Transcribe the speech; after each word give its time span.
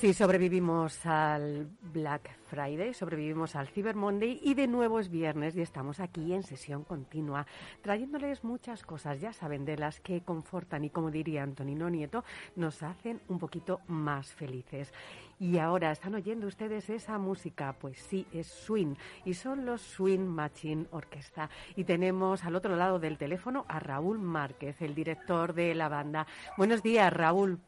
Sí, 0.00 0.14
sobrevivimos 0.14 1.04
al 1.04 1.68
Black 1.82 2.30
Friday, 2.46 2.94
sobrevivimos 2.94 3.54
al 3.54 3.68
Cyber 3.68 3.94
Monday 3.94 4.40
y 4.42 4.54
de 4.54 4.66
nuevo 4.66 4.98
es 4.98 5.10
viernes 5.10 5.54
y 5.56 5.60
estamos 5.60 6.00
aquí 6.00 6.32
en 6.32 6.42
sesión 6.42 6.84
continua, 6.84 7.46
trayéndoles 7.82 8.42
muchas 8.42 8.82
cosas, 8.82 9.20
ya 9.20 9.34
saben, 9.34 9.66
de 9.66 9.76
las 9.76 10.00
que 10.00 10.22
confortan 10.22 10.84
y 10.84 10.90
como 10.90 11.10
diría 11.10 11.42
Antonino 11.42 11.90
Nieto, 11.90 12.24
nos 12.56 12.82
hacen 12.82 13.20
un 13.28 13.38
poquito 13.38 13.80
más 13.88 14.32
felices. 14.32 14.90
Y 15.38 15.58
ahora, 15.58 15.92
¿están 15.92 16.14
oyendo 16.14 16.46
ustedes 16.46 16.88
esa 16.88 17.18
música? 17.18 17.74
Pues 17.78 17.98
sí, 17.98 18.26
es 18.32 18.46
swing 18.46 18.94
y 19.26 19.34
son 19.34 19.66
los 19.66 19.82
Swing 19.82 20.20
Machine 20.20 20.86
Orquesta. 20.92 21.50
Y 21.76 21.84
tenemos 21.84 22.44
al 22.44 22.56
otro 22.56 22.74
lado 22.74 22.98
del 22.98 23.18
teléfono 23.18 23.66
a 23.68 23.78
Raúl 23.78 24.18
Márquez, 24.18 24.80
el 24.80 24.94
director 24.94 25.52
de 25.52 25.74
la 25.74 25.90
banda. 25.90 26.26
Buenos 26.56 26.82
días, 26.82 27.12
Raúl. 27.12 27.60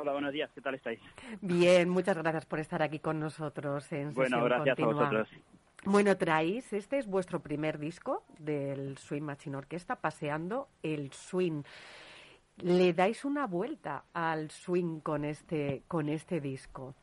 Hola, 0.00 0.12
buenos 0.12 0.32
días, 0.32 0.50
¿qué 0.54 0.62
tal 0.62 0.74
estáis? 0.74 0.98
Bien, 1.42 1.86
muchas 1.86 2.16
gracias 2.16 2.46
por 2.46 2.58
estar 2.58 2.80
aquí 2.82 3.00
con 3.00 3.20
nosotros 3.20 3.92
en 3.92 4.14
Bueno, 4.14 4.42
gracias 4.44 4.76
continua. 4.76 4.92
a 4.92 5.10
vosotros. 5.10 5.28
Bueno, 5.84 6.16
traéis, 6.16 6.72
este 6.72 6.96
es 6.96 7.06
vuestro 7.06 7.40
primer 7.40 7.78
disco 7.78 8.24
del 8.38 8.96
Swing 8.96 9.20
Machine 9.22 9.58
Orquesta, 9.58 9.96
Paseando 9.96 10.68
el 10.82 11.12
Swing. 11.12 11.64
Le 12.62 12.94
dais 12.94 13.26
una 13.26 13.46
vuelta 13.46 14.04
al 14.14 14.50
swing 14.50 15.00
con 15.00 15.26
este, 15.26 15.82
con 15.86 16.08
este 16.08 16.40
disco. 16.40 16.94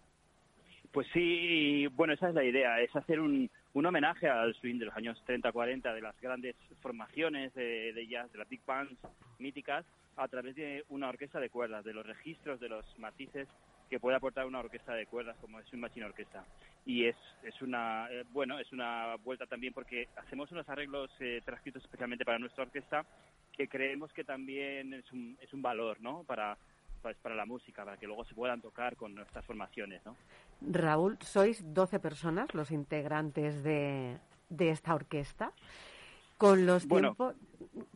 Pues 0.92 1.06
sí, 1.14 1.86
bueno, 1.88 2.14
esa 2.14 2.30
es 2.30 2.34
la 2.34 2.44
idea, 2.44 2.82
es 2.82 2.96
hacer 2.96 3.20
un, 3.20 3.48
un 3.74 3.86
homenaje 3.86 4.28
al 4.28 4.56
swing 4.56 4.80
de 4.80 4.86
los 4.86 4.96
años 4.96 5.22
30-40, 5.28 5.94
de 5.94 6.02
las 6.02 6.20
grandes 6.20 6.56
formaciones 6.82 7.54
de, 7.54 7.94
de 7.94 8.08
jazz, 8.08 8.32
de 8.32 8.40
las 8.40 8.50
big 8.50 8.62
bands 8.66 8.98
míticas, 9.38 9.86
a 10.18 10.28
través 10.28 10.56
de 10.56 10.84
una 10.90 11.10
orquesta 11.10 11.40
de 11.40 11.50
cuerdas, 11.50 11.86
de 11.86 11.94
los 11.94 12.06
registros, 12.06 12.60
de 12.60 12.70
los 12.70 12.86
matices 13.00 13.48
que 13.90 14.00
puede 14.00 14.18
aportar 14.18 14.46
una 14.46 14.60
orquesta 14.60 14.94
de 14.94 15.06
cuerdas 15.06 15.38
como 15.40 15.60
es 15.60 15.72
un 15.72 15.80
Machine 15.80 16.06
Orquesta. 16.06 16.44
Y 16.86 17.06
es, 17.06 17.16
es 17.44 17.62
una, 17.62 18.12
eh, 18.12 18.26
bueno, 18.32 18.60
es 18.60 18.72
una 18.74 19.16
vuelta 19.24 19.46
también 19.46 19.74
porque 19.74 20.10
hacemos 20.18 20.52
unos 20.52 20.68
arreglos 20.68 21.10
eh, 21.20 21.42
transcritos 21.46 21.84
especialmente 21.84 22.26
para 22.26 22.40
nuestra 22.40 22.64
orquesta 22.64 23.06
que 23.54 23.68
creemos 23.68 24.12
que 24.14 24.24
también 24.24 24.94
es 24.94 25.12
un, 25.12 25.38
es 25.42 25.54
un 25.54 25.62
valor, 25.62 26.00
¿no? 26.02 26.24
Para, 26.24 26.58
pues, 27.02 27.18
para 27.18 27.36
la 27.36 27.46
música, 27.46 27.84
para 27.86 27.98
que 27.98 28.06
luego 28.08 28.26
se 28.26 28.36
puedan 28.36 28.62
tocar 28.62 28.96
con 28.96 29.16
nuestras 29.16 29.46
formaciones, 29.46 30.06
¿no? 30.06 30.16
Raúl, 30.62 31.18
sois 31.22 31.64
12 31.74 32.00
personas 32.00 32.54
los 32.54 32.72
integrantes 32.72 33.64
de, 33.64 34.18
de 34.50 34.70
esta 34.70 34.94
orquesta. 34.94 35.54
Con 36.38 36.66
los 36.68 36.86
Bueno, 36.86 37.16
tiempos... 37.16 37.36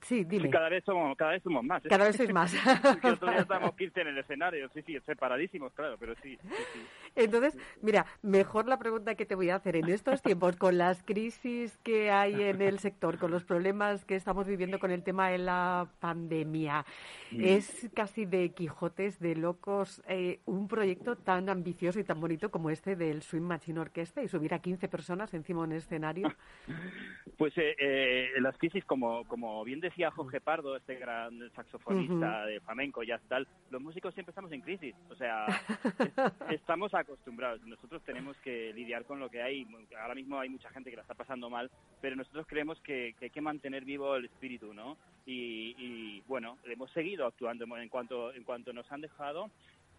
Sí, 0.02 0.24
dime. 0.24 0.50
Cada 0.50 0.70
vez 0.70 0.84
somos, 0.84 1.16
cada 1.16 1.32
vez 1.32 1.44
somos 1.44 1.64
más. 1.64 1.86
¿eh? 1.86 1.90
Cada 1.90 2.06
vez 2.06 2.16
sois 2.16 2.34
más. 2.34 2.54
que 3.02 3.08
otro 3.08 3.30
día 3.30 3.42
estábamos 3.42 3.76
15 3.76 4.02
en 4.02 4.08
el 4.08 4.18
escenario, 4.18 4.70
sí, 4.74 4.82
sí, 4.82 4.98
separadísimos, 5.06 5.72
claro, 5.74 5.96
pero 6.00 6.16
sí, 6.16 6.38
sí, 6.42 6.50
sí. 6.74 6.80
Entonces, 7.16 7.58
mira, 7.82 8.06
mejor 8.22 8.68
la 8.68 8.80
pregunta 8.80 9.16
que 9.16 9.26
te 9.26 9.36
voy 9.36 9.50
a 9.50 9.56
hacer 9.56 9.76
en 9.76 9.90
estos 9.90 10.22
tiempos, 10.22 10.56
con 10.56 10.78
las 10.78 11.04
crisis 11.04 11.78
que 11.84 12.12
hay 12.12 12.42
en 12.42 12.62
el 12.62 12.80
sector, 12.80 13.18
con 13.20 13.32
los 13.32 13.44
problemas 13.44 14.04
que 14.06 14.16
estamos 14.16 14.48
viviendo 14.48 14.80
con 14.80 14.92
el 14.92 15.04
tema 15.04 15.30
de 15.30 15.38
la 15.38 15.88
pandemia, 16.00 16.86
Mm. 17.32 17.46
es 17.46 17.90
casi 17.94 18.26
de 18.26 18.50
Quijotes, 18.50 19.20
de 19.20 19.36
locos, 19.36 20.02
eh, 20.08 20.40
un 20.46 20.68
proyecto 20.68 21.16
tan 21.16 21.48
ambicioso 21.50 22.00
y 22.00 22.04
tan 22.04 22.20
bonito 22.20 22.52
como 22.52 22.70
este 22.70 22.96
del 22.96 23.22
Swing 23.22 23.42
Machine 23.42 23.80
Orquesta 23.80 24.22
y 24.22 24.28
subir 24.28 24.54
a 24.54 24.60
15 24.60 24.90
personas 24.90 25.34
encima 25.34 25.62
de 25.62 25.68
un 25.68 25.74
escenario. 25.74 26.34
Pues 27.38 27.58
eh, 27.58 27.76
eh, 27.80 28.30
las 28.40 28.56
crisis, 28.58 28.86
como, 28.86 29.26
como 29.26 29.51
bien 29.66 29.80
decía 29.80 30.12
Jorge 30.12 30.40
Pardo, 30.42 30.76
este 30.76 30.96
gran 30.96 31.50
saxofonista 31.56 32.40
Ujú. 32.42 32.48
de 32.48 32.60
flamenco, 32.62 33.04
ya 33.04 33.20
tal, 33.28 33.48
los 33.70 33.82
músicos 33.82 34.14
siempre 34.14 34.32
estamos 34.32 34.52
en 34.52 34.62
crisis, 34.62 34.96
o 35.10 35.16
sea, 35.16 35.46
es- 36.50 36.52
estamos 36.52 36.94
acostumbrados, 36.94 37.62
nosotros 37.64 38.02
tenemos 38.04 38.38
que 38.38 38.74
lidiar 38.74 39.06
con 39.06 39.20
lo 39.20 39.30
que 39.30 39.42
hay, 39.42 39.68
ahora 40.02 40.16
mismo 40.16 40.40
hay 40.40 40.50
mucha 40.50 40.70
gente 40.70 40.90
que 40.90 40.96
la 40.96 41.02
está 41.04 41.14
pasando 41.14 41.50
mal, 41.50 41.70
pero 42.02 42.16
nosotros 42.16 42.46
creemos 42.48 42.80
que, 42.82 43.14
que 43.20 43.26
hay 43.26 43.32
que 43.32 43.42
mantener 43.42 43.86
vivo 43.86 44.16
el 44.16 44.26
espíritu, 44.26 44.74
¿no? 44.74 44.98
Y, 45.26 45.76
y, 45.78 46.24
bueno, 46.28 46.58
hemos 46.66 46.92
seguido 46.92 47.26
actuando 47.26 47.66
en 47.78 47.90
cuanto, 47.90 48.34
en 48.34 48.44
cuanto 48.44 48.74
nos 48.74 48.92
han 48.92 49.02
dejado, 49.02 49.52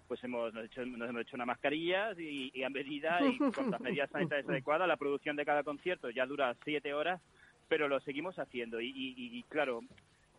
pues 0.09 0.23
hemos, 0.25 0.53
nos, 0.53 0.65
hecho, 0.67 0.85
nos 0.85 1.09
hemos 1.09 1.23
hecho 1.23 1.37
unas 1.37 1.47
mascarillas 1.47 2.19
y, 2.19 2.51
y 2.53 2.65
a 2.65 2.69
medida 2.69 3.21
y 3.25 3.39
con 3.39 3.71
las 3.71 3.81
medidas 3.81 4.11
sanitarias 4.11 4.47
adecuadas, 4.51 4.87
la 4.87 4.97
producción 4.99 5.37
de 5.37 5.45
cada 5.47 5.63
concierto 5.63 6.11
ya 6.11 6.27
dura 6.27 6.55
siete 6.65 6.93
horas, 6.93 7.21
pero 7.73 7.89
lo 7.89 8.01
seguimos 8.01 8.39
haciendo 8.39 8.83
y, 8.83 8.89
y- 8.89 9.39
y, 9.39 9.43
claro, 9.45 9.81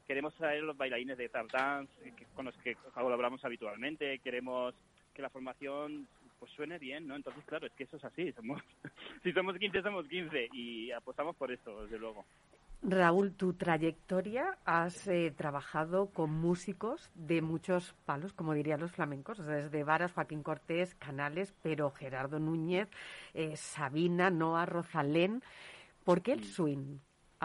queremos 0.06 0.36
traer 0.36 0.62
los 0.62 0.78
bailarines 0.78 1.18
de 1.18 1.30
tap 1.30 1.52
dance 1.52 1.92
eh, 2.06 2.14
con 2.36 2.46
los 2.46 2.56
que 2.58 2.76
colaboramos 2.94 3.44
habitualmente, 3.44 4.20
queremos 4.20 4.76
que 5.16 5.24
la 5.24 5.32
formación 5.32 6.08
pues 6.38 6.52
suene 6.52 6.78
bien, 6.78 7.08
¿no? 7.08 7.16
Entonces, 7.16 7.44
claro, 7.46 7.66
es 7.66 7.74
que 7.74 7.86
eso 7.86 7.98
es 7.98 8.06
así, 8.06 8.32
somos 8.34 8.62
si 9.24 9.32
somos 9.32 9.58
15 9.58 9.82
somos 9.82 10.08
15 10.08 10.50
y 10.54 10.92
apostamos 10.92 11.36
por 11.36 11.52
esto, 11.52 11.82
desde 11.86 11.98
luego. 11.98 12.24
Raúl, 12.84 13.34
tu 13.34 13.54
trayectoria 13.54 14.60
has 14.64 15.08
eh, 15.08 15.34
trabajado 15.36 16.12
con 16.12 16.30
músicos 16.30 17.10
de 17.16 17.42
muchos 17.42 17.96
palos, 18.06 18.34
como 18.34 18.54
dirían 18.54 18.80
los 18.80 18.92
flamencos, 18.92 19.40
o 19.40 19.44
sea, 19.44 19.56
desde 19.56 19.84
Varas, 19.84 20.12
Joaquín 20.12 20.44
Cortés, 20.44 20.94
Canales, 21.00 21.52
pero 21.64 21.90
Gerardo 21.90 22.38
Núñez, 22.38 22.90
eh, 23.34 23.56
Sabina, 23.58 24.30
Noa, 24.30 24.68
Rosalén. 24.68 25.42
¿Por 26.04 26.22
qué 26.22 26.34
el 26.34 26.44
swing 26.44 27.00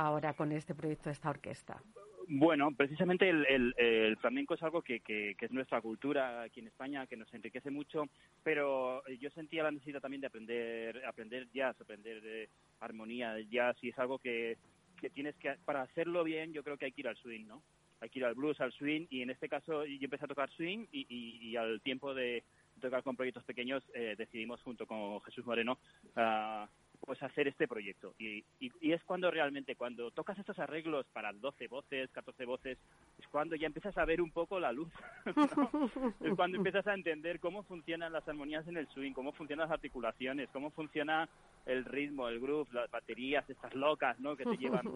ahora 0.07 0.35
con 0.35 0.53
este 0.53 0.75
proyecto 0.75 1.11
esta 1.11 1.31
orquesta? 1.31 1.83
Bueno, 2.31 2.71
precisamente 2.77 3.29
el, 3.29 3.47
el- 3.49 4.17
flamenco 4.19 4.53
es 4.55 4.63
algo 4.63 4.83
que, 4.83 5.01
que- 5.01 5.35
es 5.41 5.50
nuestra 5.50 5.81
cultura 5.81 6.43
aquí 6.43 6.61
en 6.61 6.67
España, 6.67 7.06
que 7.06 7.17
nos 7.17 7.33
enriquece 7.33 7.71
mucho, 7.71 8.05
pero 8.43 9.03
yo 9.19 9.31
sentía 9.31 9.62
la 9.62 9.71
necesidad 9.71 10.00
también 10.00 10.21
de 10.21 10.27
aprender, 10.27 11.05
aprender 11.06 11.49
jazz, 11.53 11.81
aprender 11.81 12.50
armonía 12.81 13.33
del 13.33 13.49
jazz, 13.49 13.77
y 13.83 13.89
es 13.89 13.99
algo 13.99 14.19
que, 14.19 14.59
que 15.00 15.09
tienes 15.09 15.37
que, 15.37 15.56
para 15.65 15.83
hacerlo 15.83 16.23
bien, 16.23 16.53
yo 16.53 16.62
creo 16.62 16.77
que 16.77 16.85
hay 16.87 16.93
que 16.93 17.01
ir 17.01 17.09
al 17.09 17.17
swing, 17.17 17.47
¿no? 17.47 17.62
Hay 18.01 18.11
que 18.11 18.19
ir 18.19 18.25
al 18.27 18.35
blues, 18.35 18.61
al 18.61 18.73
swing, 18.73 19.06
y 19.11 19.23
en 19.23 19.31
este 19.31 19.49
caso 19.49 19.85
yo 19.87 20.05
empecé 20.05 20.27
a 20.27 20.29
tocar 20.29 20.51
swing 20.51 20.87
y, 20.93 21.06
y- 21.09 21.49
y 21.49 21.56
al 21.56 21.81
tiempo 21.81 22.15
de 22.15 22.44
tocar 22.81 23.03
con 23.03 23.17
proyectos 23.17 23.43
pequeños 23.44 23.83
eh, 23.94 24.15
decidimos 24.17 24.61
junto 24.62 24.87
con 24.87 25.21
Jesús 25.23 25.44
Moreno 25.47 25.79
ah, 26.15 26.69
pues 27.08 27.22
hacer 27.22 27.49
este 27.49 27.66
proyecto. 27.66 28.14
Y, 28.19 28.44
y- 28.60 28.70
y 28.82 28.93
es 28.93 29.02
cuando 29.05 29.31
realmente, 29.31 29.75
cuando 29.76 30.10
tocas 30.10 30.38
estos 30.38 30.58
arreglos 30.58 31.06
para 31.14 31.32
12 31.32 31.66
voces, 31.66 32.10
14 32.12 32.44
voces, 32.44 32.76
es 33.19 33.26
cuando 33.28 33.56
ya 33.56 33.66
empiezas 33.66 33.96
a 33.96 34.05
ver 34.05 34.20
un 34.20 34.31
poco 34.31 34.60
la 34.60 34.72
luz. 34.72 34.93
¿no? 35.56 35.90
Es 36.20 36.34
cuando 36.37 36.58
empiezas 36.58 36.87
a 36.87 36.93
entender 36.93 37.40
cómo 37.40 37.62
funcionan 37.62 38.12
las 38.12 38.28
armonías 38.28 38.69
en 38.69 38.76
el 38.76 38.87
swing, 38.88 39.12
cómo 39.14 39.32
funcionan 39.32 39.64
las 39.70 39.75
articulaciones, 39.75 40.50
cómo 40.50 40.70
funciona 40.70 41.26
el 41.64 41.87
ritmo, 41.87 42.28
el 42.28 42.40
groove, 42.40 42.69
las 42.75 42.90
baterías, 42.90 43.49
estas 43.49 43.75
locas, 43.75 44.20
¿no? 44.20 44.37
Que 44.37 44.44
te 44.44 44.58
llevan. 44.58 44.87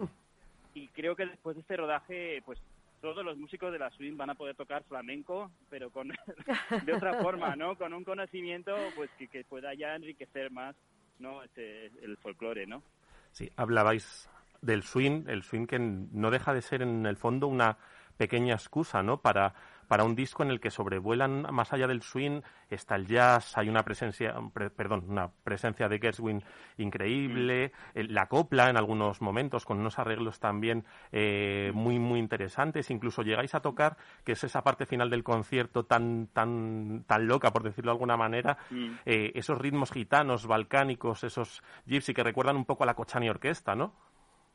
Y 0.75 0.87
creo 0.89 1.15
que 1.15 1.25
después 1.25 1.55
de 1.55 1.61
este 1.61 1.77
rodaje, 1.77 2.43
pues 2.45 2.59
todos 3.01 3.25
los 3.25 3.37
músicos 3.39 3.71
de 3.73 3.79
la 3.79 3.89
swing 3.89 4.15
van 4.17 4.29
a 4.29 4.35
poder 4.35 4.55
tocar 4.55 4.83
flamenco, 4.83 5.49
pero 5.67 5.89
con 5.89 6.09
de 6.85 6.93
otra 6.93 7.21
forma, 7.23 7.55
¿no? 7.55 7.75
Con 7.75 7.91
un 7.93 8.03
conocimiento, 8.03 8.75
pues 8.95 9.09
que, 9.17 9.27
que 9.27 9.43
pueda 9.43 9.73
ya 9.73 9.95
enriquecer 9.95 10.51
más, 10.51 10.75
¿no? 11.19 11.43
Este, 11.43 11.87
el 12.03 12.17
folclore, 12.17 12.65
¿no? 12.67 12.83
Sí, 13.31 13.51
hablabais 13.55 14.29
del 14.61 14.83
swing, 14.83 15.25
el 15.27 15.43
swing 15.43 15.65
que 15.65 15.79
no 15.79 16.31
deja 16.31 16.53
de 16.53 16.61
ser 16.61 16.81
en 16.81 17.05
el 17.05 17.17
fondo 17.17 17.47
una 17.47 17.77
pequeña 18.17 18.53
excusa, 18.53 19.03
¿no? 19.03 19.21
Para 19.21 19.53
para 19.87 20.03
un 20.03 20.15
disco 20.15 20.43
en 20.43 20.49
el 20.49 20.59
que 20.59 20.71
sobrevuelan 20.71 21.47
más 21.51 21.73
allá 21.73 21.87
del 21.87 22.01
swing 22.01 22.41
está 22.69 22.95
el 22.95 23.07
jazz, 23.07 23.57
hay 23.57 23.69
una 23.69 23.83
presencia, 23.83 24.35
perdón, 24.75 25.05
una 25.07 25.31
presencia 25.43 25.87
de 25.87 25.99
Gershwin 25.99 26.43
increíble, 26.77 27.71
mm. 27.95 27.99
la 28.09 28.27
copla 28.27 28.69
en 28.69 28.77
algunos 28.77 29.21
momentos 29.21 29.65
con 29.65 29.79
unos 29.79 29.99
arreglos 29.99 30.39
también 30.39 30.85
eh, 31.11 31.71
muy 31.73 31.99
muy 31.99 32.19
interesantes, 32.19 32.89
incluso 32.89 33.21
llegáis 33.21 33.55
a 33.55 33.61
tocar 33.61 33.97
que 34.23 34.33
es 34.33 34.43
esa 34.43 34.63
parte 34.63 34.85
final 34.85 35.09
del 35.09 35.23
concierto 35.23 35.85
tan 35.85 36.27
tan 36.27 37.03
tan 37.07 37.27
loca 37.27 37.51
por 37.51 37.63
decirlo 37.63 37.91
de 37.91 37.95
alguna 37.95 38.17
manera, 38.17 38.57
mm. 38.69 38.91
eh, 39.05 39.31
esos 39.35 39.57
ritmos 39.57 39.91
gitanos, 39.91 40.47
balcánicos, 40.47 41.23
esos 41.23 41.63
gypsy 41.85 42.13
que 42.13 42.23
recuerdan 42.23 42.55
un 42.55 42.65
poco 42.65 42.83
a 42.83 42.87
la 42.87 42.95
Cochani 42.95 43.29
Orquesta, 43.29 43.75
¿no? 43.75 43.93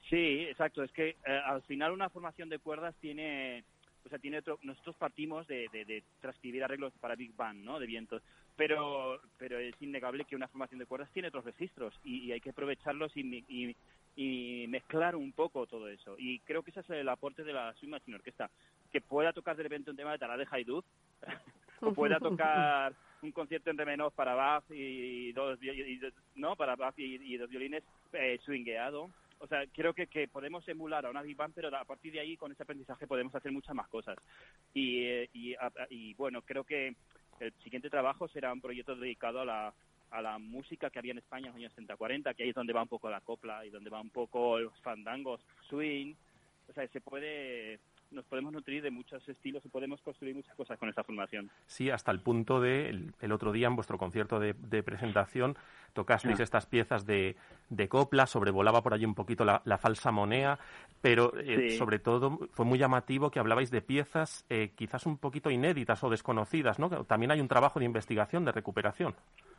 Sí, 0.09 0.47
exacto. 0.49 0.83
Es 0.83 0.93
que 0.93 1.11
eh, 1.11 1.41
al 1.45 1.63
final 1.63 1.93
una 1.93 2.09
formación 2.09 2.49
de 2.49 2.59
cuerdas 2.59 2.95
tiene 3.01 3.65
o 4.09 4.11
sea, 4.11 4.19
tiene 4.19 4.43
nosotros 4.63 4.97
partimos 4.97 5.47
de, 5.47 5.69
de, 5.71 6.03
transcribir 6.21 6.65
arreglos 6.65 6.95
para 6.99 7.15
Big 7.15 7.37
Band, 7.37 7.63
¿no? 7.63 7.79
De 7.79 7.87
vientos, 7.87 8.23
pero, 8.57 9.21
pero 9.37 9.59
es 9.59 9.75
innegable 9.81 10.25
que 10.25 10.35
una 10.35 10.49
formación 10.49 10.79
de 10.79 10.87
cuerdas 10.87 11.11
tiene 11.13 11.29
otros 11.29 11.45
registros 11.45 11.95
y, 12.05 12.33
hay 12.33 12.41
que 12.41 12.51
aprovecharlos 12.51 13.15
y, 13.15 13.75
y, 14.17 14.67
mezclar 14.69 15.15
un 15.15 15.33
poco 15.33 15.67
todo 15.67 15.89
eso. 15.89 16.17
Y 16.19 16.41
creo 16.41 16.63
que 16.63 16.71
ese 16.71 16.81
es 16.81 16.91
el 16.91 17.09
aporte 17.09 17.45
de 17.45 17.53
la 17.53 17.75
Swing 17.75 17.91
Machine 17.91 18.17
Orquesta, 18.17 18.51
que 18.91 19.03
pueda 19.03 19.33
tocar 19.33 19.57
de 19.57 19.63
repente 19.63 19.91
un 19.91 19.97
tema 19.97 20.13
de 20.13 20.19
Tarade 20.19 20.47
Haidut, 20.51 20.85
o 21.83 21.93
pueda 21.93 22.19
tocar 22.19 22.95
un 23.23 23.33
concierto 23.33 23.71
en 23.71 23.79
re 23.79 23.85
menor 23.85 24.13
para 24.13 24.35
Bach 24.35 24.65
y, 24.71 25.33
dos, 25.33 25.59
no, 26.35 26.57
y, 26.97 27.37
dos 27.37 27.51
violines 27.51 27.85
eh, 28.15 28.39
swingueado 28.43 29.11
o 29.41 29.47
sea, 29.47 29.65
creo 29.73 29.95
que, 29.95 30.07
que 30.07 30.29
podemos 30.29 30.67
emular 30.69 31.07
a 31.07 31.11
una 31.11 31.23
Big 31.23 31.37
Bang, 31.37 31.53
pero 31.55 31.75
a 31.77 31.85
partir 31.85 32.13
de 32.13 32.21
ahí, 32.21 32.37
con 32.37 32.53
ese 32.53 32.63
aprendizaje, 32.63 33.07
podemos 33.07 33.35
hacer 33.35 33.53
muchas 33.53 33.75
más 33.75 33.89
cosas. 33.89 34.17
Y, 34.75 35.05
eh, 35.05 35.31
y, 35.91 36.15
bueno, 36.15 36.43
creo 36.43 36.65
que 36.65 36.95
el 37.41 37.53
siguiente 37.63 37.91
trabajo 37.91 38.29
será 38.29 38.53
un 38.53 38.61
proyecto 38.61 38.97
dedicado 38.97 39.41
a 39.41 39.45
la, 39.45 39.75
a 40.11 40.23
la 40.23 40.39
música 40.39 40.91
que 40.91 40.99
había 40.99 41.13
en 41.13 41.19
España 41.19 41.47
en 41.47 41.53
los 41.53 41.57
años 41.57 41.73
60-40, 41.77 42.35
que 42.35 42.43
ahí 42.43 42.49
es 42.51 42.55
donde 42.55 42.73
va 42.73 42.83
un 42.83 42.89
poco 42.89 43.11
la 43.11 43.21
copla 43.21 43.65
y 43.65 43.71
donde 43.71 43.91
va 43.91 44.01
un 44.01 44.11
poco 44.11 44.59
los 44.59 44.79
fandangos, 44.81 45.41
swing. 45.69 46.15
O 46.69 46.73
sea, 46.73 46.87
se 46.89 47.01
puede 47.01 47.79
nos 48.11 48.25
podemos 48.25 48.53
nutrir 48.53 48.83
de 48.83 48.91
muchos 48.91 49.27
estilos 49.29 49.65
y 49.65 49.69
podemos 49.69 50.01
construir 50.03 50.35
muchas 50.35 50.55
cosas 50.57 50.79
con 50.79 50.89
esta 50.89 51.05
formación. 51.05 51.51
Sí, 51.67 51.91
hasta 51.91 52.11
el 52.11 52.21
punto 52.21 52.61
de, 52.61 52.89
el, 53.21 53.33
otro 53.33 53.53
día 53.53 53.67
en 53.67 53.77
vuestro 53.77 53.99
concierto 53.99 54.39
de, 54.41 54.83
presentación, 54.83 55.57
tocasteis 55.93 56.41
ah. 56.41 56.43
estas 56.43 56.67
piezas 56.67 57.07
de, 57.07 57.37
de, 57.69 57.89
copla, 57.89 58.27
sobrevolaba 58.27 58.83
por 58.83 58.95
allí 58.95 59.05
un 59.05 59.15
poquito 59.15 59.45
la, 59.45 59.79
falsa 59.79 60.11
monea, 60.11 60.59
pero 61.01 61.33
eh, 61.39 61.71
sobre 61.77 61.99
todo 61.99 62.49
fue 62.53 62.65
muy 62.65 62.79
llamativo 62.79 63.31
que 63.31 63.39
hablabais 63.39 63.71
de 63.71 63.83
piezas 63.83 64.45
eh, 64.49 64.73
quizás 64.75 65.07
un 65.07 65.19
poquito 65.19 65.51
inéditas 65.51 66.03
o 66.05 66.11
desconocidas, 66.11 66.79
¿no? 66.79 66.89
También 67.05 67.31
hay 67.31 67.41
un 67.41 67.49
trabajo 67.49 67.79
de 67.79 67.85
investigación, 67.85 68.45
de 68.45 68.53
recuperación. 68.53 69.15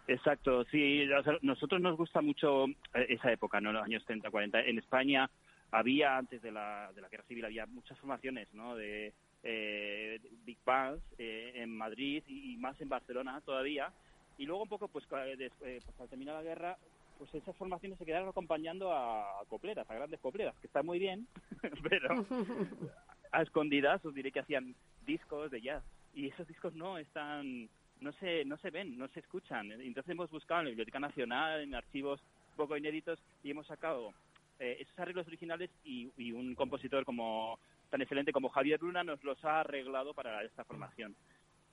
Exacto, 0.09 0.63
sí, 0.65 1.07
nosotros 1.43 1.79
nos 1.79 1.95
gusta 1.95 2.21
mucho 2.21 2.65
eh, 2.65 3.05
esa 3.09 3.31
época, 3.31 3.61
¿no? 3.61 3.71
Los 3.71 3.83
años 3.83 4.03
30, 4.05 4.31
40. 4.31 4.61
En 4.61 4.79
España 4.79 5.29
había 5.71 6.18
antes 6.18 6.42
de 6.42 6.51
la, 6.51 6.92
de 6.94 7.01
la 7.01 7.10
guerra 7.10 7.24
civil 7.24 7.45
había 7.45 7.66
muchas 7.66 7.98
formaciones 8.00 8.51
¿no? 8.54 8.75
de 8.75 9.13
eh, 9.44 10.19
big 10.44 10.57
bands 10.66 11.04
eh, 11.18 11.51
en 11.56 11.75
Madrid 11.77 12.24
y, 12.27 12.57
más 12.57 12.80
en 12.81 12.89
Barcelona 12.89 13.42
todavía. 13.42 13.92
Y 14.38 14.45
luego 14.45 14.63
un 14.63 14.69
poco 14.69 14.88
pues, 14.88 15.06
eh, 15.12 15.50
pues, 15.60 16.00
al 16.00 16.10
terminar 16.10 16.36
la 16.36 16.44
guerra 16.44 16.77
pues 17.18 17.36
esas 17.36 17.56
formaciones 17.57 17.98
se 17.98 18.06
quedaron 18.06 18.30
acompañando 18.30 18.94
a, 18.94 19.44
copleras 19.50 19.89
a 19.89 19.94
grandes 19.94 20.21
copleras 20.21 20.56
que 20.62 20.68
está 20.68 20.81
muy 20.83 21.00
bien 21.00 21.27
pero 21.89 22.25
a 23.33 23.42
escondidas 23.42 24.04
os 24.06 24.16
diré 24.16 24.31
que 24.31 24.39
hacían 24.39 24.75
discos 25.06 25.51
de 25.51 25.62
jazz. 25.62 25.83
Y 26.13 26.27
esos 26.27 26.48
discos 26.48 26.74
no 26.74 26.98
están 26.98 27.69
no 28.01 28.13
se 28.13 28.45
no 28.45 28.57
se 28.57 28.71
ven 28.71 28.98
no 28.98 29.07
se 29.10 29.19
escuchan. 29.19 29.71
Entonces 29.71 30.10
hemos 30.10 30.31
buscado 30.31 30.62
en 30.62 30.66
la 30.66 30.69
biblioteca 30.69 31.00
nacional 31.00 31.62
en 31.62 31.75
archivos 31.75 32.21
poco 32.56 32.75
inéditos 32.75 33.19
y 33.44 33.51
hemos 33.51 33.68
sacado 33.68 34.13
eh, 34.59 34.77
esos 34.79 34.97
arreglos 35.00 35.27
originales 35.27 35.69
y, 35.83 36.31
un 36.31 36.53
compositor 36.56 37.06
como 37.06 37.59
tan 37.89 38.01
excelente 38.01 38.31
como 38.31 38.50
Javier 38.50 38.81
Luna 38.81 39.03
nos 39.03 39.23
los 39.23 39.44
ha 39.44 39.61
arreglado 39.61 40.13
para 40.13 40.44
esta 40.44 40.63
formación. 40.63 41.15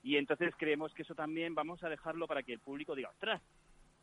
Y 0.03 0.17
entonces 0.17 0.53
creemos 0.57 0.93
que 0.93 1.03
eso 1.03 1.15
también 1.15 1.53
vamos 1.53 1.83
a 1.83 1.89
dejarlo 1.89 2.27
para 2.27 2.43
que 2.43 2.53
el 2.53 2.59
público 2.59 2.95
diga, 2.95 3.09
¡ostras! 3.09 3.41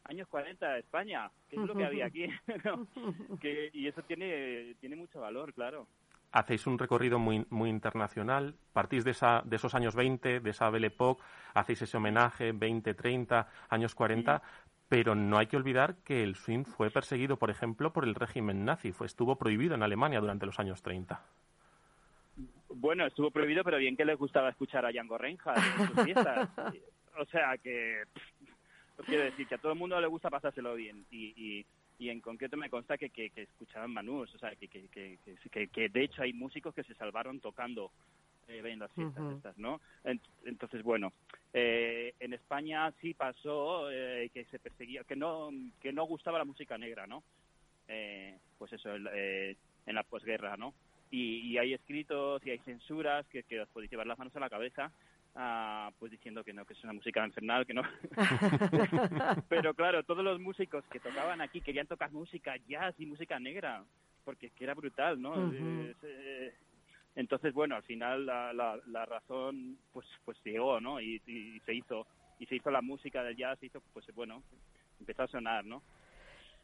Años 0.05 0.29
40, 0.29 0.79
España, 0.79 1.31
¿qué 1.49 1.57
es 1.57 1.63
lo 1.63 1.75
que 1.75 1.87
había 1.87 2.07
aquí? 2.07 2.27
que, 3.41 3.71
y 3.73 3.87
eso 3.89 4.03
tiene, 4.03 4.75
tiene 4.81 4.97
mucho 4.97 5.21
valor, 5.21 5.55
claro 5.55 5.87
hacéis 6.35 6.67
un 6.67 6.79
recorrido 6.79 7.19
muy, 7.19 7.47
muy 7.51 7.71
internacional, 7.71 8.57
partís 8.73 9.05
de, 9.05 9.13
esa, 9.13 9.43
de 9.45 9.55
esos 9.55 9.75
años 9.75 9.95
20, 9.95 10.41
de 10.41 10.51
esa 10.51 10.69
Belle 10.69 10.89
Époque, 10.89 11.23
hacéis 11.55 11.83
ese 11.83 11.97
homenaje 11.97 12.51
20, 12.51 12.93
30, 12.93 13.49
años 13.69 13.95
40, 13.95 14.43
pero 14.95 15.17
no 15.17 15.39
hay 15.39 15.49
que 15.49 15.57
olvidar 15.57 15.97
que 16.05 16.23
el 16.23 16.37
swing 16.37 16.63
fue 16.63 16.89
perseguido, 16.89 17.37
por 17.37 17.51
ejemplo, 17.51 17.93
por 17.93 18.05
el 18.05 18.15
régimen 18.15 18.65
nazi. 18.65 18.93
Fue, 18.93 19.09
estuvo 19.09 19.35
prohibido 19.35 19.75
en 19.75 19.83
Alemania 19.83 20.21
durante 20.21 20.47
los 20.47 20.61
años 20.61 20.83
30. 20.83 21.21
Bueno, 22.69 23.05
estuvo 23.05 23.33
prohibido, 23.33 23.65
pero 23.65 23.79
bien 23.79 23.97
que 23.97 24.05
les 24.05 24.17
gustaba 24.17 24.51
escuchar 24.51 24.87
a 24.87 24.93
Django 24.93 25.19
Reinhardt 25.19 25.59
en 25.81 25.87
sus 25.89 26.05
fiestas. 26.05 26.49
o 27.19 27.25
sea 27.25 27.59
que, 27.59 28.05
quiero 29.05 29.25
decir, 29.25 29.49
que 29.49 29.57
a 29.57 29.59
todo 29.59 29.73
el 29.73 29.79
mundo 29.81 30.01
le 30.01 30.07
gusta 30.07 30.31
pasárselo 30.31 30.77
bien. 30.77 31.05
Y, 31.11 31.67
y, 31.99 32.09
en 32.09 32.21
concreto 32.21 32.57
me 32.57 32.71
consta 32.71 32.97
que, 32.97 33.11
que, 33.11 33.33
escuchaban 33.35 33.93
Manús, 33.93 34.33
o 34.33 34.39
sea, 34.39 34.55
que, 34.55 34.69
que, 34.69 34.87
que, 35.51 35.69
que, 35.69 35.89
de 35.89 36.05
hecho 36.05 36.23
hay 36.23 36.33
músicos 36.33 36.73
que 36.73 36.85
se 36.85 36.95
salvaron 36.95 37.41
tocando 37.41 37.91
eh, 38.49 38.77
las 38.77 38.93
fiestas 38.93 39.37
estas, 39.37 39.59
¿no? 39.59 39.81
Entonces, 40.45 40.83
bueno, 40.83 41.13
eh, 41.53 42.15
en 42.19 42.33
España 42.33 42.93
sí 43.01 43.15
pasó 43.15 43.91
eh, 43.91 44.29
que 44.35 44.45
se 44.47 44.59
perseguía, 44.59 45.05
que 45.05 45.15
no, 45.15 45.51
que 45.81 45.93
no 45.93 46.05
gustaba 46.05 46.39
la 46.39 46.45
música 46.45 46.77
negra, 46.77 47.07
¿no? 47.07 47.23
Eh, 47.87 48.37
pues 48.59 48.73
eso, 48.73 48.95
en 48.95 49.95
la 49.95 50.03
posguerra, 50.03 50.57
¿no? 50.57 50.75
Y, 51.11 51.57
hay 51.59 51.75
escritos 51.75 52.45
y 52.45 52.51
hay 52.51 52.59
censuras 52.59 53.25
que, 53.29 53.45
que 53.45 53.61
os 53.61 53.69
podéis 53.69 53.91
llevar 53.91 54.07
las 54.07 54.19
manos 54.19 54.35
a 54.35 54.41
la 54.41 54.51
cabeza 54.51 54.91
ah, 55.37 55.91
pues 55.99 56.11
diciendo 56.11 56.43
que 56.43 56.53
no, 56.53 56.65
que 56.65 56.73
es 56.73 56.83
una 56.83 56.93
música 56.93 57.25
infernal, 57.25 57.67
que 57.67 57.75
no. 57.75 57.83
Pero 59.49 59.75
claro, 59.75 60.03
todos 60.03 60.25
los 60.25 60.41
músicos 60.41 60.85
que 60.91 61.01
tocaban 61.01 61.41
aquí 61.41 61.61
querían 61.61 61.87
tocar 61.87 62.11
música 62.11 62.57
jazz 62.69 62.95
y 62.99 63.07
música 63.07 63.39
negra, 63.39 63.85
porque 64.25 64.47
es 64.47 64.53
que 64.55 64.65
era 64.65 64.75
brutal, 64.75 65.21
¿no? 65.21 65.53
Entonces, 67.17 67.55
bueno, 67.55 67.77
al 67.77 67.85
final 67.85 68.27
la, 68.27 68.53
la, 68.53 69.07
razón 69.07 69.79
pues 69.93 70.07
pues 70.25 70.37
llegó, 70.45 70.81
¿no? 70.81 71.01
Y, 71.01 71.23
y, 71.27 71.61
se 71.61 71.75
hizo 71.75 72.07
y 72.39 72.47
se 72.47 72.57
hizo 72.57 72.71
la 72.71 72.83
música 72.83 73.23
del 73.23 73.37
jazz, 73.37 73.59
se 73.61 73.67
hizo 73.67 73.81
pues 73.93 74.07
bueno, 74.15 74.43
empezó 74.99 75.23
a 75.23 75.29
sonar, 75.29 75.65
¿no? 75.65 75.83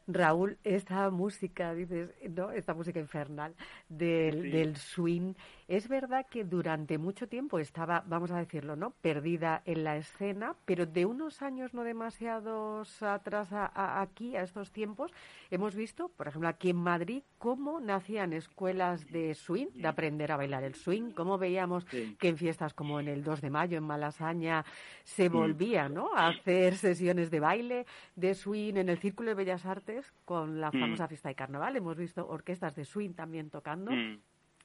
Raúl, 0.07 0.59
esta 0.65 1.11
música, 1.11 1.73
dices, 1.75 2.11
¿no? 2.31 2.51
Esta 2.51 2.75
música 2.75 2.99
infernal 2.99 3.55
del, 3.89 4.51
del 4.51 4.77
swing, 4.77 5.35
es 5.71 5.87
verdad 5.87 6.27
que 6.29 6.43
durante 6.43 6.99
mucho 6.99 7.29
tiempo 7.29 7.61
estaba, 7.61 8.03
vamos 8.05 8.33
a 8.33 8.39
decirlo, 8.39 8.75
¿no? 8.75 8.91
Perdida 8.91 9.63
en 9.65 9.85
la 9.85 9.97
escena, 9.97 10.57
pero 10.65 10.85
de 10.85 11.07
unos 11.07 11.43
años 11.43 11.75
no 11.75 11.85
demasiados 11.85 13.01
atrás 13.05 13.53
a, 13.53 14.01
aquí, 14.03 14.35
a 14.35 14.43
estos 14.43 14.73
tiempos, 14.73 15.13
hemos 15.49 15.77
visto, 15.77 16.09
por 16.09 16.27
ejemplo, 16.27 16.49
aquí 16.49 16.71
en 16.71 16.77
Madrid, 16.77 17.23
cómo 17.39 17.79
nacían 17.79 18.33
escuelas 18.33 19.07
de 19.13 19.33
swing, 19.37 19.69
de 19.75 19.87
aprender 19.87 20.33
a 20.33 20.37
bailar 20.37 20.65
el 20.65 20.75
swing, 20.75 21.13
cómo 21.13 21.39
veíamos 21.39 21.85
que 21.85 22.29
en 22.29 22.37
fiestas 22.37 22.75
como 22.75 22.99
en 22.99 23.07
el 23.07 23.23
2 23.23 23.41
de 23.41 23.51
mayo, 23.51 23.79
en 23.79 23.85
Malasaña, 23.85 24.65
se 25.05 25.29
volvía, 25.29 25.89
¿no? 25.89 26.17
A 26.17 26.27
hacer 26.31 26.79
sesiones 26.79 27.31
de 27.31 27.39
baile, 27.39 27.87
de 28.17 28.35
swing 28.35 28.75
en 28.75 28.89
el 28.89 28.99
Círculo 28.99 29.29
de 29.29 29.35
Bellas 29.37 29.65
Artes 29.65 30.13
con 30.25 30.61
la 30.61 30.73
famosa 30.73 31.07
fiesta 31.07 31.29
de 31.29 31.37
carnaval. 31.37 31.77
Hemos 31.77 31.97
visto 31.97 32.27
orquestas 32.29 32.75
de 32.75 32.85
swing 32.85 33.13
también 33.13 33.51
tocando. 33.51 33.93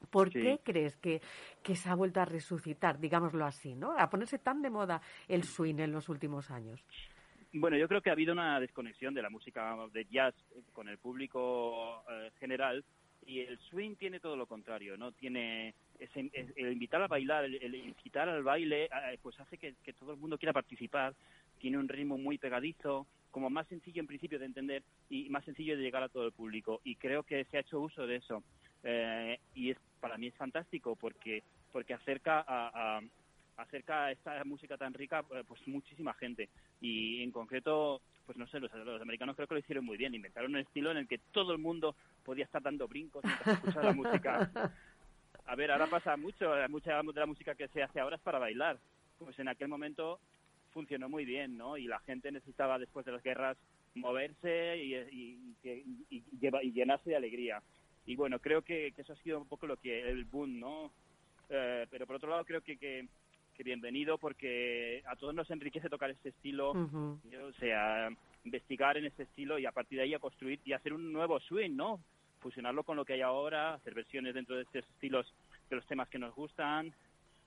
¿Por 0.10 0.30
qué 0.30 0.60
crees 0.64 0.98
que, 0.98 1.22
que 1.64 1.76
se 1.76 1.90
ha 1.90 1.96
vuelto 1.96 2.22
a 2.22 2.26
resucitar, 2.26 3.00
digámoslo 3.00 3.46
así, 3.46 3.76
¿no? 3.76 3.98
A 3.98 4.10
ponerse 4.10 4.40
tan 4.40 4.62
de 4.62 4.70
moda 4.70 5.02
el 5.28 5.44
swing 5.44 5.80
en 5.80 5.92
los 5.92 6.10
últimos 6.10 6.52
años. 6.52 6.84
Bueno, 7.54 7.78
yo 7.78 7.88
creo 7.88 8.02
que 8.02 8.10
ha 8.10 8.14
habido 8.14 8.34
una 8.34 8.60
desconexión 8.60 9.14
de 9.14 9.22
la 9.22 9.30
música 9.30 9.78
de 9.94 10.06
jazz 10.06 10.36
con 10.74 10.90
el 10.90 10.98
público 10.98 12.04
eh, 12.10 12.32
general 12.40 12.84
y 13.26 13.40
el 13.40 13.58
swing 13.60 13.96
tiene 13.96 14.20
todo 14.20 14.36
lo 14.36 14.46
contrario, 14.46 14.98
¿no? 14.98 15.12
Tiene 15.14 15.74
el 16.00 16.72
invitar 16.72 17.02
a 17.02 17.08
bailar, 17.08 17.46
el, 17.46 17.76
incitar 17.76 18.30
al 18.30 18.44
baile, 18.44 18.86
eh, 18.86 19.18
pues 19.22 19.40
hace 19.40 19.58
que, 19.58 19.76
que, 19.84 19.94
todo 19.94 20.12
el 20.12 20.20
mundo 20.20 20.38
quiera 20.38 20.54
participar. 20.54 21.16
Tiene 21.60 21.78
un 21.78 21.88
ritmo 21.88 22.18
muy 22.18 22.38
pegadizo, 22.38 23.08
como 23.32 23.50
más 23.50 23.68
sencillo 23.68 24.02
en 24.02 24.08
principio 24.08 24.38
de 24.38 24.46
entender 24.46 24.84
y 25.10 25.30
más 25.30 25.44
sencillo 25.46 25.76
de 25.76 25.84
llegar 25.84 26.04
a 26.04 26.10
todo 26.10 26.26
el 26.26 26.34
público. 26.34 26.82
Y 26.84 26.96
creo 26.96 27.24
que 27.24 27.46
se 27.46 27.58
ha 27.58 27.62
hecho 27.62 27.80
uso 27.80 28.06
de 28.06 28.18
eso. 28.18 28.44
Eh, 28.88 29.40
y 29.56 29.72
es, 29.72 29.78
para 30.00 30.18
mí 30.18 30.28
es 30.28 30.36
fantástico 30.36 30.96
porque, 30.96 31.44
porque 31.72 31.96
acerca 31.96 32.46
a, 32.48 33.02
acerca 33.58 34.06
a 34.06 34.12
esta 34.12 34.44
música 34.44 34.78
tan 34.78 34.94
rica 34.94 35.24
pues 35.24 35.68
muchísima 35.68 36.14
gente. 36.14 36.50
Y 36.80 37.24
en 37.24 37.32
concreto 37.32 38.02
pues 38.26 38.38
no 38.38 38.48
sé 38.48 38.60
los, 38.60 38.74
los, 38.74 39.02
americanos 39.02 39.36
creo 39.36 39.48
que 39.48 39.56
lo 39.56 39.60
hicieron 39.60 39.86
muy 39.86 39.98
bien. 39.98 40.14
Inventaron 40.14 40.52
un 40.52 40.62
estilo 40.62 40.92
en 40.92 40.98
el 40.98 41.08
que 41.08 41.18
todo 41.32 41.52
el 41.52 41.58
mundo 41.58 41.96
podía 42.24 42.46
estar 42.46 42.62
dando 42.62 42.88
brincos 42.88 43.24
mientras 43.24 43.58
escuchaba 43.58 43.86
la 43.86 43.94
música. 43.94 44.52
A 45.48 45.56
ver 45.56 45.72
ahora 45.72 45.86
pasa 45.88 46.18
mucho 46.18 46.52
mucha 46.70 47.02
de 47.02 47.20
la 47.20 47.26
música 47.28 47.54
que 47.54 47.68
se 47.68 47.84
hace 47.84 48.00
ahora 48.00 48.16
es 48.16 48.22
para 48.22 48.40
bailar. 48.40 48.80
Pues 49.18 49.38
en 49.40 49.48
aquel 49.48 49.68
momento 49.68 50.20
funcionó 50.72 51.10
muy 51.10 51.26
bien 51.26 51.58
no 51.58 51.78
y 51.78 51.88
la 51.88 52.00
gente 52.00 52.32
necesitaba 52.32 52.78
después 52.78 53.06
de 53.06 53.14
las 53.14 53.24
guerras 53.24 53.58
moverse 53.94 54.78
y, 54.78 54.96
y, 54.96 55.56
y, 55.64 56.24
y 56.42 56.72
llenarse 56.72 57.12
de 57.12 57.16
alegría 57.16 57.62
y 58.06 58.16
bueno 58.16 58.40
creo 58.40 58.62
que, 58.62 58.92
que, 58.96 59.02
eso 59.02 59.14
ha 59.14 59.18
sido 59.18 59.40
un 59.40 59.48
poco 59.48 59.68
lo 59.68 59.78
que 59.78 60.10
el 60.10 60.26
boom 60.26 60.60
no 60.60 60.92
eh, 61.50 61.86
pero 61.90 62.08
por 62.08 62.16
otro 62.16 62.30
lado 62.30 62.46
creo 62.46 62.62
que, 62.62 62.78
que, 62.78 63.08
bienvenido 63.64 64.18
porque 64.18 65.02
a 65.08 65.16
todos 65.16 65.34
nos 65.34 65.50
enriquece 65.50 65.90
tocar 65.90 66.12
este 66.12 66.30
estilo, 66.30 66.72
o 66.72 67.54
sea, 67.58 68.10
investigar 68.44 68.98
en 68.98 69.06
este 69.06 69.24
estilo 69.24 69.58
y 69.58 69.66
a 69.66 69.72
partir 69.72 69.98
de 69.98 70.04
ahí 70.04 70.14
a 70.14 70.20
construir 70.20 70.60
y 70.66 70.74
hacer 70.74 70.94
un 70.94 71.14
nuevo 71.14 71.40
swing, 71.40 71.76
¿no? 71.76 72.02
Fusionarlo 72.42 72.84
con 72.84 72.98
lo 72.98 73.06
que 73.06 73.14
hay 73.14 73.22
ahora, 73.22 73.76
hacer 73.76 73.94
versiones 73.94 74.36
dentro 74.36 74.56
de 74.56 74.64
estos 74.64 74.84
estilos 74.90 75.34
de 75.70 75.78
los 75.78 75.86
temas 75.88 76.10
que 76.10 76.20
nos 76.20 76.36
gustan 76.36 76.94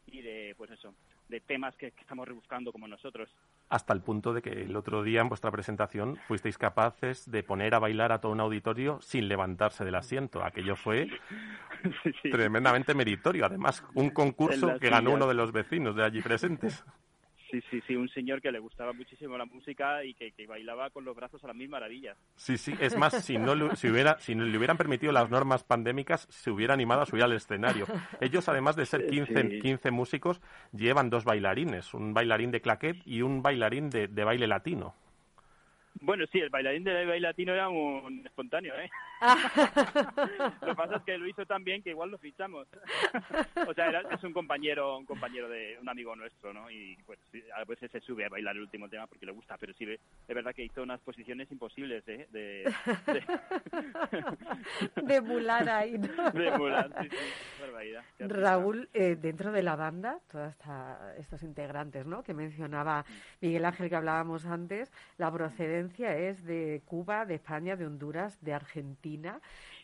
y 0.07 0.23
de, 0.23 0.55
pues 0.57 0.71
eso, 0.71 0.95
de 1.29 1.41
temas 1.41 1.77
que, 1.77 1.89
estamos 1.89 2.27
rebuscando 2.27 2.73
como 2.73 2.89
nosotros. 2.89 3.29
Hasta 3.71 3.93
el 3.93 4.01
punto 4.01 4.33
de 4.33 4.41
que 4.41 4.51
el 4.51 4.77
otro 4.77 5.03
día 5.03 5.21
en 5.21 5.29
vuestra 5.29 5.51
presentación 5.51 6.19
fuisteis 6.27 6.57
capaces 6.57 7.31
de 7.31 7.43
poner 7.43 7.75
a 7.75 7.79
bailar 7.79 8.13
a 8.13 8.21
todo 8.21 8.33
un 8.33 8.41
auditorio 8.41 8.99
sin 9.03 9.29
levantarse 9.29 9.85
del 9.85 9.95
asiento. 9.95 10.43
Aquello 10.43 10.75
fue 10.75 11.09
tremendamente 12.31 12.95
meritorio. 12.95 13.45
Además, 13.45 13.85
un 13.95 14.11
concurso 14.11 14.79
que 14.79 14.89
ganó 14.89 15.13
uno 15.13 15.27
de 15.29 15.35
los 15.35 15.53
vecinos 15.53 15.97
de 15.97 16.05
allí 16.05 16.23
presentes. 16.23 16.85
Sí, 17.51 17.63
sí, 17.71 17.81
sí, 17.87 17.97
un 17.97 18.09
señor 18.11 18.43
que 18.43 18.53
le 18.53 18.59
gustaba 18.59 18.93
muchísimo 18.93 19.39
la 19.39 19.47
música 19.47 20.05
y 20.05 20.15
que, 20.15 20.33
bailaba 20.47 20.91
con 20.91 21.05
los 21.05 21.17
brazos 21.17 21.43
a 21.45 21.47
la 21.47 21.55
misma 21.55 21.79
maravilla. 21.79 22.15
Sí, 22.37 22.59
sí, 22.59 22.75
es 22.81 22.97
más, 22.97 23.25
si 23.25 23.39
no, 23.39 23.75
si, 23.75 23.89
hubiera, 23.89 24.19
si 24.19 24.35
no 24.35 24.45
le 24.45 24.57
hubieran 24.57 24.77
permitido 24.77 25.13
las 25.13 25.31
normas 25.31 25.65
pandémicas, 25.65 26.27
se 26.31 26.51
hubiera 26.51 26.75
animado 26.75 27.03
a 27.03 27.07
subir 27.07 27.23
al 27.23 27.33
escenario. 27.33 27.87
Ellos, 28.21 28.49
además 28.49 28.77
de 28.77 28.87
ser 28.87 29.07
15, 29.07 29.61
15 29.61 29.91
músicos, 29.91 30.41
llevan 30.73 31.11
dos 31.11 31.25
bailarines, 31.25 31.95
un 31.95 32.13
bailarín 32.13 32.51
de 32.51 32.61
claquet 32.61 33.01
y 33.07 33.23
un 33.23 33.43
bailarín 33.43 33.91
de 33.91 34.25
baile 34.25 34.47
latino. 34.47 34.95
Bueno, 36.01 36.25
sí, 36.31 36.39
el 36.39 36.51
bailarín 36.51 36.85
de 36.85 36.93
baile 37.07 37.21
latino 37.21 37.53
era 37.53 37.69
un 37.69 38.25
espontáneo, 38.25 38.75
¿eh? 38.79 38.91
lo 40.61 40.69
que 40.69 40.75
pasa 40.75 40.97
es 40.97 41.03
que 41.03 41.19
lo 41.19 41.27
hizo 41.27 41.45
tan 41.45 41.65
bien 41.65 41.83
que 41.83 41.91
igual 41.91 42.11
lo 42.11 42.19
fichamos. 42.19 42.69
o 43.67 43.75
sea, 43.75 44.01
es 44.11 44.23
un 44.23 44.33
compañero, 44.33 44.99
un 44.99 45.07
compañero 45.07 45.49
de 45.49 45.77
un 45.81 45.89
amigo 45.89 46.15
nuestro, 46.15 46.53
¿no? 46.53 46.71
Y 46.71 46.97
pues 47.05 47.19
a 47.55 47.65
veces 47.65 47.91
se 47.91 48.01
sube 48.01 48.25
a 48.25 48.29
bailar 48.29 48.55
el 48.57 48.63
último 48.63 48.89
tema 48.89 49.07
porque 49.07 49.27
le 49.27 49.33
gusta, 49.33 49.57
pero 49.59 49.73
sí, 49.75 49.85
es 49.85 50.35
verdad 50.35 50.55
que 50.55 50.65
hizo 50.65 50.83
unas 50.83 51.01
posiciones 51.01 51.51
imposibles, 51.51 52.07
¿eh? 52.07 52.29
De, 52.31 52.73
de... 53.07 53.25
de 55.03 55.15
emular 55.17 55.69
ahí, 55.69 55.99
¿no? 55.99 56.31
De 56.31 56.49
emular, 56.49 56.91
sí, 57.03 57.09
sí. 57.11 57.17
Raúl, 58.21 58.89
eh, 58.93 59.17
dentro 59.21 59.53
de 59.53 59.63
la 59.63 59.77
banda, 59.77 60.21
todos 60.31 60.55
estos 61.19 61.43
integrantes, 61.43 62.07
¿no? 62.07 62.23
Que 62.23 62.35
mencionaba 62.35 63.05
Miguel 63.41 63.65
Ángel 63.65 63.89
que 63.89 63.97
hablábamos 63.97 64.47
antes, 64.47 64.93
la 65.17 65.33
procedencia 65.33 65.88
es 65.97 66.45
de 66.45 66.83
Cuba, 66.87 67.27
de 67.27 67.35
España, 67.35 67.77
de 67.77 67.87
Honduras, 67.87 68.39
de 68.41 68.55
Argentina. 68.55 69.41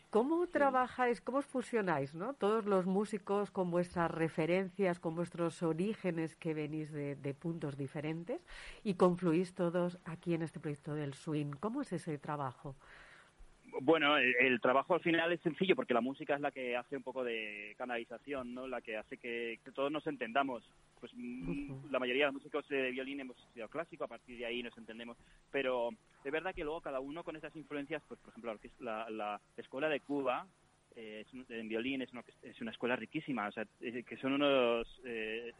¿Cómo 0.09 0.47
trabajáis, 0.47 1.19
cómo 1.19 1.39
os 1.39 1.45
fusionáis, 1.45 2.15
¿no? 2.15 2.33
Todos 2.35 2.65
los 2.65 2.85
músicos 2.85 3.51
con 3.51 3.69
vuestras 3.69 4.09
referencias, 4.09 4.99
con 4.99 5.13
vuestros 5.15 5.61
orígenes 5.61 6.35
que 6.35 6.53
venís 6.53 6.91
de, 6.91 7.15
de, 7.15 7.33
puntos 7.33 7.75
diferentes 7.75 8.39
y 8.83 8.93
confluís 8.93 9.53
todos 9.53 9.99
aquí 10.05 10.33
en 10.33 10.43
este 10.43 10.59
proyecto 10.59 10.93
del 10.93 11.13
swing. 11.13 11.51
¿Cómo 11.59 11.81
es 11.81 11.91
ese 11.91 12.17
trabajo? 12.17 12.75
Bueno, 13.81 14.17
el, 14.17 14.61
trabajo 14.61 14.93
al 14.93 15.01
final 15.01 15.31
es 15.31 15.41
sencillo 15.41 15.75
porque 15.75 15.93
la 15.93 16.01
música 16.01 16.35
es 16.35 16.41
la 16.41 16.51
que 16.51 16.77
hace 16.77 16.95
un 16.95 17.03
poco 17.03 17.23
de 17.23 17.75
canalización, 17.77 18.53
¿no? 18.53 18.67
La 18.67 18.81
que 18.81 18.97
hace 18.97 19.17
que, 19.17 19.59
todos 19.73 19.91
nos 19.91 20.07
entendamos. 20.07 20.63
Pues 20.99 21.11
mm, 21.15 21.91
la 21.91 21.99
mayoría 21.99 22.25
de 22.25 22.31
los 22.31 22.41
músicos 22.41 22.67
de 22.69 22.91
violín 22.91 23.19
hemos 23.19 23.37
estudiado 23.37 23.69
clásico, 23.69 24.05
a 24.05 24.07
partir 24.07 24.37
de 24.37 24.45
ahí 24.45 24.63
nos 24.63 24.77
entendemos. 24.77 25.17
Pero 25.51 25.89
es 26.23 26.31
verdad 26.31 26.55
que 26.55 26.63
luego 26.63 26.81
cada 26.81 26.99
uno 26.99 27.23
con 27.23 27.35
esas 27.35 27.55
influencias, 27.55 28.01
pues 28.07 28.19
por 28.21 28.29
ejemplo 28.29 28.57
la, 28.79 29.09
la 29.09 29.41
escuela 29.57 29.89
de 29.89 29.99
Cuba 29.99 30.47
eh, 30.95 31.25
en 31.49 31.67
violín 31.67 32.01
es 32.01 32.11
una, 32.13 32.23
es 32.41 32.59
una 32.61 32.71
escuela 32.71 32.95
riquísima, 32.95 33.47
o 33.47 33.51
sea, 33.51 33.65
que 33.79 34.17
son 34.17 34.33
unos 34.33 35.01
eh, 35.03 35.51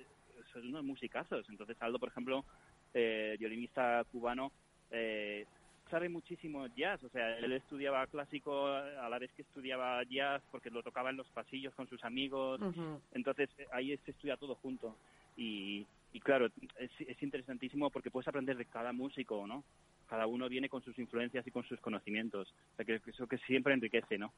son 0.53 0.67
unos 0.67 0.83
musicazos. 0.83 1.47
Entonces 1.49 1.75
Aldo, 1.81 1.99
por 1.99 2.09
ejemplo, 2.09 2.45
eh, 2.93 3.35
violinista 3.37 4.03
cubano, 4.11 4.51
eh, 4.91 5.45
sabe 5.89 6.09
muchísimo 6.09 6.67
jazz, 6.67 7.03
o 7.03 7.09
sea, 7.09 7.37
él 7.37 7.51
estudiaba 7.53 8.07
clásico 8.07 8.67
a 8.67 9.07
la 9.09 9.19
vez 9.19 9.31
que 9.33 9.43
estudiaba 9.43 10.03
jazz 10.03 10.41
porque 10.51 10.69
lo 10.69 10.83
tocaba 10.83 11.09
en 11.09 11.17
los 11.17 11.27
pasillos 11.29 11.73
con 11.75 11.87
sus 11.87 12.03
amigos, 12.03 12.59
entonces 13.11 13.49
eh, 13.57 13.67
ahí 13.71 13.95
se 13.97 14.11
estudia 14.11 14.37
todo 14.37 14.55
junto 14.55 14.95
y, 15.37 15.85
y 16.13 16.19
claro, 16.19 16.47
es, 16.79 16.91
es, 16.99 17.21
interesantísimo 17.21 17.89
porque 17.89 18.11
puedes 18.11 18.27
aprender 18.27 18.57
de 18.57 18.65
cada 18.65 18.93
músico, 18.93 19.45
¿no? 19.45 19.63
Cada 20.07 20.27
uno 20.27 20.49
viene 20.49 20.69
con 20.69 20.81
sus 20.81 20.97
influencias 20.97 21.45
y 21.45 21.51
con 21.51 21.63
sus 21.63 21.79
conocimientos, 21.79 22.53
o 22.73 22.75
sea, 22.77 22.85
que 22.85 23.01
eso 23.09 23.27
que 23.27 23.37
siempre 23.39 23.73
enriquece, 23.73 24.17
¿no? 24.17 24.33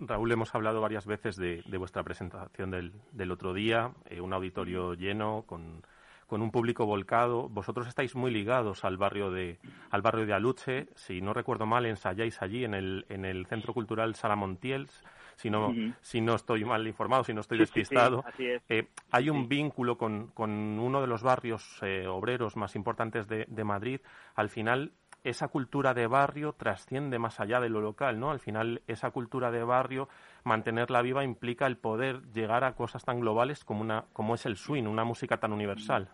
Raúl, 0.00 0.32
hemos 0.32 0.52
hablado 0.54 0.80
varias 0.80 1.06
veces 1.06 1.36
de, 1.36 1.62
de 1.66 1.78
vuestra 1.78 2.02
presentación 2.02 2.70
del, 2.70 2.92
del 3.12 3.30
otro 3.30 3.54
día, 3.54 3.92
eh, 4.06 4.20
un 4.20 4.32
auditorio 4.32 4.94
lleno 4.94 5.44
con 5.46 5.82
con 6.26 6.42
un 6.42 6.50
público 6.50 6.86
volcado. 6.86 7.48
Vosotros 7.48 7.86
estáis 7.86 8.14
muy 8.14 8.30
ligados 8.30 8.84
al 8.84 8.96
barrio 8.96 9.30
de 9.30 9.58
al 9.90 10.02
barrio 10.02 10.26
de 10.26 10.32
Aluche. 10.32 10.88
Si 10.94 11.20
no 11.20 11.34
recuerdo 11.34 11.66
mal, 11.66 11.86
ensayáis 11.86 12.42
allí 12.42 12.64
en 12.64 12.74
el 12.74 13.06
en 13.08 13.24
el 13.24 13.46
Centro 13.46 13.74
Cultural 13.74 14.14
Salamontiels. 14.14 15.04
Si 15.36 15.50
no, 15.50 15.74
si 16.00 16.20
no 16.20 16.34
estoy 16.36 16.64
mal 16.64 16.86
informado, 16.86 17.24
si 17.24 17.34
no 17.34 17.40
estoy 17.40 17.58
despistado, 17.58 18.24
eh, 18.38 18.88
hay 19.10 19.30
un 19.30 19.48
vínculo 19.48 19.98
con, 19.98 20.28
con, 20.28 20.50
uno 20.78 21.00
de 21.00 21.06
los 21.06 21.22
barrios 21.22 21.78
eh, 21.82 22.06
obreros 22.06 22.56
más 22.56 22.76
importantes 22.76 23.26
de, 23.26 23.44
de 23.48 23.64
Madrid. 23.64 24.00
Al 24.36 24.48
final, 24.48 24.92
esa 25.24 25.48
cultura 25.48 25.94
de 25.94 26.06
barrio 26.06 26.52
trasciende 26.52 27.18
más 27.18 27.40
allá 27.40 27.58
de 27.58 27.70
lo 27.70 27.80
local, 27.80 28.20
¿no? 28.20 28.30
Al 28.30 28.40
final, 28.40 28.82
esa 28.86 29.10
cultura 29.10 29.50
de 29.50 29.64
barrio, 29.64 30.08
mantenerla 30.44 31.02
viva 31.02 31.24
implica 31.24 31.66
el 31.66 31.78
poder 31.78 32.22
llegar 32.32 32.62
a 32.62 32.74
cosas 32.74 33.04
tan 33.04 33.20
globales 33.20 33.64
como, 33.64 33.80
una, 33.80 34.04
como 34.12 34.34
es 34.34 34.44
el 34.44 34.56
swing, 34.56 34.84
una 34.84 35.04
música 35.04 35.38
tan 35.38 35.52
universal. 35.52 36.08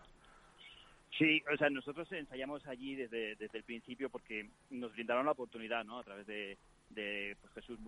Sí, 1.18 1.42
o 1.52 1.56
sea, 1.56 1.68
nosotros 1.68 2.10
ensayamos 2.12 2.66
allí 2.66 2.94
desde, 2.94 3.34
desde 3.34 3.58
el 3.58 3.64
principio 3.64 4.08
porque 4.08 4.48
nos 4.70 4.92
brindaron 4.92 5.26
la 5.26 5.32
oportunidad, 5.32 5.84
¿no? 5.84 5.98
A 5.98 6.04
través 6.04 6.26
de, 6.26 6.56
de 6.90 7.36
pues, 7.40 7.52
Jesús 7.54 7.78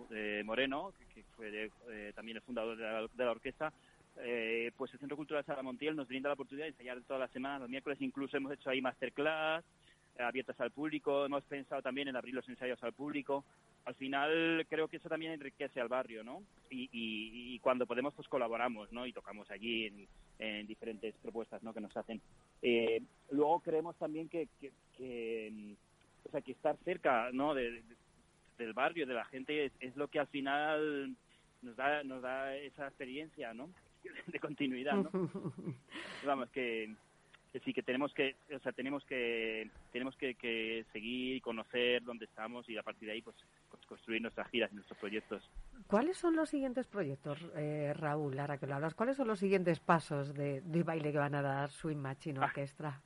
Moreno, 0.43 0.93
que, 1.13 1.23
fue 1.35 1.71
eh, 1.89 2.11
también 2.13 2.37
el 2.37 2.43
fundador 2.43 2.77
de 2.77 3.23
la, 3.25 3.31
orquesta, 3.31 3.71
eh, 4.17 4.71
pues 4.77 4.93
el 4.93 4.99
Centro 4.99 5.17
Cultural 5.17 5.43
Sara 5.45 5.63
Montiel 5.63 5.95
nos 5.95 6.07
brinda 6.07 6.29
la 6.29 6.33
oportunidad 6.33 6.65
de 6.65 6.71
ensayar 6.71 7.01
todas 7.03 7.21
las 7.21 7.31
semanas, 7.31 7.61
los 7.61 7.69
miércoles 7.69 8.01
incluso 8.01 8.37
hemos 8.37 8.51
hecho 8.51 8.69
ahí 8.69 8.81
masterclass, 8.81 9.63
abiertas 10.19 10.59
al 10.59 10.71
público, 10.71 11.25
hemos 11.25 11.43
pensado 11.43 11.81
también 11.81 12.07
en 12.07 12.15
abrir 12.15 12.35
los 12.35 12.47
ensayos 12.47 12.81
al 12.83 12.93
público. 12.93 13.43
Al 13.85 13.95
final 13.95 14.65
creo 14.69 14.87
que 14.87 14.97
eso 14.97 15.09
también 15.09 15.33
enriquece 15.33 15.81
al 15.81 15.87
barrio, 15.87 16.23
¿no? 16.23 16.43
Y, 16.69 16.89
y, 16.91 17.59
cuando 17.59 17.85
podemos 17.85 18.13
pues 18.13 18.27
colaboramos, 18.27 18.91
¿no? 18.91 19.05
Y 19.05 19.13
tocamos 19.13 19.49
allí 19.51 20.07
en, 20.39 20.67
diferentes 20.67 21.15
propuestas, 21.21 21.63
¿no? 21.63 21.73
Que 21.73 21.81
nos 21.81 21.95
hacen. 21.95 22.21
Eh, 22.61 23.01
luego 23.31 23.59
creemos 23.59 23.95
también 23.97 24.29
que, 24.29 24.47
que, 24.59 25.75
o 26.25 26.31
sea, 26.31 26.41
que 26.41 26.53
estar 26.53 26.77
cerca, 26.83 27.29
¿no? 27.31 27.53
De, 27.53 27.83
del 28.57 28.73
barrio, 28.73 29.05
de 29.05 29.13
la 29.13 29.25
gente, 29.25 29.71
es, 29.79 29.95
lo 29.95 30.07
que 30.07 30.19
al 30.19 30.27
final 30.27 31.15
nos 31.61 31.75
da, 31.75 32.03
nos 32.03 32.21
da 32.21 32.55
esa 32.55 32.87
experiencia, 32.87 33.53
¿no? 33.53 33.69
De 34.27 34.39
continuidad, 34.39 34.95
¿no? 34.95 35.09
Vamos, 36.25 36.49
que 36.49 36.93
sí 37.59 37.73
que 37.73 37.83
tenemos 37.83 38.13
que 38.13 38.35
o 38.53 38.59
sea 38.59 38.71
tenemos 38.71 39.03
que 39.05 39.69
tenemos 39.91 40.15
que, 40.15 40.85
seguir 40.91 41.35
y 41.37 41.41
conocer 41.41 42.03
dónde 42.03 42.25
estamos 42.25 42.67
y 42.69 42.77
a 42.77 42.83
partir 42.83 43.07
de 43.07 43.13
ahí 43.13 43.21
pues, 43.21 43.35
construir 43.87 44.21
nuestras 44.21 44.49
giras 44.49 44.71
y 44.71 44.75
nuestros 44.75 44.97
proyectos 44.99 45.49
¿Cuáles 45.87 46.17
son 46.17 46.35
los 46.35 46.49
siguientes 46.49 46.87
proyectos, 46.87 47.39
eh, 47.55 47.93
Raúl, 47.95 48.39
ahora 48.39 48.57
que 48.57 48.65
lo 48.65 48.75
hablas? 48.75 48.95
¿Cuáles 48.95 49.17
son 49.17 49.27
los 49.27 49.39
siguientes 49.39 49.79
pasos 49.79 50.33
de, 50.33 50.61
baile 50.83 51.11
que 51.11 51.17
van 51.17 51.35
a 51.35 51.41
dar 51.41 51.69
Swing 51.69 51.97
Machine 51.97 52.39
ah. 52.39 52.45
Orquestra? 52.45 52.99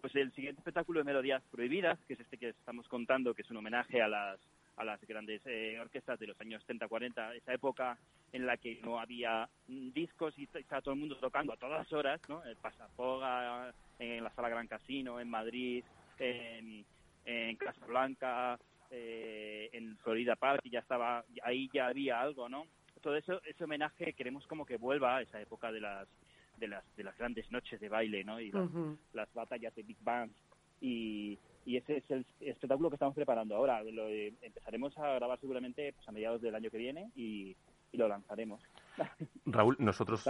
Pues 0.00 0.14
el 0.16 0.32
siguiente 0.32 0.60
espectáculo 0.60 1.00
de 1.00 1.04
Melodías 1.04 1.42
Prohibidas, 1.50 1.98
que 2.06 2.14
es 2.14 2.20
este 2.20 2.36
que 2.36 2.48
estamos 2.50 2.88
contando, 2.88 3.34
que 3.34 3.42
es 3.42 3.50
un 3.50 3.58
homenaje 3.58 4.02
a 4.02 4.08
las 4.08 4.40
a 4.76 4.84
las 4.84 5.00
grandes 5.06 5.40
eh, 5.46 5.78
orquestas 5.80 6.18
de 6.18 6.26
los 6.26 6.40
años 6.40 6.62
30-40, 6.66 7.36
esa 7.36 7.54
época 7.54 7.98
en 8.32 8.46
la 8.46 8.56
que 8.56 8.80
no 8.82 9.00
había 9.00 9.48
mm, 9.68 9.90
discos 9.90 10.38
y 10.38 10.48
estaba 10.52 10.82
todo 10.82 10.94
el 10.94 11.00
mundo 11.00 11.16
tocando 11.16 11.52
a 11.52 11.56
todas 11.56 11.90
horas, 11.92 12.20
¿no? 12.28 12.44
El 12.44 12.56
Pasapoga, 12.56 13.72
en 13.98 14.22
la 14.22 14.30
Sala 14.30 14.48
Gran 14.48 14.66
Casino, 14.66 15.18
en 15.20 15.30
Madrid, 15.30 15.84
en, 16.18 16.84
en 17.24 17.56
Casablanca, 17.56 18.58
eh, 18.90 19.70
en 19.72 19.96
Florida 19.98 20.36
Park, 20.36 20.60
y 20.64 20.70
ya 20.70 20.80
estaba, 20.80 21.24
ahí 21.42 21.70
ya 21.72 21.86
había 21.86 22.20
algo, 22.20 22.48
¿no? 22.48 22.66
Todo 23.00 23.16
eso, 23.16 23.40
ese 23.44 23.64
homenaje 23.64 24.12
queremos 24.12 24.46
como 24.46 24.66
que 24.66 24.76
vuelva 24.76 25.16
a 25.16 25.22
esa 25.22 25.40
época 25.40 25.72
de 25.72 25.80
las 25.80 26.08
de 26.58 26.68
las 26.68 26.84
de 26.96 27.04
las 27.04 27.16
grandes 27.18 27.50
noches 27.52 27.78
de 27.80 27.88
baile, 27.88 28.24
¿no? 28.24 28.40
Y 28.40 28.50
las, 28.50 28.70
las 29.12 29.32
batallas 29.34 29.74
de 29.74 29.82
Big 29.82 29.98
Bang 30.00 30.30
y, 30.80 31.38
y 31.66 31.76
ese 31.76 31.98
es 31.98 32.10
el 32.10 32.24
espectáculo 32.40 32.88
que 32.88 32.94
estamos 32.94 33.14
preparando 33.14 33.56
ahora. 33.56 33.82
Lo, 33.82 34.08
eh, 34.08 34.32
empezaremos 34.40 34.96
a 34.98 35.14
grabar 35.14 35.38
seguramente 35.40 35.92
pues, 35.92 36.08
a 36.08 36.12
mediados 36.12 36.40
del 36.40 36.54
año 36.54 36.70
que 36.70 36.78
viene 36.78 37.10
y, 37.16 37.54
lo 37.92 38.08
lanzaremos. 38.08 38.60
Raúl, 39.46 39.74
nosotros 39.78 40.22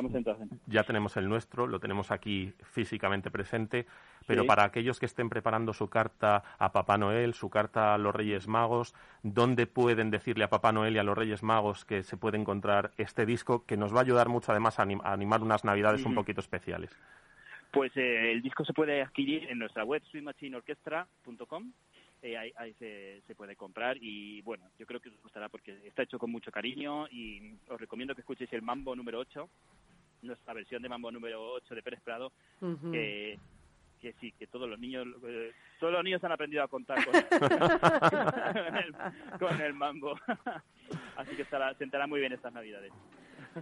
ya 0.68 0.84
tenemos 0.84 1.16
el 1.16 1.28
nuestro, 1.28 1.66
lo 1.66 1.80
tenemos 1.80 2.12
aquí 2.12 2.52
físicamente 2.62 3.28
presente, 3.28 3.86
pero 4.24 4.46
para 4.46 4.62
aquellos 4.62 5.00
que 5.00 5.06
estén 5.06 5.28
preparando 5.28 5.72
su 5.72 5.88
carta 5.88 6.44
a 6.58 6.70
Papá 6.70 6.96
Noel, 6.96 7.34
su 7.34 7.50
carta 7.50 7.92
a 7.92 7.98
los 7.98 8.14
Reyes 8.14 8.46
Magos, 8.46 8.94
¿dónde 9.24 9.66
pueden 9.66 10.12
decirle 10.12 10.44
a 10.44 10.48
Papá 10.48 10.70
Noel 10.70 10.94
y 10.94 10.98
a 10.98 11.02
los 11.02 11.18
Reyes 11.18 11.42
Magos 11.42 11.84
que 11.84 12.04
se 12.04 12.16
puede 12.16 12.38
encontrar 12.38 12.92
este 12.98 13.26
disco 13.26 13.64
que 13.66 13.76
nos 13.76 13.92
va 13.92 13.98
a 13.98 14.02
ayudar 14.02 14.28
mucho 14.28 14.52
además 14.52 14.78
a, 14.78 14.82
animar 14.82 15.42
unas 15.42 15.64
Navidades 15.64 16.04
un 16.04 16.14
poquito 16.14 16.40
especiales? 16.40 16.96
Pues 17.76 17.92
eh, 17.95 18.33
el 18.33 18.40
disco 18.40 18.64
se 18.64 18.73
puede 18.73 19.02
adquirir 19.02 19.50
en 19.50 19.59
nuestra 19.59 19.85
web 19.85 20.02
swingmachineorchestra.com 20.11 21.73
eh, 22.23 22.38
ahí, 22.38 22.50
ahí 22.56 22.73
se, 22.78 23.21
se, 23.26 23.35
puede 23.35 23.54
comprar 23.54 23.99
y 24.00 24.40
bueno, 24.40 24.64
yo 24.78 24.87
creo 24.87 24.99
que 24.99 25.11
os 25.11 25.23
gustará 25.23 25.50
porque 25.50 25.76
está 25.85 26.02
hecho 26.02 26.18
con 26.18 26.33
mucho 26.33 26.50
cariño 26.50 27.06
y 27.09 27.52
os 27.68 27.78
recomiendo 27.78 28.14
que 28.14 28.23
escuchéis 28.23 28.50
el 28.54 28.62
Mambo 28.62 28.97
número 28.97 29.18
8, 29.18 29.47
nuestra 30.23 30.54
versión 30.54 30.80
de 30.80 30.88
Mambo 30.88 31.12
número 31.12 31.52
8 31.52 31.75
de 31.75 31.83
Pérez 31.83 32.00
Prado, 32.00 32.33
que, 32.90 33.38
que 34.00 34.14
sí, 34.23 34.33
que 34.33 34.47
todos 34.47 34.71
los 34.71 34.78
niños 34.78 35.06
eh, 35.26 35.52
todos 35.78 35.92
los 35.92 36.02
niños 36.02 36.25
han 36.25 36.33
aprendido 36.33 36.62
a 36.62 36.68
contar 36.68 37.04
con, 37.04 37.12
con, 39.38 39.61
el, 39.61 39.75
Mambo. 39.75 40.18
Así 41.16 41.37
que 41.37 41.42
estará, 41.42 41.75
sentará 41.75 42.06
muy 42.06 42.21
bien 42.21 42.33
estas 42.33 42.54
Navidades. 42.54 42.90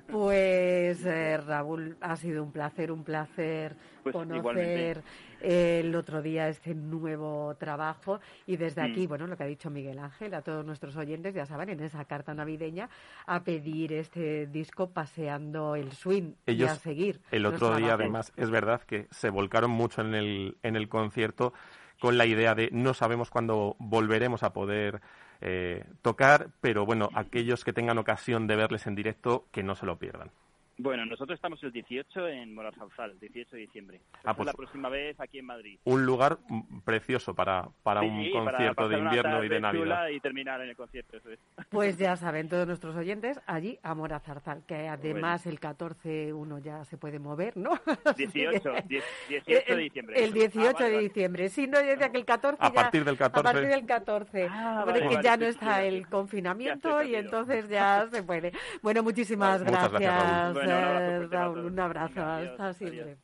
Pues 0.09 1.05
eh, 1.05 1.37
Raúl, 1.39 1.97
ha 2.01 2.17
sido 2.17 2.43
un 2.43 2.51
placer, 2.51 2.91
un 2.91 3.05
placer 3.05 3.77
pues, 4.03 4.13
conocer 4.13 5.03
el 5.41 5.95
otro 5.95 6.23
día 6.23 6.49
este 6.49 6.75
nuevo 6.75 7.55
trabajo 7.59 8.21
y 8.47 8.57
desde 8.57 8.83
aquí, 8.83 9.07
mm. 9.07 9.09
bueno, 9.09 9.27
lo 9.27 9.37
que 9.37 9.45
ha 9.45 9.47
dicho 9.47 9.71
Miguel 9.71 9.99
Ángel, 9.99 10.35
a 10.35 10.43
todos 10.43 10.65
nuestros 10.65 10.97
oyentes, 10.97 11.35
ya 11.35 11.47
saben, 11.47 11.69
en 11.69 11.81
esa 11.81 12.05
carta 12.07 12.35
navideña, 12.35 12.89
a 13.27 13.45
pedir 13.45 13.93
este 13.93 14.47
disco 14.47 14.91
paseando 14.91 15.77
el 15.77 15.93
swing 15.93 16.33
y 16.47 16.63
a 16.65 16.75
seguir. 16.75 17.21
El 17.31 17.47
otro 17.47 17.77
día, 17.77 17.95
además, 17.95 18.33
es 18.37 18.51
verdad 18.51 18.83
que 18.83 19.07
se 19.11 19.31
volcaron 19.31 19.71
mucho 19.71 20.01
en 20.01 20.15
el, 20.15 20.57
en 20.63 20.77
el 20.77 20.89
concierto 20.89 21.53
con 22.01 22.19
la 22.19 22.27
idea 22.27 22.55
de 22.55 22.71
no 22.73 22.95
sabemos 22.95 23.31
cuándo 23.31 23.77
volveremos 23.79 24.43
a 24.43 24.53
poder 24.53 25.01
eh, 25.45 25.85
tocar, 26.01 26.49
pero 26.63 26.87
bueno, 26.87 27.11
aquellos 27.15 27.65
que 27.65 27.75
tengan 27.75 27.99
ocasión 27.99 28.47
de 28.47 28.57
verles 28.57 28.87
en 28.87 28.95
directo, 28.95 29.45
que 29.53 29.63
no 29.63 29.75
se 29.75 29.85
lo 29.85 29.99
pierdan. 29.99 30.31
Bueno, 30.77 31.07
nosotros 31.07 31.37
estamos 31.37 31.63
el 31.63 31.71
18 31.71 32.29
en 32.29 32.53
Morazauzal, 32.53 33.13
el 33.13 33.19
18 33.21 33.55
de 33.55 33.63
diciembre. 33.63 34.01
Ah, 34.25 34.35
pues, 34.35 34.47
la 34.47 34.53
próxima 34.53 34.89
vez 34.89 35.19
aquí 35.21 35.39
en 35.39 35.47
Madrid. 35.47 35.79
Un 35.85 36.05
lugar 36.05 36.39
precioso 36.85 37.33
para, 37.33 37.69
para 37.85 38.03
un 38.03 38.29
concierto 38.31 38.89
de 38.89 38.99
invierno 38.99 39.45
y 39.45 39.49
de 39.49 39.61
Navidad. 39.61 40.09
y 40.09 40.19
terminar 40.19 40.61
en 40.63 40.71
el 40.71 40.77
concierto, 40.77 41.19
Pues 41.71 41.97
ya 41.97 42.17
saben 42.17 42.49
todos 42.49 42.67
nuestros 42.67 42.97
oyentes, 42.97 43.41
allí 43.47 43.79
a 43.83 43.95
Morazarzal, 43.95 44.65
que 44.67 44.89
además 44.89 45.47
el 45.47 45.61
14 45.61 46.33
uno 46.33 46.59
ya 46.59 46.85
se 46.85 46.99
puede 46.99 47.21
mover, 47.21 47.57
¿no? 47.57 47.71
18, 48.17 48.63
18 48.89 49.77
de 49.77 49.77
diciembre. 49.77 50.25
El 50.25 50.33
18 50.33 50.77
ah, 50.77 50.83
de 50.85 50.99
diciembre. 50.99 51.49
Sí, 51.51 51.69
no, 51.69 51.79
desde 51.79 52.11
que 52.11 52.19
el 52.19 52.25
14 52.25 52.59
A 52.61 52.73
partir 52.73 53.05
del 53.05 53.17
14. 53.17 53.49
A 53.49 53.53
partir 53.53 53.69
del 53.69 53.87
14. 53.87 54.49
Ah, 54.51 54.85
que 55.09 55.23
ya 55.23 55.37
no 55.37 55.47
está 55.47 55.85
el 55.85 56.09
confinamiento 56.09 57.03
y 57.03 57.15
entonces 57.15 57.69
ya 57.69 58.09
se 58.11 58.25
puede. 58.25 58.53
Bueno, 58.83 59.05
muchísimas 59.05 59.63
gracias 59.63 60.64
un 60.65 61.81
abrazo. 61.81 62.53
Hasta 62.53 62.75
siempre. 62.75 63.17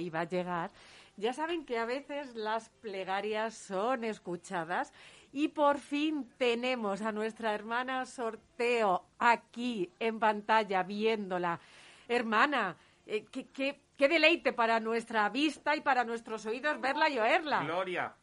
Iba 0.00 0.20
a 0.20 0.24
llegar, 0.24 0.70
ya 1.16 1.32
saben 1.32 1.64
que 1.64 1.78
a 1.78 1.84
veces 1.84 2.34
las 2.36 2.68
plegarias 2.68 3.54
son 3.54 4.04
escuchadas 4.04 4.92
y 5.32 5.48
por 5.48 5.78
fin 5.78 6.30
tenemos 6.38 7.02
a 7.02 7.12
nuestra 7.12 7.54
hermana 7.54 8.06
Sorteo 8.06 9.04
aquí 9.18 9.92
en 9.98 10.18
pantalla 10.18 10.82
viéndola. 10.82 11.60
Hermana, 12.06 12.76
eh, 13.04 13.24
qué, 13.24 14.08
deleite 14.08 14.52
para 14.52 14.80
nuestra 14.80 15.28
vista 15.28 15.74
y 15.74 15.80
para 15.80 16.04
nuestros 16.04 16.46
oídos 16.46 16.80
verla 16.80 17.08
y 17.08 17.18
oírla. 17.18 17.64
Gloria, 17.64 18.14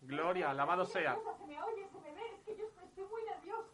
Gloria, 0.00 0.50
alabado 0.50 0.84
sea. 0.84 1.16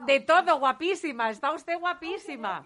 De 0.01 0.21
todo, 0.21 0.59
guapísima, 0.59 1.31
está 1.31 1.53
usted 1.53 1.79
guapísima. 1.79 2.65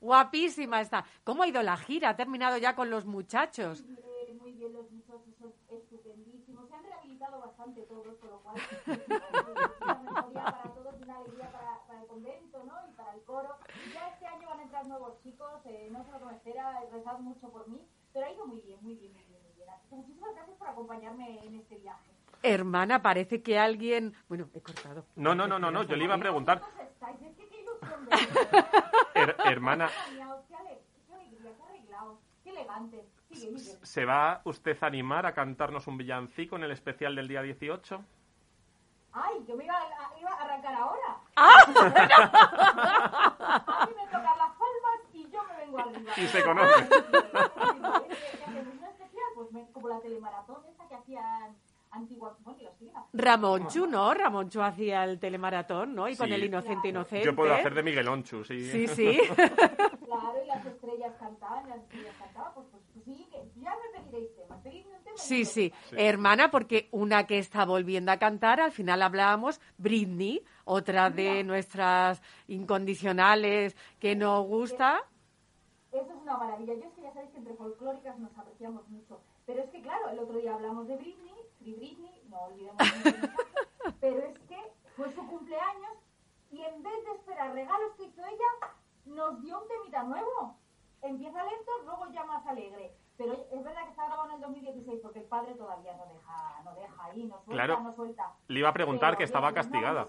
Guapísima 0.00 0.80
está. 0.80 1.04
¿Cómo 1.24 1.42
ha 1.42 1.48
ido 1.48 1.62
la 1.62 1.76
gira? 1.76 2.10
¿Ha 2.10 2.16
terminado 2.16 2.58
ya 2.58 2.74
con 2.74 2.90
los 2.90 3.06
muchachos? 3.06 3.82
Muy 3.82 3.96
bien, 3.96 4.38
muy 4.38 4.52
bien, 4.52 4.72
los 4.72 4.90
muchachos 4.90 5.34
son 5.38 5.52
estupendísimos. 5.68 6.68
Se 6.68 6.74
han 6.74 6.84
rehabilitado 6.84 7.40
bastante 7.40 7.82
todos, 7.82 8.14
por 8.16 8.30
lo 8.30 8.40
cual 8.40 8.56
es 8.56 8.62
una 9.80 9.94
mejoría 9.94 10.44
para 10.44 10.74
todos, 10.74 10.94
una 11.02 11.16
alegría 11.16 11.52
para, 11.52 11.86
para, 11.86 12.00
el 12.00 12.06
convento 12.06 12.64
¿no? 12.64 12.74
y 12.88 12.92
para 12.92 13.14
el 13.14 13.22
coro. 13.22 13.56
Ya 13.94 14.08
este 14.08 14.26
año 14.26 14.48
van 14.48 14.60
a 14.60 14.62
entrar 14.62 14.86
nuevos 14.86 15.20
chicos, 15.22 15.52
eh, 15.66 15.88
no 15.90 16.04
sé 16.04 16.10
lo 16.12 16.18
que 16.18 16.24
me 16.26 16.34
espera, 16.34 16.80
rezad 16.92 17.18
mucho 17.20 17.48
por 17.48 17.68
mí, 17.68 17.80
pero 18.12 18.26
ha 18.26 18.32
ido 18.32 18.46
muy 18.46 18.60
bien, 18.60 18.78
muy 18.82 18.94
bien, 18.94 19.12
muy 19.12 19.22
bien. 19.24 19.40
Muy 19.42 19.52
bien. 19.56 19.68
muchísimas 19.90 20.34
gracias 20.34 20.56
por 20.56 20.68
acompañarme 20.68 21.44
en 21.44 21.54
este 21.56 21.76
viaje. 21.76 22.10
Hermana, 22.42 23.00
parece 23.00 23.42
que 23.42 23.58
alguien... 23.58 24.12
Bueno, 24.28 24.50
he 24.52 24.60
cortado. 24.60 25.06
No, 25.16 25.34
no, 25.34 25.48
no, 25.48 25.58
no, 25.58 25.70
no 25.70 25.82
yo 25.84 25.96
le 25.96 26.04
iba 26.04 26.14
a 26.14 26.18
preguntar. 26.18 26.60
Hermana. 29.44 29.90
¿Se 33.82 34.04
va 34.04 34.40
usted 34.44 34.76
a 34.82 34.86
animar 34.86 35.26
a 35.26 35.34
cantarnos 35.34 35.86
un 35.86 35.96
villancico 35.96 36.56
en 36.56 36.64
el 36.64 36.70
especial 36.70 37.14
del 37.16 37.28
día 37.28 37.42
18? 37.42 38.04
Ay, 39.12 39.44
yo 39.46 39.56
me 39.56 39.64
iba 39.64 39.76
a, 39.76 40.18
iba 40.18 40.30
a 40.30 40.42
arrancar 40.42 40.74
ahora. 40.74 41.20
¡Ah! 41.36 41.56
a 43.66 43.86
mí 43.86 43.92
me 43.96 44.06
tocan 44.06 44.24
las 44.24 44.50
palmas 44.50 45.00
y 45.12 45.30
yo 45.30 45.44
me 45.44 45.56
vengo 45.56 45.78
arriba. 45.78 46.12
Y 46.16 46.26
se 46.26 46.42
conoce. 46.42 46.88
pues 49.34 49.48
como 49.72 49.88
la 49.88 50.00
telemaratón 50.00 50.64
esa 50.66 50.86
que 50.88 50.94
hacían 50.94 51.56
Ramón 53.12 53.68
Chu, 53.68 53.86
¿no? 53.86 54.12
Ramón 54.12 54.48
Chu 54.48 54.60
hacía 54.60 55.04
el 55.04 55.18
telemaratón, 55.18 55.94
¿no? 55.94 56.08
Y 56.08 56.16
con 56.16 56.32
el 56.32 56.44
Inocente 56.44 56.88
Inocente. 56.88 57.24
Yo 57.24 57.34
puedo 57.34 57.54
hacer 57.54 57.74
de 57.74 57.82
Miguel 57.82 58.08
Onchu, 58.08 58.44
sí. 58.44 58.64
Sí, 58.64 58.86
sí. 58.88 59.18
claro, 59.36 60.42
y 60.42 60.46
las 60.46 60.66
estrellas 60.66 61.14
cantaban, 61.18 61.68
las 61.68 61.80
estrellas 61.80 62.14
cantaban, 62.18 62.54
pues, 62.54 62.66
pues, 62.70 62.82
pues 62.92 63.04
sí, 63.04 63.28
que 63.30 63.60
ya 63.60 63.70
me 63.70 64.00
pediréis 64.00 64.34
temas. 64.34 64.62
Tema 64.62 65.16
sí, 65.16 65.44
sí, 65.44 65.72
Hermana, 65.92 66.50
porque 66.50 66.88
una 66.90 67.26
que 67.26 67.38
está 67.38 67.64
volviendo 67.64 68.10
a 68.10 68.18
cantar, 68.18 68.60
al 68.60 68.72
final 68.72 69.02
hablábamos, 69.02 69.60
Britney, 69.78 70.42
otra 70.64 71.10
de 71.10 71.44
nuestras 71.44 72.22
incondicionales 72.48 73.76
que 74.00 74.16
nos 74.16 74.44
gusta. 74.46 75.04
Eso 75.92 76.10
es 76.10 76.22
una 76.22 76.36
maravilla. 76.36 76.74
Yo 76.74 76.88
es 76.88 76.92
que 76.94 77.02
ya 77.02 77.12
sabéis 77.12 77.30
que 77.30 77.38
entre 77.38 77.54
folclóricas 77.54 78.18
nos 78.18 78.36
apreciamos 78.36 78.88
mucho 78.88 79.20
Pero 79.46 79.62
es 79.62 79.70
que, 79.70 79.80
claro, 79.80 80.10
el 80.10 80.18
otro 80.18 80.38
día 80.38 80.54
hablamos 80.54 80.88
de 80.88 80.96
Britney, 80.96 81.33
Free 81.64 81.74
Britney, 81.76 82.22
no 82.28 82.40
olvidemos 82.42 82.76
pero 84.00 84.18
es 84.18 84.38
que 84.40 84.58
fue 84.96 85.10
su 85.12 85.26
cumpleaños 85.26 85.96
y 86.50 86.60
en 86.60 86.82
vez 86.82 87.04
de 87.06 87.12
esperar 87.12 87.54
regalos 87.54 87.92
que 87.96 88.04
hizo 88.04 88.22
ella, 88.22 88.68
nos 89.06 89.40
dio 89.40 89.60
un 89.62 89.66
temita 89.68 90.02
nuevo. 90.02 90.56
Empieza 91.00 91.42
lento, 91.42 91.70
luego 91.84 92.10
ya 92.12 92.24
más 92.24 92.46
alegre. 92.46 92.94
Pero 93.16 93.32
es 93.32 93.64
verdad 93.64 93.84
que 93.84 93.90
está 93.90 94.06
grabado 94.06 94.28
en 94.28 94.34
el 94.36 94.40
2016 94.42 95.00
porque 95.02 95.20
el 95.20 95.24
padre 95.24 95.54
todavía 95.54 95.96
no 95.96 96.06
deja, 96.06 96.60
no 96.64 96.74
deja 96.74 97.04
ahí, 97.04 97.24
no 97.24 97.40
suelta, 97.40 97.64
Claro. 97.64 97.80
no 97.80 97.92
suelta. 97.92 98.32
Le 98.48 98.58
iba 98.58 98.68
a 98.68 98.72
preguntar 98.74 99.10
Pero 99.12 99.18
que 99.18 99.24
estaba 99.24 99.48
es 99.48 99.54
castigada. 99.54 100.08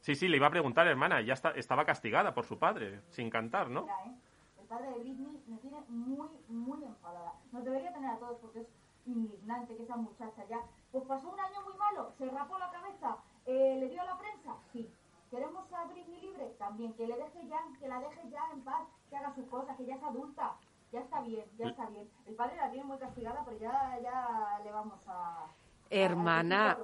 Sí, 0.00 0.14
sí, 0.16 0.28
le 0.28 0.36
iba 0.36 0.48
a 0.48 0.50
preguntar, 0.50 0.86
hermana, 0.88 1.20
ya 1.22 1.32
está, 1.34 1.50
estaba 1.52 1.84
castigada 1.84 2.34
por 2.34 2.44
su 2.44 2.58
padre, 2.58 3.00
sin 3.08 3.30
cantar, 3.30 3.70
¿no? 3.70 3.82
Mira, 3.82 4.04
¿eh? 4.06 4.14
El 4.60 4.66
padre 4.66 4.90
de 4.90 4.98
Britney 4.98 5.42
me 5.46 5.56
tiene 5.58 5.80
muy, 5.88 6.28
muy 6.48 6.84
enfadada. 6.84 7.32
Nos 7.52 7.64
debería 7.64 7.92
tener 7.92 8.10
a 8.10 8.18
todos 8.18 8.38
porque 8.40 8.60
es 8.60 8.66
indignante 9.06 9.76
que 9.76 9.82
esa 9.82 9.96
muchacha 9.96 10.44
ya... 10.48 10.60
Pues 10.92 11.04
pasó 11.04 11.28
un 11.28 11.40
año 11.40 11.60
muy 11.64 11.74
malo, 11.74 12.12
se 12.18 12.26
rapó 12.30 12.58
la 12.58 12.70
cabeza, 12.70 13.16
eh, 13.46 13.76
le 13.80 13.88
dio 13.88 14.00
a 14.02 14.04
la 14.04 14.18
prensa, 14.18 14.56
sí. 14.72 14.88
¿Queremos 15.30 15.72
a 15.72 15.84
Britney 15.86 16.20
libre? 16.20 16.54
También, 16.58 16.92
que 16.94 17.06
le 17.06 17.16
deje 17.16 17.46
ya, 17.48 17.60
que 17.80 17.88
la 17.88 17.98
deje 17.98 18.30
ya 18.30 18.42
en 18.52 18.60
paz, 18.60 18.86
que 19.10 19.16
haga 19.16 19.34
sus 19.34 19.46
cosas, 19.46 19.76
que 19.76 19.86
ya 19.86 19.96
es 19.96 20.02
adulta. 20.02 20.54
Ya 20.92 21.00
está 21.00 21.22
bien, 21.22 21.44
ya 21.58 21.66
está 21.66 21.86
bien. 21.86 22.08
El 22.26 22.36
padre 22.36 22.56
la 22.56 22.70
tiene 22.70 22.84
muy 22.84 22.98
castigada, 22.98 23.42
pero 23.44 23.58
ya, 23.58 23.98
ya 24.00 24.60
le 24.62 24.70
vamos 24.70 25.00
a... 25.08 25.46
Hermana, 25.90 26.78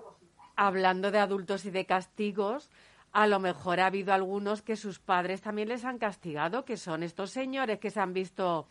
a 0.57 0.67
hablando 0.67 1.11
de 1.11 1.19
adultos 1.19 1.65
y 1.65 1.71
de 1.71 1.87
castigos, 1.87 2.71
a 3.13 3.27
lo 3.27 3.41
mejor 3.41 3.81
ha 3.81 3.87
habido 3.87 4.13
algunos 4.13 4.63
que 4.63 4.77
sus 4.77 4.99
padres 4.99 5.41
también 5.41 5.69
les 5.69 5.85
han 5.85 5.99
castigado, 5.99 6.65
que 6.65 6.77
son 6.77 7.03
estos 7.03 7.31
señores 7.31 7.79
que 7.79 7.91
se 7.91 8.01
han 8.01 8.13
visto 8.13 8.67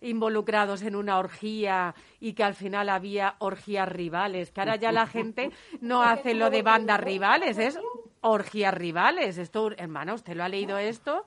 involucrados 0.00 0.82
en 0.82 0.96
una 0.96 1.18
orgía 1.18 1.94
y 2.20 2.34
que 2.34 2.44
al 2.44 2.54
final 2.54 2.88
había 2.88 3.36
orgías 3.38 3.88
rivales, 3.88 4.52
que 4.52 4.60
ahora 4.60 4.76
ya 4.76 4.92
la 4.92 5.06
gente 5.06 5.50
no 5.80 6.02
hace 6.02 6.34
lo 6.34 6.50
de 6.50 6.62
bandas 6.62 7.00
rivales, 7.00 7.58
es 7.58 7.78
orgías 8.20 8.74
rivales. 8.74 9.38
Esto, 9.38 9.70
hermana, 9.76 10.14
¿usted 10.14 10.36
lo 10.36 10.44
ha 10.44 10.48
leído 10.48 10.78
esto? 10.78 11.26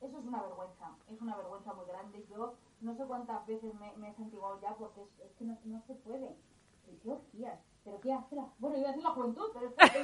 Eso 0.00 0.18
es 0.18 0.24
una 0.24 0.42
vergüenza, 0.42 0.90
es 1.12 1.20
una 1.20 1.36
vergüenza 1.36 1.72
muy 1.74 1.86
grande. 1.86 2.24
Yo 2.30 2.54
no 2.80 2.94
sé 2.96 3.04
cuántas 3.04 3.46
veces 3.46 3.72
me, 3.74 3.92
me 3.96 4.10
he 4.10 4.14
sentiguado 4.14 4.60
ya 4.60 4.74
porque 4.74 5.02
es, 5.02 5.08
es 5.24 5.32
que 5.38 5.44
no, 5.44 5.58
no 5.64 5.80
se 5.86 5.94
puede. 5.94 6.34
¿Pero 6.84 6.98
¿Qué 7.02 7.10
orgías? 7.10 7.58
¿Pero 7.84 8.00
qué 8.00 8.12
hace 8.12 8.36
la... 8.36 8.46
Bueno, 8.58 8.76
iba 8.76 8.88
a 8.88 8.92
decir 8.92 9.04
la 9.04 9.10
juventud, 9.10 9.50
pero 9.52 9.66
es 9.66 9.74
que 9.74 10.00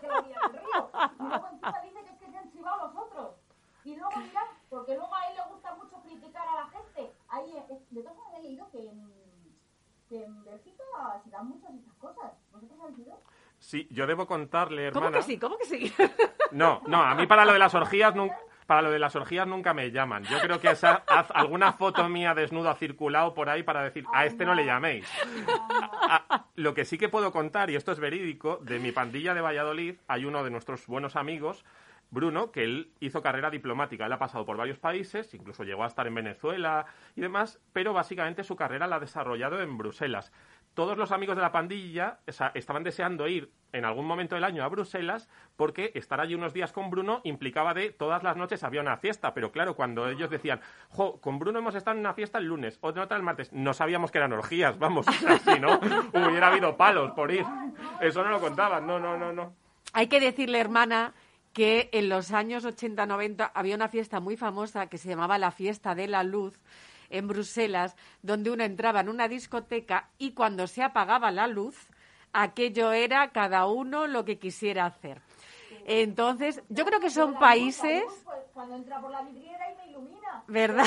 que 0.00 0.06
la 0.08 0.18
orgía 0.18 0.38
del 0.42 0.60
río. 0.60 0.90
Y 1.18 1.22
luego 1.22 1.48
encima 1.48 1.80
dice 1.82 2.04
que 2.04 2.10
es 2.10 2.18
que 2.18 2.30
se 2.30 2.38
han 2.38 2.52
chivado 2.52 2.86
los 2.86 2.96
otros. 2.96 3.34
Y 3.84 3.96
luego 3.96 4.16
mira, 4.16 4.42
porque 4.70 4.94
luego 4.94 5.14
a 5.14 5.28
él 5.28 5.36
le 5.36 5.52
gusta 5.52 5.74
mucho 5.74 6.00
criticar 6.02 6.48
a 6.48 6.54
la 6.54 6.66
gente. 6.68 7.12
Ahí, 7.28 7.56
eh, 7.56 7.80
de 7.90 8.02
todas 8.02 8.16
formas 8.16 8.38
he 8.38 8.42
leído 8.42 8.70
que 8.70 8.88
en, 8.88 9.12
que 10.08 10.24
en 10.24 10.44
Bélgica 10.44 10.84
se 11.24 11.30
dan 11.30 11.48
muchas 11.48 11.72
de 11.72 11.78
estas 11.78 11.94
cosas. 11.94 12.32
¿Vosotros 12.52 12.80
habéis 12.80 12.98
ido? 13.00 13.18
Sí, 13.62 13.86
yo 13.90 14.06
debo 14.08 14.26
contarle, 14.26 14.86
hermana. 14.86 15.06
¿Cómo 15.06 15.16
que 15.18 15.22
sí? 15.22 15.38
¿Cómo 15.38 15.56
que 15.56 15.64
sí? 15.66 15.92
No, 16.50 16.82
no, 16.86 17.00
a 17.02 17.14
mí 17.14 17.26
para 17.26 17.44
lo 17.44 17.52
de 17.52 17.58
las 17.60 17.74
orgías 17.74 18.14
nunca. 18.14 18.36
Para 18.66 18.82
lo 18.82 18.90
de 18.90 18.98
las 18.98 19.14
orgías 19.16 19.46
nunca 19.46 19.72
me 19.74 19.90
llaman. 19.90 20.24
Yo 20.24 20.38
creo 20.40 20.60
que 20.60 20.70
esa, 20.70 21.02
haz 21.08 21.30
alguna 21.32 21.72
foto 21.72 22.08
mía 22.08 22.34
desnudo 22.34 22.70
ha 22.70 22.74
circulado 22.74 23.34
por 23.34 23.48
ahí 23.48 23.62
para 23.62 23.82
decir, 23.82 24.04
a 24.12 24.24
este 24.24 24.44
no 24.44 24.54
le 24.54 24.64
llaméis. 24.64 25.06
A- 26.08 26.24
a- 26.28 26.46
lo 26.56 26.72
que 26.74 26.84
sí 26.84 26.96
que 26.98 27.08
puedo 27.08 27.32
contar, 27.32 27.70
y 27.70 27.76
esto 27.76 27.92
es 27.92 27.98
verídico, 27.98 28.58
de 28.62 28.78
mi 28.78 28.92
pandilla 28.92 29.34
de 29.34 29.40
Valladolid 29.40 29.96
hay 30.08 30.24
uno 30.24 30.42
de 30.44 30.50
nuestros 30.50 30.86
buenos 30.86 31.16
amigos, 31.16 31.64
Bruno, 32.10 32.50
que 32.52 32.62
él 32.64 32.92
hizo 33.00 33.22
carrera 33.22 33.50
diplomática. 33.50 34.06
Él 34.06 34.12
ha 34.12 34.18
pasado 34.18 34.44
por 34.44 34.56
varios 34.56 34.78
países, 34.78 35.32
incluso 35.34 35.64
llegó 35.64 35.82
a 35.84 35.86
estar 35.88 36.06
en 36.06 36.14
Venezuela 36.14 36.86
y 37.16 37.20
demás, 37.20 37.58
pero 37.72 37.92
básicamente 37.92 38.44
su 38.44 38.54
carrera 38.54 38.86
la 38.86 38.96
ha 38.96 39.00
desarrollado 39.00 39.60
en 39.62 39.76
Bruselas. 39.78 40.30
Todos 40.74 40.96
los 40.96 41.12
amigos 41.12 41.36
de 41.36 41.42
la 41.42 41.52
pandilla 41.52 42.20
estaban 42.54 42.82
deseando 42.82 43.28
ir 43.28 43.52
en 43.72 43.84
algún 43.84 44.06
momento 44.06 44.34
del 44.34 44.44
año 44.44 44.64
a 44.64 44.68
Bruselas 44.68 45.28
porque 45.56 45.92
estar 45.94 46.20
allí 46.20 46.34
unos 46.34 46.54
días 46.54 46.72
con 46.72 46.90
Bruno 46.90 47.20
implicaba 47.24 47.74
de 47.74 47.90
todas 47.90 48.22
las 48.22 48.36
noches 48.36 48.64
había 48.64 48.80
una 48.80 48.96
fiesta, 48.96 49.34
pero 49.34 49.52
claro, 49.52 49.76
cuando 49.76 50.08
ellos 50.08 50.30
decían, 50.30 50.60
jo, 50.88 51.20
con 51.20 51.38
Bruno 51.38 51.58
hemos 51.58 51.74
estado 51.74 51.96
en 51.96 52.00
una 52.00 52.14
fiesta 52.14 52.38
el 52.38 52.46
lunes, 52.46 52.78
otra 52.80 53.04
otra 53.04 53.16
el 53.16 53.22
martes, 53.22 53.52
no 53.52 53.74
sabíamos 53.74 54.10
que 54.10 54.18
eran 54.18 54.32
orgías, 54.32 54.78
vamos, 54.78 55.06
o 55.08 55.52
si 55.52 55.60
no, 55.60 55.78
hubiera 56.12 56.48
habido 56.48 56.76
palos 56.76 57.12
por 57.12 57.30
ir. 57.30 57.44
Eso 58.00 58.22
no 58.24 58.30
lo 58.30 58.40
contaban, 58.40 58.86
no, 58.86 58.98
no, 58.98 59.18
no, 59.18 59.32
no. 59.32 59.54
Hay 59.92 60.06
que 60.06 60.20
decirle, 60.20 60.58
hermana, 60.58 61.12
que 61.52 61.90
en 61.92 62.08
los 62.08 62.32
años 62.32 62.64
80-90 62.64 63.50
había 63.54 63.76
una 63.76 63.88
fiesta 63.88 64.20
muy 64.20 64.36
famosa 64.36 64.86
que 64.86 64.96
se 64.96 65.08
llamaba 65.08 65.36
la 65.36 65.50
Fiesta 65.50 65.94
de 65.94 66.08
la 66.08 66.24
Luz 66.24 66.58
en 67.12 67.28
Bruselas, 67.28 67.96
donde 68.22 68.50
uno 68.50 68.64
entraba 68.64 69.00
en 69.00 69.08
una 69.08 69.28
discoteca 69.28 70.08
y 70.18 70.32
cuando 70.32 70.66
se 70.66 70.82
apagaba 70.82 71.30
la 71.30 71.46
luz, 71.46 71.76
aquello 72.32 72.92
era 72.92 73.30
cada 73.30 73.66
uno 73.66 74.06
lo 74.06 74.24
que 74.24 74.38
quisiera 74.38 74.86
hacer. 74.86 75.20
Entonces, 75.84 76.62
yo 76.68 76.84
creo 76.84 77.00
que 77.00 77.10
son 77.10 77.38
países, 77.38 78.04
pues, 78.24 78.38
Cuando 78.52 78.76
entra 78.76 79.00
por 79.00 79.10
la 79.10 79.22
vidriera 79.22 79.72
y 79.72 79.76
me 79.76 79.90
ilumina. 79.90 80.44
¿Verdad? 80.46 80.84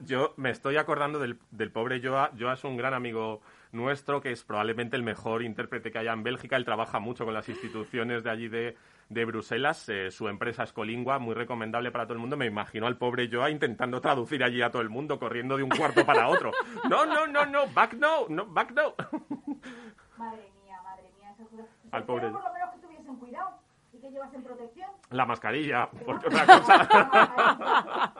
Yo 0.00 0.34
me 0.36 0.50
estoy 0.50 0.76
acordando 0.76 1.18
del, 1.18 1.38
del 1.50 1.70
pobre 1.70 2.00
Joa. 2.02 2.30
Joa 2.38 2.54
es 2.54 2.64
un 2.64 2.76
gran 2.76 2.92
amigo 2.92 3.40
nuestro, 3.70 4.20
que 4.20 4.32
es 4.32 4.44
probablemente 4.44 4.96
el 4.96 5.02
mejor 5.02 5.42
intérprete 5.42 5.90
que 5.90 5.98
haya 5.98 6.12
en 6.12 6.22
Bélgica. 6.22 6.56
Él 6.56 6.64
trabaja 6.64 6.98
mucho 6.98 7.24
con 7.24 7.34
las 7.34 7.48
instituciones 7.48 8.22
de 8.22 8.30
allí 8.30 8.48
de, 8.48 8.76
de 9.08 9.24
Bruselas. 9.24 9.88
Eh, 9.88 10.10
su 10.10 10.28
empresa 10.28 10.64
es 10.64 10.72
Colingua, 10.72 11.18
muy 11.18 11.34
recomendable 11.34 11.90
para 11.90 12.04
todo 12.04 12.14
el 12.14 12.20
mundo. 12.20 12.36
Me 12.36 12.46
imagino 12.46 12.86
al 12.86 12.96
pobre 12.96 13.28
Joa 13.30 13.50
intentando 13.50 14.00
traducir 14.00 14.42
allí 14.42 14.62
a 14.62 14.70
todo 14.70 14.82
el 14.82 14.88
mundo, 14.88 15.18
corriendo 15.18 15.56
de 15.56 15.62
un 15.62 15.70
cuarto 15.70 16.04
para 16.04 16.28
otro. 16.28 16.52
No, 16.88 17.06
no, 17.06 17.26
no, 17.26 17.46
no, 17.46 17.66
back 17.68 17.94
no, 17.94 18.26
no, 18.28 18.46
back 18.46 18.72
no. 18.72 18.94
Madre 20.18 20.50
mía, 20.62 20.80
madre 20.82 21.10
mía. 21.18 21.32
Eso 21.32 21.42
es... 21.58 21.92
Al 21.92 22.04
pobre. 22.04 22.30
Por 22.30 22.42
lo 22.42 22.52
menos 22.52 22.70
que 22.74 22.78
tuviesen 22.80 23.16
cuidado 23.16 23.50
y 23.92 23.98
que 23.98 24.10
llevasen 24.10 24.42
protección. 24.42 24.90
La 25.10 25.26
mascarilla, 25.26 25.88
porque 26.06 26.26
otra 26.26 26.46
cosa. 26.46 26.76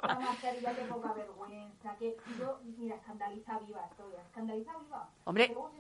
La 0.03 0.19
mascarilla, 0.21 0.75
qué 0.75 0.83
poca 0.83 1.13
vergüenza. 1.13 1.97
Que 1.99 2.17
yo, 2.39 2.61
mira, 2.79 2.97
escandaliza 2.97 3.59
viva 3.59 3.85
estoy, 3.91 4.15
escandaliza 4.27 4.73
viva. 4.79 5.09
Hombre. 5.25 5.49
Luego, 5.49 5.71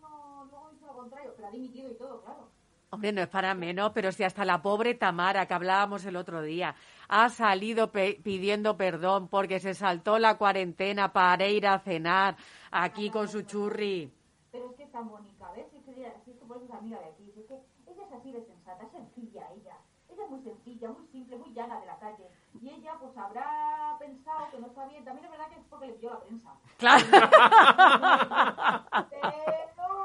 no, 0.00 0.44
luego 0.50 0.68
dice 0.72 0.86
lo 0.86 0.94
contrario, 0.94 1.32
pero 1.36 1.48
ha 1.48 1.50
dimitido 1.50 1.90
y 1.90 1.94
todo, 1.94 2.22
claro. 2.22 2.48
Hombre, 2.92 3.10
no 3.10 3.22
es 3.22 3.28
para 3.28 3.54
menos, 3.54 3.90
pero 3.94 4.12
si 4.12 4.22
hasta 4.22 4.44
la 4.44 4.60
pobre 4.60 4.94
Tamara, 4.94 5.46
que 5.46 5.54
hablábamos 5.54 6.04
el 6.04 6.14
otro 6.14 6.42
día, 6.42 6.74
ha 7.08 7.30
salido 7.30 7.90
pe- 7.90 8.20
pidiendo 8.22 8.76
perdón 8.76 9.28
porque 9.28 9.60
se 9.60 9.72
saltó 9.74 10.18
la 10.18 10.36
cuarentena 10.36 11.10
para 11.10 11.46
ir 11.48 11.66
a 11.66 11.78
cenar 11.78 12.36
aquí 12.70 13.08
con 13.10 13.28
su 13.28 13.42
churri. 13.42 14.12
Pero 14.50 14.66
es 14.70 14.76
que 14.76 14.82
es 14.82 14.92
tan 14.92 15.08
bonita, 15.08 15.50
¿ves? 15.56 15.66
Es 15.74 15.82
que, 15.84 15.92
ella- 15.98 16.08
es 16.08 16.22
que 16.38 16.44
por 16.46 16.58
eso 16.58 16.66
es 16.66 16.72
amiga 16.72 16.98
de 16.98 17.06
aquí. 17.06 17.32
Es 17.34 17.46
que 17.46 17.54
ella 17.90 18.02
es 18.06 18.12
así 18.12 18.30
de 18.30 18.44
sensata, 18.44 18.84
es 18.84 18.92
sencilla 18.92 19.42
ella. 19.56 19.76
Ella 20.10 20.24
es 20.24 20.30
muy 20.30 20.42
sencilla, 20.42 20.88
muy 20.90 21.06
simple, 21.06 21.36
muy 21.38 21.54
llana 21.54 21.80
de 21.80 21.86
la 21.86 21.98
calle. 21.98 22.28
Y 22.60 22.68
ella, 22.68 22.92
pues, 23.00 23.16
habrá 23.16 23.96
pensado 23.98 24.50
que 24.50 24.58
no 24.58 24.66
está 24.66 24.84
bien. 24.86 25.02
También 25.06 25.24
es 25.24 25.30
verdad 25.30 25.48
que 25.48 25.54
es 25.54 25.64
porque 25.70 25.86
le 25.86 25.92
pilló 25.94 26.10
la 26.10 26.20
prensa. 26.20 26.50
Claro. 26.76 27.04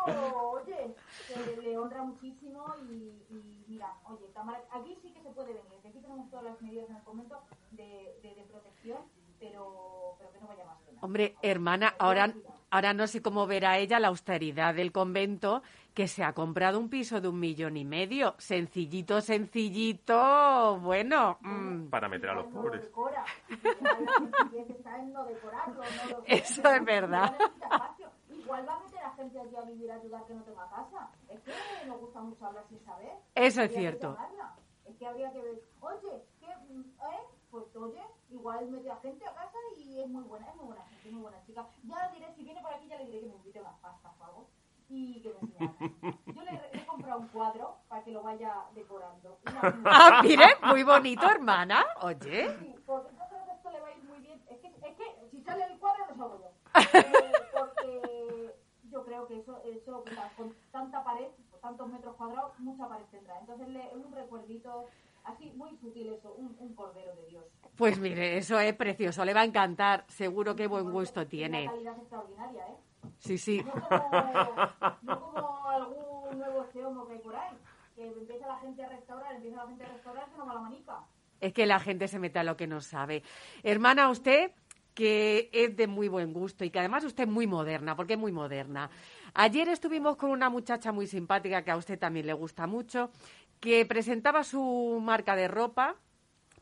Pero, 0.06 0.47
que 1.28 1.62
le 1.62 1.78
honra 1.78 2.04
muchísimo 2.04 2.66
y, 2.90 3.12
y 3.30 3.64
mira, 3.68 3.94
oye, 4.06 4.28
Tamara, 4.34 4.62
aquí 4.72 4.98
sí 5.02 5.12
que 5.12 5.22
se 5.22 5.30
puede 5.32 5.54
venir. 5.54 5.80
Aquí 5.88 6.00
tenemos 6.00 6.30
todas 6.30 6.46
las 6.46 6.62
medidas 6.62 6.90
en 6.90 6.96
el 6.98 7.04
convento 7.04 7.42
de, 7.72 8.18
de, 8.22 8.36
de 8.36 8.44
protección, 8.44 9.00
pero, 9.40 10.16
pero 10.18 10.32
que 10.32 10.40
no 10.40 10.48
vaya 10.48 10.66
más 10.66 10.80
pena. 10.82 11.00
Hombre, 11.02 11.36
hermana, 11.42 11.94
ahora, 12.00 12.34
ahora 12.70 12.94
no 12.94 13.08
sé 13.08 13.22
cómo 13.22 13.48
verá 13.48 13.78
ella 13.78 14.00
la 14.00 14.08
austeridad 14.10 14.74
del 14.74 14.92
convento, 14.92 15.62
que 15.94 16.08
se 16.08 16.24
ha 16.24 16.34
comprado 16.34 16.80
un 16.80 16.90
piso 16.90 17.20
de 17.22 17.28
un 17.28 17.40
millón 17.40 17.76
y 17.76 17.84
medio. 17.84 18.36
Sencillito, 18.38 19.20
sencillito. 19.22 20.80
Bueno, 20.80 21.38
mm, 21.42 21.88
Para 21.90 22.08
meter 22.08 22.30
a 22.30 22.36
los 22.36 22.46
pobres. 22.48 22.90
Eso 26.26 26.72
es 26.72 26.86
verdad. 26.86 27.36
Igual 28.48 28.68
va 28.70 28.76
a 28.76 28.80
meter 28.80 29.00
a 29.04 29.12
gente 29.12 29.40
allí 29.40 29.56
a 29.58 29.62
vivir 29.62 29.92
a 29.92 29.96
ayudar 29.96 30.24
que 30.26 30.34
no 30.34 30.42
tenga 30.44 30.70
casa. 30.70 31.10
Es 31.28 31.42
que 31.42 31.52
nos 31.86 32.00
gusta 32.00 32.22
mucho 32.22 32.46
hablar 32.46 32.64
sin 32.70 32.80
saber. 32.86 33.12
Eso 33.36 33.62
es 33.62 33.74
cierto. 33.74 34.18
Es 34.86 34.96
que 34.96 35.06
habría 35.06 35.32
que 35.34 35.42
ver, 35.42 35.62
oye, 35.82 36.24
¿qué, 36.40 36.48
mm, 36.70 36.80
¿eh? 36.82 37.20
Pues 37.52 37.76
oye, 37.76 38.02
igual 38.30 38.70
mete 38.70 38.90
a 38.90 38.96
gente 38.98 39.26
a 39.28 39.34
casa 39.34 39.58
y 39.76 40.00
es 40.00 40.08
muy 40.08 40.24
buena, 40.24 40.48
es 40.50 40.56
muy 40.56 40.66
buena 40.68 40.84
gente, 40.86 41.12
muy 41.12 41.22
buena 41.24 41.44
chica. 41.46 41.68
Ya 41.84 42.10
diré, 42.14 42.34
si 42.36 42.44
viene 42.44 42.62
por 42.62 42.74
aquí, 42.74 42.88
ya 42.88 42.98
le 42.98 43.06
diré 43.08 43.20
que 43.20 43.26
me 43.28 43.36
invite 43.36 43.60
unas 43.60 43.78
pastas 43.80 44.14
o 44.20 44.24
algo 44.24 44.48
y 44.90 45.22
que 45.22 45.30
me 45.30 45.40
enseñe. 45.40 46.16
Yo 46.36 46.42
le, 46.44 46.52
le 46.52 46.70
he 46.82 46.86
comprado 46.86 47.20
un 47.20 47.28
cuadro 47.28 47.78
para 47.90 48.02
que 48.06 48.12
lo 48.12 48.24
vaya 48.24 48.64
decorando. 48.74 49.40
Una- 49.46 49.82
Ah, 49.86 50.22
mire, 50.24 50.46
muy 50.64 50.84
bonito, 50.84 51.30
hermana. 51.30 51.86
Oye. 52.02 52.48
Sí, 52.60 52.76
porque 52.86 53.12
yo 53.14 53.24
creo 53.30 53.46
que 53.46 53.52
esto 53.52 53.70
le 53.72 53.80
va 53.82 53.88
a 53.88 53.92
ir 53.92 54.04
muy 54.06 54.20
bien. 54.20 54.42
Es 54.50 54.60
que, 54.60 54.68
es 54.68 54.96
que 54.96 55.28
si 55.32 55.42
sale 55.44 55.66
el 55.66 55.78
cuadro, 55.80 56.06
no 56.10 56.16
salgo 56.16 56.40
yo. 56.40 56.52
Eh, 56.78 57.32
porque 57.54 58.17
creo 59.26 59.28
que 59.28 59.40
eso, 59.40 59.62
eso 59.66 60.04
o 60.06 60.10
sea, 60.10 60.32
con 60.36 60.54
tanta 60.72 61.04
pared, 61.04 61.28
con 61.52 61.62
tantos 61.62 61.88
metros 61.90 62.16
cuadrados, 62.16 62.60
mucha 62.60 62.88
pared 62.88 63.06
tendrá. 63.10 63.40
Entonces, 63.40 63.68
le, 63.70 63.90
un 63.96 64.12
recuerdito 64.12 64.86
así 65.24 65.52
muy 65.56 65.76
sutil 65.78 66.14
eso, 66.14 66.34
un, 66.38 66.56
un 66.60 66.76
cordero 66.76 67.16
de 67.16 67.26
Dios. 67.28 67.46
Pues 67.76 68.00
mire, 68.00 68.38
eso 68.38 68.60
es 68.60 68.74
precioso, 68.76 69.26
le 69.26 69.34
va 69.34 69.42
a 69.42 69.46
encantar, 69.46 70.06
seguro 70.08 70.56
que 70.56 70.68
buen 70.68 70.92
gusto 70.92 71.28
Tiene 71.28 71.50
tiene. 71.50 71.64
Una 71.64 71.72
calidad 71.72 71.98
extraordinaria, 71.98 72.68
¿eh? 72.68 72.78
Sí, 73.20 73.38
sí. 73.38 73.64
No 73.64 73.72
como, 73.72 75.02
no 75.02 75.32
como 75.34 75.70
algún 75.70 76.38
nuevo 76.38 76.64
ceomo 76.72 77.08
que 77.08 77.14
hay 77.14 77.20
por 77.20 77.36
ahí, 77.36 77.58
que 77.96 78.08
empieza 78.08 78.48
la 78.48 78.58
gente 78.58 78.84
a 78.84 78.90
restaurar, 78.90 79.36
empieza 79.36 79.58
la 79.58 79.68
gente 79.68 79.84
a 79.84 79.88
restaurar, 79.90 80.30
se 80.30 80.38
nos 80.38 80.48
va 80.48 80.54
la 80.54 80.60
manica. 80.62 81.00
Es 81.40 81.54
que 81.54 81.66
la 81.66 81.80
gente 81.80 82.08
se 82.08 82.20
mete 82.20 82.40
a 82.40 82.44
lo 82.44 82.58
que 82.58 82.68
no 82.68 82.82
sabe. 82.82 83.22
Hermana, 83.64 84.10
usted 84.10 84.52
que 84.98 85.52
es 85.54 85.78
de 85.78 85.86
muy 85.86 86.08
buen 86.08 86.34
gusto 86.34 86.66
y 86.66 86.72
que 86.72 86.80
además 86.80 87.04
usted 87.04 87.26
es 87.26 87.30
muy 87.30 87.46
moderna, 87.46 87.96
porque 87.96 88.14
es 88.14 88.20
muy 88.20 88.32
moderna. 88.32 88.90
Ayer 89.36 89.70
estuvimos 89.70 90.18
con 90.18 90.32
una 90.32 90.50
muchacha 90.50 90.92
muy 90.92 91.06
simpática 91.06 91.62
que 91.62 91.70
a 91.70 91.78
usted 91.78 92.00
también 92.00 92.26
le 92.26 92.34
gusta 92.34 92.66
mucho, 92.66 93.12
que 93.60 93.86
presentaba 93.86 94.44
su 94.44 95.00
marca 95.00 95.36
de 95.36 95.48
ropa, 95.48 95.98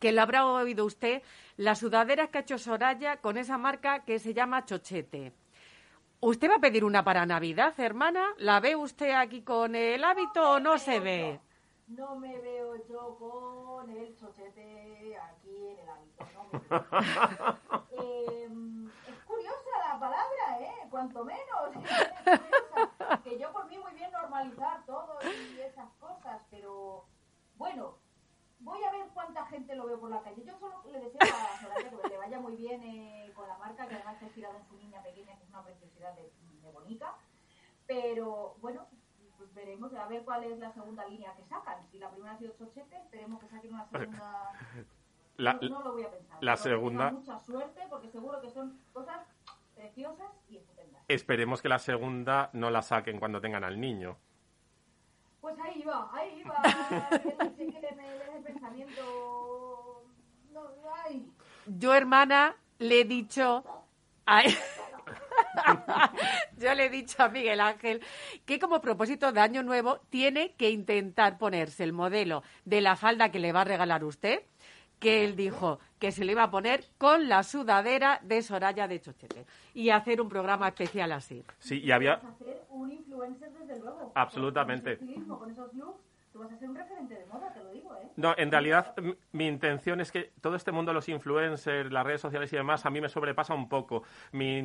que 0.01 0.11
lo 0.11 0.21
habrá 0.21 0.45
oído 0.45 0.83
usted, 0.83 1.21
las 1.55 1.79
sudaderas 1.79 2.27
que 2.27 2.39
ha 2.39 2.41
hecho 2.41 2.57
Soraya 2.57 3.21
con 3.21 3.37
esa 3.37 3.57
marca 3.57 4.03
que 4.03 4.19
se 4.19 4.33
llama 4.33 4.65
Chochete. 4.65 5.31
¿Usted 6.19 6.49
va 6.49 6.55
a 6.55 6.59
pedir 6.59 6.83
una 6.83 7.05
para 7.05 7.25
Navidad, 7.25 7.73
hermana? 7.79 8.33
¿La 8.37 8.59
ve 8.59 8.75
usted 8.75 9.11
aquí 9.11 9.43
con 9.43 9.75
el 9.75 10.03
hábito 10.03 10.51
o 10.51 10.59
no 10.59 10.77
se 10.77 10.99
ve? 10.99 11.39
No 11.87 12.15
me 12.15 12.39
veo 12.39 12.75
yo 12.87 13.15
con 13.17 13.89
el 13.91 14.15
chochete 14.17 15.17
aquí 15.17 15.67
en 15.67 15.79
el 15.79 15.89
hábito. 15.89 16.25
No. 16.33 16.59
Eh, 17.91 18.49
es 19.07 19.19
curiosa 19.25 19.93
la 19.93 19.99
palabra, 19.99 20.59
¿eh? 20.61 20.87
Cuanto 20.89 21.23
menos. 21.23 21.75
Es 21.75 22.39
curiosa. 22.39 23.21
Que 23.23 23.37
yo 23.37 23.51
por 23.51 23.67
mí 23.67 23.77
muy 23.77 23.93
bien 23.93 24.11
normalizar 24.11 24.83
todo 24.85 25.19
y 25.23 25.59
esas 25.61 25.91
cosas, 25.99 26.41
pero 26.49 27.05
bueno, 27.55 27.99
voy 28.59 28.83
a 28.83 28.91
ver 28.91 29.07
cuánta 29.13 29.45
gente 29.45 29.75
lo 29.75 29.85
veo 29.85 29.99
por 29.99 30.09
la 30.09 30.21
calle. 30.21 30.43
Yo 30.43 30.57
solo 30.57 30.81
le 30.91 30.99
deseo 30.99 31.19
a 31.21 31.61
Soraya 31.61 31.89
que 32.01 32.09
le 32.09 32.17
vaya 32.17 32.39
muy 32.39 32.55
bien 32.55 32.81
eh, 32.83 33.31
con 33.35 33.47
la 33.47 33.57
marca, 33.59 33.87
que 33.87 33.93
además 33.93 34.15
está 34.15 34.25
inspirada 34.25 34.57
en 34.57 34.65
su 34.67 34.75
niña 34.75 35.03
pequeña, 35.03 35.37
que 35.37 35.43
es 35.43 35.49
una 35.49 35.63
preciosidad 35.63 36.15
de, 36.15 36.33
de 36.61 36.71
bonita. 36.71 37.15
Pero 37.85 38.55
bueno, 38.59 38.87
veremos 39.55 39.93
a 39.93 40.07
ver 40.07 40.23
cuál 40.23 40.43
es 40.43 40.59
la 40.59 40.71
segunda 40.71 41.05
línea 41.07 41.33
que 41.35 41.43
sacan. 41.45 41.77
Si 41.91 41.97
la 41.97 42.09
primera 42.11 42.33
ha 42.33 42.37
sido 42.37 42.53
Chochete, 42.57 42.97
esperemos 42.97 43.39
que 43.39 43.47
saquen 43.47 43.73
una 43.73 43.85
segunda. 43.87 44.51
La, 45.37 45.53
no, 45.55 45.67
no 45.67 45.81
lo 45.81 45.91
voy 45.93 46.03
a 46.03 46.11
pensar. 46.11 46.37
la 46.41 46.55
segunda- 46.55 47.11
mucha 47.11 47.37
suerte 47.41 47.81
porque 47.89 48.09
seguro 48.09 48.39
que 48.39 48.49
son 48.49 48.79
cosas 48.93 49.19
preciosas 49.75 50.31
y 50.47 50.55
estupendas. 50.55 51.03
Esperemos 51.09 51.61
que 51.61 51.67
la 51.67 51.79
segunda 51.79 52.49
no 52.53 52.69
la 52.69 52.81
saquen 52.81 53.19
cuando 53.19 53.41
tengan 53.41 53.65
al 53.65 53.77
niño. 53.77 54.17
Pues 55.41 55.59
ahí 55.59 55.83
va, 55.83 56.09
ahí 56.13 56.41
va. 56.43 56.61
no 58.37 58.43
pensamiento. 58.43 60.05
Ay. 61.03 61.29
Yo, 61.65 61.93
hermana, 61.93 62.55
le 62.79 63.01
he 63.01 63.05
dicho. 63.05 63.63
Ay. 64.25 64.55
Yo 66.57 66.73
le 66.73 66.85
he 66.85 66.89
dicho 66.89 67.23
a 67.23 67.29
Miguel 67.29 67.59
Ángel 67.59 68.01
que 68.45 68.59
como 68.59 68.81
propósito 68.81 69.31
de 69.31 69.39
Año 69.39 69.63
Nuevo 69.63 69.99
tiene 70.09 70.53
que 70.53 70.69
intentar 70.69 71.37
ponerse 71.37 71.83
el 71.83 71.93
modelo 71.93 72.43
de 72.65 72.81
la 72.81 72.95
falda 72.95 73.31
que 73.31 73.39
le 73.39 73.51
va 73.51 73.61
a 73.61 73.65
regalar 73.65 74.03
usted, 74.03 74.43
que 74.99 75.25
él 75.25 75.35
dijo 75.35 75.79
que 75.99 76.11
se 76.11 76.25
le 76.25 76.31
iba 76.31 76.43
a 76.43 76.51
poner 76.51 76.85
con 76.97 77.27
la 77.27 77.43
sudadera 77.43 78.19
de 78.23 78.41
Soraya 78.41 78.87
de 78.87 79.01
Chochete 79.01 79.45
y 79.73 79.89
hacer 79.89 80.21
un 80.21 80.29
programa 80.29 80.67
especial 80.67 81.11
así. 81.11 81.43
Sí, 81.59 81.79
y 81.81 81.91
había... 81.91 82.19
Ser 82.39 82.65
un 82.69 82.91
influencer 82.91 83.51
desde 83.51 83.79
luego. 83.79 84.11
Absolutamente. 84.15 84.97
Con 84.97 85.03
ese 85.07 85.11
estilismo, 85.11 85.39
con 85.39 85.51
esos 85.51 85.73
looks, 85.73 86.14
tú 86.35 86.41
vas 86.41 86.51
a 86.51 86.57
ser 86.57 86.69
un 86.69 86.75
referente 86.75 87.15
de 87.15 87.25
moda, 87.27 87.49
te 87.53 87.63
lo 87.63 87.71
digo, 87.71 87.95
¿eh? 87.95 88.09
No, 88.17 88.33
en 88.37 88.51
realidad 88.51 88.93
mi 89.31 89.47
intención 89.47 90.01
es 90.01 90.11
que 90.11 90.33
todo 90.41 90.57
este 90.57 90.73
mundo 90.73 90.89
de 90.89 90.95
los 90.95 91.07
influencers, 91.07 91.89
las 91.93 92.05
redes 92.05 92.19
sociales 92.19 92.51
y 92.51 92.57
demás, 92.57 92.85
a 92.85 92.89
mí 92.89 92.99
me 92.99 93.07
sobrepasa 93.07 93.53
un 93.53 93.69
poco. 93.69 94.03
Mi, 94.33 94.57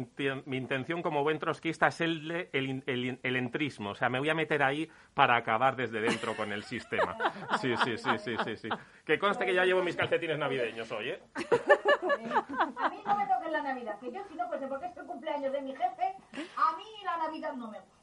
intención 0.47 1.01
como 1.01 1.23
buen 1.23 1.39
trotskista 1.39 1.87
es 1.87 2.01
el, 2.01 2.27
de- 2.27 2.51
el, 2.53 2.83
el, 2.87 3.21
el 3.23 3.37
entrismo. 3.37 3.91
O 3.91 3.95
sea, 3.95 4.09
me 4.09 4.19
voy 4.19 4.29
a 4.31 4.35
meter 4.35 4.65
ahí 4.65 4.91
para 5.15 5.37
acabar 5.37 5.77
desde 5.77 6.01
dentro 6.01 6.35
con 6.35 6.51
el 6.51 6.65
sistema. 6.65 7.17
Sí, 7.61 7.73
sí, 7.85 7.97
sí, 7.99 8.11
sí, 8.19 8.35
sí, 8.45 8.57
sí. 8.57 8.69
Que 9.05 9.21
conste 9.21 9.47
que 9.47 9.55
ya 9.55 9.65
llevo 9.65 9.81
mis 9.85 9.95
calcetines 9.95 10.39
navideños 10.39 10.91
hoy, 10.91 11.11
¿eh? 11.11 11.23
A 11.37 12.89
mí 12.89 12.97
no 13.07 13.17
me 13.17 13.27
toques 13.27 13.53
la 13.53 13.63
Navidad, 13.63 13.97
que 14.01 14.11
yo 14.11 14.21
si 14.29 14.35
no 14.35 14.49
fuese 14.49 14.67
porque 14.67 14.87
es 14.87 14.97
el 14.97 15.07
cumpleaños 15.07 15.53
de 15.53 15.61
mi 15.63 15.71
jefe, 15.71 16.17
a 16.57 16.77
mí 16.77 16.85
la 17.05 17.17
Navidad 17.19 17.53
no 17.53 17.71
me 17.71 17.79
gusta. 17.79 18.01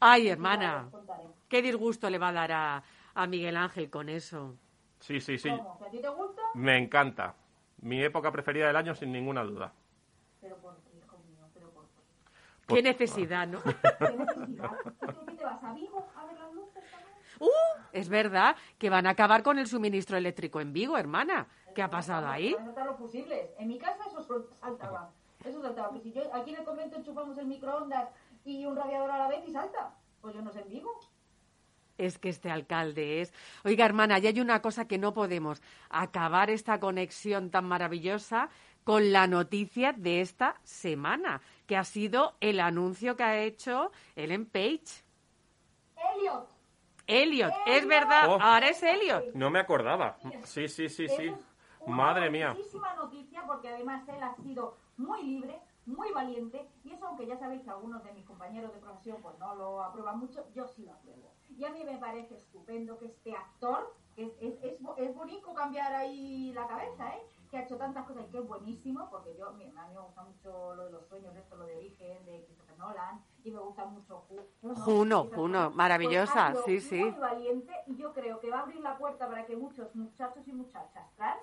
Ay, 0.00 0.28
hermana. 0.28 0.88
Qué 1.54 1.62
disgusto 1.62 2.10
le 2.10 2.18
va 2.18 2.30
a 2.30 2.32
dar 2.32 2.50
a, 2.50 2.82
a 3.14 3.26
Miguel 3.28 3.56
Ángel 3.56 3.88
con 3.88 4.08
eso. 4.08 4.56
Sí, 4.98 5.20
sí, 5.20 5.38
sí. 5.38 5.48
¿Cómo? 5.50 5.78
¿Que 5.78 5.84
a 5.86 5.90
ti 5.90 6.00
te 6.00 6.08
gusta? 6.08 6.42
Me 6.54 6.76
encanta. 6.76 7.36
Mi 7.80 8.02
época 8.02 8.32
preferida 8.32 8.66
del 8.66 8.74
año 8.74 8.92
sin 8.96 9.12
ninguna 9.12 9.44
duda. 9.44 9.72
Pero 10.40 10.56
por 10.56 10.74
qué, 10.82 10.98
hijo 10.98 11.16
mío, 11.18 11.46
pero 11.54 11.70
por 11.70 11.84
qué. 11.84 12.00
Por- 12.66 12.76
Qué 12.76 12.82
necesidad, 12.82 13.46
¿no? 13.46 13.62
¿Qué 13.62 14.16
necesidad? 14.16 14.70
¿Tú 15.14 15.26
qué 15.26 15.32
te 15.36 15.44
vas 15.44 15.62
a 15.62 15.72
Vigo 15.74 16.08
a 16.16 16.24
ver 16.26 16.36
las 16.40 16.52
luces 16.54 16.82
también? 16.90 17.14
¡Uh! 17.38 17.82
Es 17.92 18.08
verdad 18.08 18.56
que 18.76 18.90
van 18.90 19.06
a 19.06 19.10
acabar 19.10 19.44
con 19.44 19.60
el 19.60 19.68
suministro 19.68 20.16
eléctrico 20.16 20.60
en 20.60 20.72
Vigo, 20.72 20.98
hermana. 20.98 21.46
¿Qué 21.72 21.82
ha 21.82 21.90
pasado 21.90 22.26
ahí? 22.26 22.56
Van 22.74 22.86
los 22.86 22.96
fusibles. 22.96 23.50
En 23.58 23.68
mi 23.68 23.78
casa 23.78 24.02
eso 24.08 24.48
saltaba. 24.58 25.12
Eso 25.44 25.62
saltaba. 25.62 25.92
Que 25.92 26.00
si 26.00 26.10
yo 26.12 26.34
aquí 26.34 26.50
en 26.52 26.56
el 26.60 26.64
convento 26.64 26.96
enchufamos 26.96 27.38
el 27.38 27.46
microondas 27.46 28.08
y 28.44 28.64
un 28.66 28.74
radiador 28.74 29.12
a 29.12 29.18
la 29.18 29.28
vez 29.28 29.46
y 29.46 29.52
salta. 29.52 29.94
Pues 30.20 30.34
yo 30.34 30.42
no 30.42 30.50
sé 30.50 30.62
en 30.62 30.68
Vigo. 30.70 30.90
Es 31.98 32.18
que 32.18 32.28
este 32.28 32.50
alcalde 32.50 33.20
es. 33.20 33.32
Oiga, 33.64 33.84
hermana, 33.84 34.18
y 34.18 34.26
hay 34.26 34.40
una 34.40 34.60
cosa 34.60 34.86
que 34.86 34.98
no 34.98 35.14
podemos 35.14 35.62
acabar 35.90 36.50
esta 36.50 36.80
conexión 36.80 37.50
tan 37.50 37.66
maravillosa 37.66 38.48
con 38.82 39.12
la 39.12 39.26
noticia 39.26 39.92
de 39.92 40.20
esta 40.20 40.56
semana, 40.62 41.40
que 41.66 41.76
ha 41.76 41.84
sido 41.84 42.34
el 42.40 42.60
anuncio 42.60 43.16
que 43.16 43.22
ha 43.22 43.38
hecho 43.38 43.92
Ellen 44.16 44.46
Page. 44.46 45.04
Elliot. 46.16 46.48
Elliot, 47.06 47.52
es 47.66 47.86
verdad, 47.86 48.28
Oh. 48.28 48.38
ahora 48.40 48.68
es 48.68 48.82
Elliot. 48.82 49.34
No 49.34 49.50
me 49.50 49.58
acordaba. 49.60 50.16
Sí, 50.44 50.68
sí, 50.68 50.88
sí, 50.88 51.08
sí. 51.08 51.26
Es 51.26 51.86
Madre 51.86 52.30
mía. 52.30 52.56
noticia 52.96 53.42
porque 53.46 53.68
además 53.68 54.08
él 54.08 54.22
ha 54.22 54.34
sido 54.36 54.76
muy 54.96 55.22
libre, 55.22 55.60
muy 55.84 56.10
valiente 56.12 56.66
y 56.82 56.92
eso 56.92 57.06
aunque 57.06 57.26
ya 57.26 57.36
sabéis 57.36 57.62
que 57.62 57.70
algunos 57.70 58.02
de 58.04 58.12
mis 58.14 58.24
compañeros 58.24 58.72
de 58.72 58.78
profesión 58.78 59.18
pues 59.20 59.38
no 59.38 59.54
lo 59.54 59.82
aprueban 59.82 60.18
mucho, 60.18 60.46
yo 60.54 60.66
sí 60.66 60.84
lo 60.84 60.92
apruebo. 60.92 61.33
Y 61.56 61.64
a 61.64 61.70
mí 61.70 61.84
me 61.84 61.98
parece 61.98 62.36
estupendo 62.36 62.98
que 62.98 63.06
este 63.06 63.32
actor, 63.34 63.94
que 64.16 64.24
es, 64.24 64.32
es, 64.40 64.54
es, 64.64 64.74
es 64.96 65.14
bonito 65.14 65.52
cambiar 65.54 65.92
ahí 65.94 66.52
la 66.52 66.66
cabeza, 66.66 67.14
¿eh? 67.16 67.22
que 67.50 67.58
ha 67.58 67.62
hecho 67.62 67.76
tantas 67.76 68.04
cosas 68.06 68.24
y 68.26 68.30
que 68.32 68.38
es 68.38 68.46
buenísimo, 68.48 69.08
porque 69.10 69.36
yo, 69.38 69.52
mi- 69.52 69.66
a 69.66 69.86
mí 69.86 69.94
me 69.94 70.00
gusta 70.00 70.24
mucho 70.24 70.74
lo 70.74 70.84
de 70.86 70.90
los 70.90 71.06
sueños, 71.06 71.36
esto, 71.36 71.56
lo 71.56 71.66
de 71.66 71.76
origen, 71.76 72.24
de 72.26 72.44
Christopher 72.46 72.76
Nolan, 72.78 73.24
y 73.44 73.50
me 73.52 73.60
gusta 73.60 73.84
mucho 73.84 74.24
Ju- 74.28 74.44
Juno. 74.60 74.74
Juno, 74.74 75.24
Juno, 75.34 75.58
cosas. 75.64 75.74
maravillosa, 75.76 76.50
Pues 76.52 76.64
sí, 76.64 76.80
sí. 76.80 77.00
Muy 77.04 77.10
valiente 77.12 77.72
y 77.86 77.96
yo 77.96 78.12
creo 78.12 78.40
que 78.40 78.50
va 78.50 78.58
a 78.58 78.62
abrir 78.62 78.80
la 78.80 78.98
puerta 78.98 79.28
para 79.28 79.46
que 79.46 79.56
muchos 79.56 79.94
muchachos 79.94 80.42
y 80.48 80.52
muchachas 80.52 81.06
trans 81.16 81.40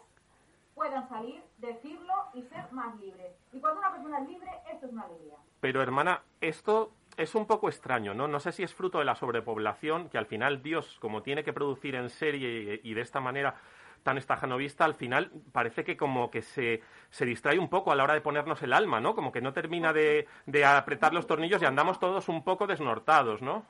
puedan 0.76 1.08
salir, 1.08 1.42
decirlo 1.60 2.14
y 2.34 2.44
ser 2.44 2.72
más 2.74 2.98
libres. 3.00 3.34
Y 3.54 3.60
cuando 3.62 3.80
una 3.80 3.92
persona 3.94 4.20
es 4.20 4.28
libre, 4.30 4.50
esto 4.72 4.88
es 4.88 4.92
una 4.92 5.04
alegría. 5.04 5.38
Pero 5.62 5.82
hermana, 5.82 6.24
esto 6.42 6.92
es 7.18 7.36
un 7.36 7.46
poco 7.46 7.70
extraño, 7.70 8.14
¿no? 8.14 8.28
No 8.28 8.40
sé 8.40 8.52
si 8.52 8.64
es 8.64 8.74
fruto 8.74 9.00
de 9.00 9.06
la 9.06 9.16
sobrepoblación, 9.16 10.10
que 10.10 10.18
al 10.18 10.26
final 10.26 10.62
Dios, 10.62 10.98
como 11.00 11.22
tiene 11.22 11.44
que 11.44 11.54
producir 11.54 11.96
en 11.96 12.10
serie 12.10 12.80
y, 12.84 12.94
de 12.94 13.02
esta 13.02 13.20
manera 13.20 13.56
tan 14.04 14.18
estajanovista, 14.18 14.86
al 14.86 14.96
final 14.96 15.32
parece 15.52 15.84
que 15.84 15.96
como 15.96 16.32
que 16.32 16.42
se, 16.42 16.82
se 17.10 17.26
distrae 17.26 17.60
un 17.60 17.70
poco 17.70 17.92
a 17.92 17.96
la 17.96 18.04
hora 18.04 18.16
de 18.16 18.22
ponernos 18.22 18.62
el 18.64 18.74
alma, 18.74 19.00
¿no? 19.00 19.14
Como 19.14 19.32
que 19.32 19.42
no 19.42 19.54
termina 19.54 19.94
de, 19.94 20.28
de 20.46 20.66
apretar 20.66 21.14
los 21.14 21.28
tornillos 21.28 21.62
y 21.62 21.66
andamos 21.66 22.00
todos 22.00 22.28
un 22.28 22.44
poco 22.44 22.66
desnortados, 22.66 23.42
¿no? 23.42 23.64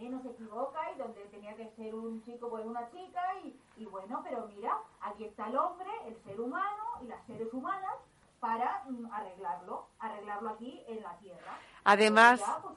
Eh, 0.00 0.08
no 0.08 0.20
se 0.22 0.30
equivoca 0.30 0.80
y 0.92 0.98
donde 0.98 1.20
tenía 1.26 1.54
que 1.54 1.68
ser 1.76 1.94
un 1.94 2.22
chico, 2.24 2.50
pues 2.50 2.64
una 2.64 2.90
chica 2.90 3.22
y, 3.44 3.54
y 3.76 3.86
bueno, 3.86 4.20
pero 4.24 4.48
mira, 4.48 4.76
aquí 5.02 5.24
está 5.24 5.46
el 5.48 5.56
hombre, 5.56 5.90
el 6.06 6.16
ser 6.24 6.40
humano 6.40 6.84
y 7.02 7.06
las 7.06 7.24
seres 7.26 7.52
humanas 7.52 7.94
para 8.40 8.82
mm, 8.88 9.12
arreglarlo, 9.12 9.88
arreglarlo 9.98 10.50
aquí 10.50 10.82
en 10.88 11.02
la 11.02 11.16
tierra. 11.18 11.58
Además, 11.84 12.40
Pues 12.40 12.50
ya, 12.50 12.62
pues, 12.62 12.74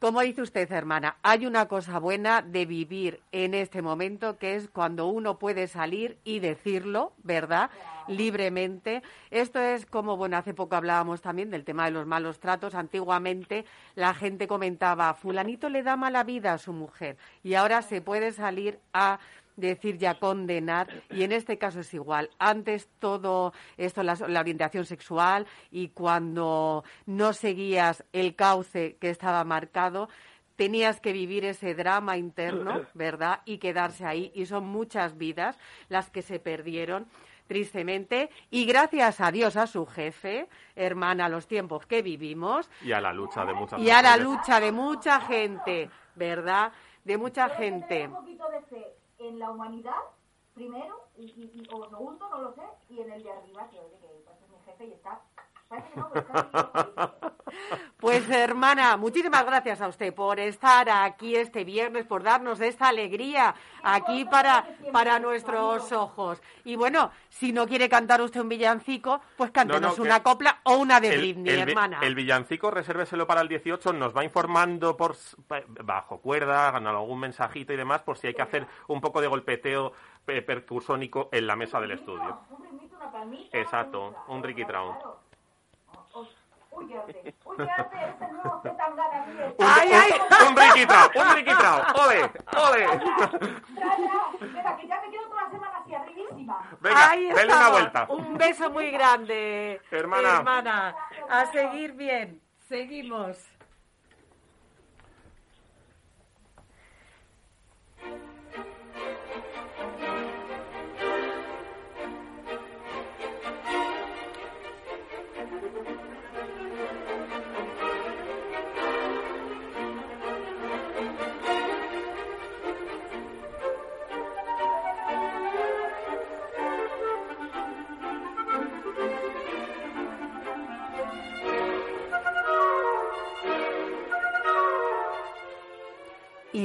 Como 0.00 0.20
dice 0.20 0.42
usted, 0.42 0.70
hermana, 0.70 1.16
hay 1.24 1.44
una 1.44 1.66
cosa 1.66 1.98
buena 1.98 2.40
de 2.40 2.66
vivir 2.66 3.20
en 3.32 3.52
este 3.52 3.82
momento, 3.82 4.38
que 4.38 4.54
es 4.54 4.68
cuando 4.68 5.08
uno 5.08 5.40
puede 5.40 5.66
salir 5.66 6.18
y 6.22 6.38
decirlo, 6.38 7.12
¿verdad? 7.24 7.70
Libremente. 8.06 9.02
Esto 9.32 9.58
es 9.58 9.86
como, 9.86 10.16
bueno, 10.16 10.36
hace 10.36 10.54
poco 10.54 10.76
hablábamos 10.76 11.20
también 11.20 11.50
del 11.50 11.64
tema 11.64 11.86
de 11.86 11.90
los 11.90 12.06
malos 12.06 12.38
tratos. 12.38 12.76
Antiguamente 12.76 13.64
la 13.96 14.14
gente 14.14 14.46
comentaba, 14.46 15.12
fulanito 15.14 15.68
le 15.68 15.82
da 15.82 15.96
mala 15.96 16.22
vida 16.22 16.52
a 16.52 16.58
su 16.58 16.72
mujer 16.72 17.16
y 17.42 17.54
ahora 17.54 17.82
se 17.82 18.00
puede 18.00 18.30
salir 18.30 18.78
a 18.92 19.18
decir 19.58 19.98
ya 19.98 20.18
condenar 20.18 20.88
y 21.10 21.22
en 21.22 21.32
este 21.32 21.58
caso 21.58 21.80
es 21.80 21.92
igual. 21.92 22.30
Antes 22.38 22.88
todo 22.98 23.52
esto, 23.76 24.02
la, 24.02 24.14
la 24.28 24.40
orientación 24.40 24.84
sexual 24.84 25.46
y 25.70 25.88
cuando 25.88 26.84
no 27.06 27.32
seguías 27.32 28.04
el 28.12 28.34
cauce 28.34 28.96
que 29.00 29.10
estaba 29.10 29.44
marcado, 29.44 30.08
tenías 30.56 31.00
que 31.00 31.12
vivir 31.12 31.44
ese 31.44 31.74
drama 31.74 32.16
interno, 32.16 32.82
¿verdad? 32.94 33.40
Y 33.44 33.58
quedarse 33.58 34.04
ahí. 34.04 34.32
Y 34.34 34.46
son 34.46 34.66
muchas 34.66 35.16
vidas 35.16 35.58
las 35.88 36.10
que 36.10 36.22
se 36.22 36.38
perdieron 36.38 37.06
tristemente, 37.46 38.28
y 38.50 38.66
gracias 38.66 39.22
a 39.22 39.32
Dios, 39.32 39.56
a 39.56 39.66
su 39.66 39.86
jefe, 39.86 40.48
hermana, 40.76 41.24
a 41.24 41.28
los 41.30 41.48
tiempos 41.48 41.86
que 41.86 42.02
vivimos. 42.02 42.70
Y 42.84 42.92
a 42.92 43.00
la 43.00 43.10
lucha 43.12 43.44
de 43.46 43.54
mucha 43.54 43.78
Y 43.78 43.88
a 43.88 44.02
la 44.02 44.18
lucha 44.18 44.60
de 44.60 44.70
mucha 44.70 45.18
gente, 45.22 45.90
¿verdad? 46.14 46.70
De 47.04 47.16
mucha 47.16 47.48
gente. 47.48 48.06
Un 48.06 48.14
poquito 48.14 48.44
de 48.50 48.60
fe 48.62 48.87
en 49.18 49.38
la 49.38 49.50
humanidad, 49.50 50.00
primero, 50.54 51.08
y, 51.16 51.24
y, 51.24 51.68
o 51.72 51.88
segundo, 51.88 52.28
no 52.28 52.38
lo 52.38 52.54
sé, 52.54 52.62
y 52.88 53.00
en 53.00 53.12
el 53.12 53.22
de 53.22 53.32
arriba, 53.32 53.68
que, 53.70 53.78
oye, 53.80 53.98
que 53.98 54.06
es 54.06 54.50
mi 54.50 54.58
jefe 54.64 54.86
y 54.86 54.92
está 54.92 55.20
pues 57.98 58.28
hermana, 58.30 58.96
muchísimas 58.96 59.44
gracias 59.44 59.80
a 59.80 59.88
usted 59.88 60.14
por 60.14 60.40
estar 60.40 60.88
aquí 60.88 61.36
este 61.36 61.64
viernes, 61.64 62.06
por 62.06 62.22
darnos 62.22 62.60
esta 62.60 62.88
alegría 62.88 63.54
aquí 63.82 64.24
para, 64.24 64.66
para 64.92 65.18
nuestros 65.18 65.92
ojos. 65.92 66.40
Y 66.64 66.76
bueno, 66.76 67.10
si 67.28 67.52
no 67.52 67.66
quiere 67.66 67.88
cantar 67.88 68.22
usted 68.22 68.40
un 68.40 68.48
villancico, 68.48 69.20
pues 69.36 69.50
cántenos 69.50 69.98
una 69.98 70.22
copla 70.22 70.60
o 70.64 70.76
una 70.76 71.00
de 71.00 71.16
Britney, 71.16 71.60
hermana. 71.60 72.00
El 72.02 72.14
villancico, 72.14 72.70
resérveselo 72.70 73.26
para 73.26 73.40
el 73.40 73.48
18, 73.48 73.92
nos 73.92 74.16
va 74.16 74.24
informando 74.24 74.96
por 74.96 75.16
bajo 75.84 76.20
cuerda, 76.20 76.70
ganando 76.70 77.00
algún 77.00 77.20
mensajito 77.20 77.72
y 77.72 77.76
demás, 77.76 78.02
por 78.02 78.18
si 78.18 78.28
hay 78.28 78.34
que 78.34 78.42
hacer 78.42 78.66
un 78.86 79.00
poco 79.00 79.20
de 79.20 79.26
golpeteo 79.26 79.92
percusónico 80.24 81.28
en 81.32 81.46
la 81.46 81.56
mesa 81.56 81.80
del 81.80 81.92
estudio. 81.92 82.40
Exacto, 83.52 84.14
un 84.28 84.42
Ricky 84.42 84.64
Uy, 86.78 86.94
arte, 86.94 87.34
uy, 87.44 87.68
arte, 87.68 87.96
este 88.08 88.32
nuevo 88.32 88.60
Z 88.62 88.76
tan 88.76 88.96
gana 88.96 89.26
¡Ay, 89.58 89.90
ay! 89.92 90.12
Un 90.48 90.56
riquitrao, 90.56 91.10
un 91.14 91.34
riquitrao, 91.34 91.82
ole, 92.04 92.30
ole. 92.56 92.86
Venga, 94.40 94.76
que 94.76 94.86
ya 94.86 95.00
me 95.00 95.10
quedo 95.10 95.28
toda 95.28 95.42
la 95.42 95.50
semana 95.50 95.78
así, 95.78 95.94
arribísima. 95.94 96.70
Venga, 96.80 97.10
denle 97.10 97.54
una 97.54 97.68
vuelta. 97.70 98.06
Un 98.10 98.38
beso 98.38 98.70
muy 98.70 98.90
grande, 98.92 99.80
hermana. 99.90 100.36
Hermana, 100.36 100.96
a 101.28 101.46
seguir 101.46 101.92
bien. 101.94 102.40
Seguimos. 102.68 103.38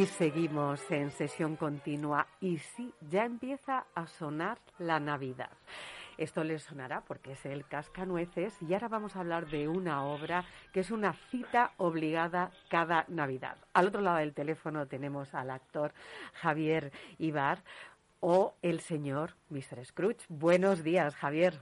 Seguimos 0.06 0.92
en 0.92 1.12
sesión 1.12 1.56
continua 1.56 2.28
y 2.42 2.58
sí, 2.58 2.94
ya 3.10 3.24
empieza 3.24 3.86
a 3.96 4.06
sonar 4.06 4.58
la 4.78 5.00
Navidad. 5.00 5.52
Esto 6.18 6.44
les 6.44 6.64
sonará 6.64 7.02
porque 7.02 7.32
es 7.32 7.46
el 7.46 7.66
Cascanueces 7.66 8.62
y 8.62 8.74
ahora 8.74 8.90
vamos 8.90 9.16
a 9.16 9.22
hablar 9.22 9.48
de 9.48 9.68
una 9.68 10.06
obra 10.06 10.44
que 10.74 10.82
es 10.82 10.92
una 10.92 11.14
cita 11.32 11.72
obligada 11.78 12.52
cada 12.70 13.06
Navidad. 13.08 13.58
Al 13.74 13.88
otro 13.88 14.02
lado 14.02 14.18
del 14.18 14.34
teléfono 14.34 14.88
tenemos 14.88 15.34
al 15.34 15.50
actor 15.50 15.94
Javier 16.34 16.92
Ibar 17.18 17.60
o 18.20 18.56
el 18.62 18.82
señor 18.82 19.32
Mr. 19.50 19.86
Scrooge. 19.86 20.26
Buenos 20.28 20.84
días, 20.84 21.16
Javier. 21.16 21.54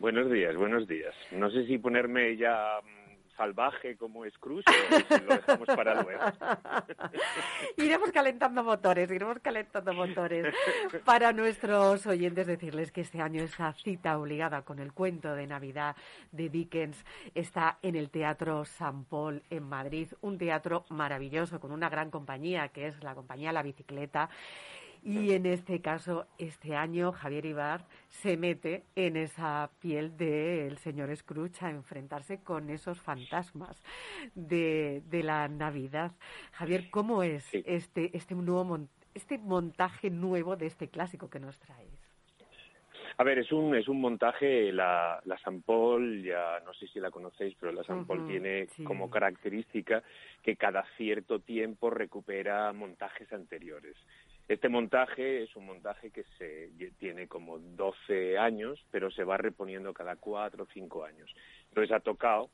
Buenos 0.00 0.30
días, 0.30 0.56
buenos 0.56 0.88
días. 0.88 1.14
No 1.30 1.50
sé 1.50 1.66
si 1.66 1.78
ponerme 1.78 2.36
ya 2.36 2.80
salvaje 3.40 3.96
como 3.96 4.28
Scrooge 4.28 4.64
o 4.68 5.18
lo 5.24 5.36
dejamos 5.36 5.66
para 5.68 6.02
luego. 6.02 6.20
iremos 7.78 8.12
calentando 8.12 8.62
motores, 8.62 9.10
iremos 9.10 9.38
calentando 9.38 9.94
motores. 9.94 10.54
Para 11.06 11.32
nuestros 11.32 12.06
oyentes 12.06 12.46
decirles 12.46 12.92
que 12.92 13.00
este 13.00 13.22
año 13.22 13.42
esa 13.42 13.72
cita 13.72 14.18
obligada 14.18 14.60
con 14.60 14.78
el 14.78 14.92
cuento 14.92 15.34
de 15.34 15.46
Navidad 15.46 15.96
de 16.32 16.50
Dickens 16.50 17.02
está 17.34 17.78
en 17.80 17.96
el 17.96 18.10
Teatro 18.10 18.66
San 18.66 19.04
Paul 19.04 19.42
en 19.48 19.62
Madrid, 19.62 20.08
un 20.20 20.36
teatro 20.36 20.84
maravilloso 20.90 21.60
con 21.60 21.72
una 21.72 21.88
gran 21.88 22.10
compañía 22.10 22.68
que 22.68 22.88
es 22.88 23.02
la 23.02 23.14
compañía 23.14 23.52
La 23.52 23.62
Bicicleta 23.62 24.28
y 25.02 25.32
en 25.32 25.46
este 25.46 25.80
caso, 25.80 26.26
este 26.38 26.76
año, 26.76 27.12
Javier 27.12 27.46
Ibar 27.46 27.86
se 28.08 28.36
mete 28.36 28.84
en 28.94 29.16
esa 29.16 29.70
piel 29.80 30.16
del 30.16 30.76
señor 30.78 31.14
Scrooge 31.16 31.64
a 31.64 31.70
enfrentarse 31.70 32.42
con 32.42 32.70
esos 32.70 33.00
fantasmas 33.00 33.82
de, 34.34 35.02
la 35.10 35.48
Navidad. 35.48 36.12
Javier, 36.52 36.90
¿cómo 36.90 37.22
es 37.22 37.48
este, 37.52 38.16
este, 38.16 38.34
nuevo 38.34 38.78
este 39.14 39.38
montaje 39.38 40.10
nuevo 40.10 40.56
de 40.56 40.66
este 40.66 40.88
clásico 40.88 41.30
que 41.30 41.40
nos 41.40 41.58
traes? 41.58 42.10
A 43.16 43.24
ver, 43.24 43.38
es 43.38 43.52
un, 43.52 43.74
es 43.74 43.86
un 43.88 44.00
montaje, 44.00 44.72
la, 44.72 45.20
la 45.24 45.36
San 45.38 45.62
Paul, 45.62 46.22
ya 46.22 46.60
no 46.64 46.72
sé 46.72 46.86
si 46.88 47.00
la 47.00 47.10
conocéis, 47.10 47.54
pero 47.60 47.72
la 47.72 47.84
San 47.84 48.06
Paul 48.06 48.26
tiene 48.26 48.66
como 48.84 49.10
característica 49.10 50.02
que 50.42 50.56
cada 50.56 50.84
cierto 50.96 51.38
tiempo 51.40 51.90
recupera 51.90 52.72
montajes 52.72 53.30
anteriores. 53.32 53.96
Este 54.50 54.68
montaje 54.68 55.44
es 55.44 55.54
un 55.54 55.66
montaje 55.66 56.10
que 56.10 56.24
se 56.36 56.72
tiene 56.98 57.28
como 57.28 57.60
12 57.60 58.36
años, 58.36 58.84
pero 58.90 59.08
se 59.12 59.22
va 59.22 59.36
reponiendo 59.36 59.94
cada 59.94 60.16
4 60.16 60.64
o 60.64 60.66
5 60.66 61.04
años. 61.04 61.32
Entonces 61.68 61.92
ha 61.92 62.00
tocado 62.00 62.50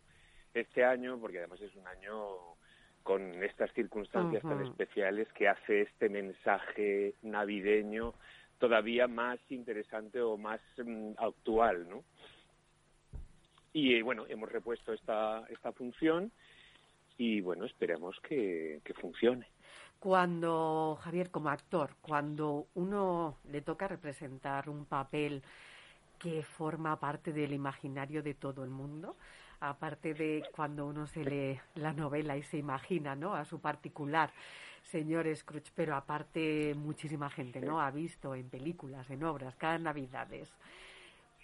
este 0.53 0.85
año, 0.85 1.19
porque 1.19 1.39
además 1.39 1.59
es 1.63 1.75
un 1.75 1.87
año 1.87 2.13
con 3.03 3.43
estas 3.43 3.73
circunstancias 3.73 4.43
tan 4.43 4.61
especiales 4.67 5.27
que 5.33 5.49
hace 5.49 5.81
este 5.81 6.11
mensaje 6.11 7.15
navideño 7.23 8.13
todavía 8.59 9.09
más 9.09 9.39
interesante 9.49 10.21
o 10.21 10.37
más 10.37 10.61
mm, 10.77 11.13
actual, 11.17 11.89
¿no? 11.89 12.05
Y 13.73 14.03
bueno, 14.03 14.27
hemos 14.29 14.53
repuesto 14.53 14.93
esta, 14.93 15.47
esta 15.49 15.73
función 15.73 16.31
y 17.17 17.41
bueno, 17.41 17.65
esperemos 17.65 18.21
que 18.21 18.83
funcione. 19.01 19.47
Cuando, 19.99 20.99
Javier, 21.03 21.31
como 21.31 21.49
actor, 21.49 21.91
cuando 22.01 22.67
uno 22.75 23.39
le 23.51 23.63
toca 23.63 23.89
representar 23.89 24.69
un 24.69 24.85
papel 24.85 25.43
que 26.19 26.43
forma 26.43 26.99
parte 26.99 27.33
del 27.33 27.53
imaginario 27.53 28.23
de 28.23 28.35
todo 28.35 28.65
el 28.65 28.71
mundo, 28.71 29.17
aparte 29.61 30.15
de 30.15 30.45
cuando 30.55 30.87
uno 30.87 31.07
se 31.07 31.25
lee 31.25 31.61
la 31.75 31.93
novela 31.93 32.37
y 32.37 32.43
se 32.43 32.59
imagina, 32.59 33.15
¿no? 33.15 33.35
A 33.35 33.45
su 33.45 33.61
particular 33.61 34.31
señor 34.91 35.35
Scrooge, 35.35 35.73
pero 35.75 35.97
aparte 35.97 36.75
muchísima 36.77 37.29
gente, 37.31 37.61
¿no? 37.61 37.81
Ha 37.81 37.91
visto 37.91 38.35
en 38.35 38.49
películas, 38.49 39.09
en 39.11 39.25
obras, 39.25 39.57
cada 39.57 39.79
Navidades. 39.79 40.53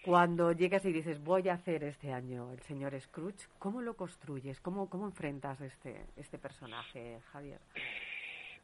Cuando 0.05 0.53
llegas 0.53 0.85
y 0.85 0.93
dices, 0.93 1.23
voy 1.23 1.49
a 1.49 1.55
hacer 1.55 1.85
este 1.85 2.12
año 2.12 2.53
el 2.53 2.61
señor 2.62 2.99
Scrooge, 3.01 3.47
¿cómo 3.59 3.83
lo 3.83 3.95
construyes? 3.95 4.61
¿Cómo, 4.61 4.88
cómo 4.88 5.07
enfrentas 5.07 5.61
este, 5.61 6.07
este 6.17 6.38
personaje, 6.38 7.21
Javier? 7.33 7.61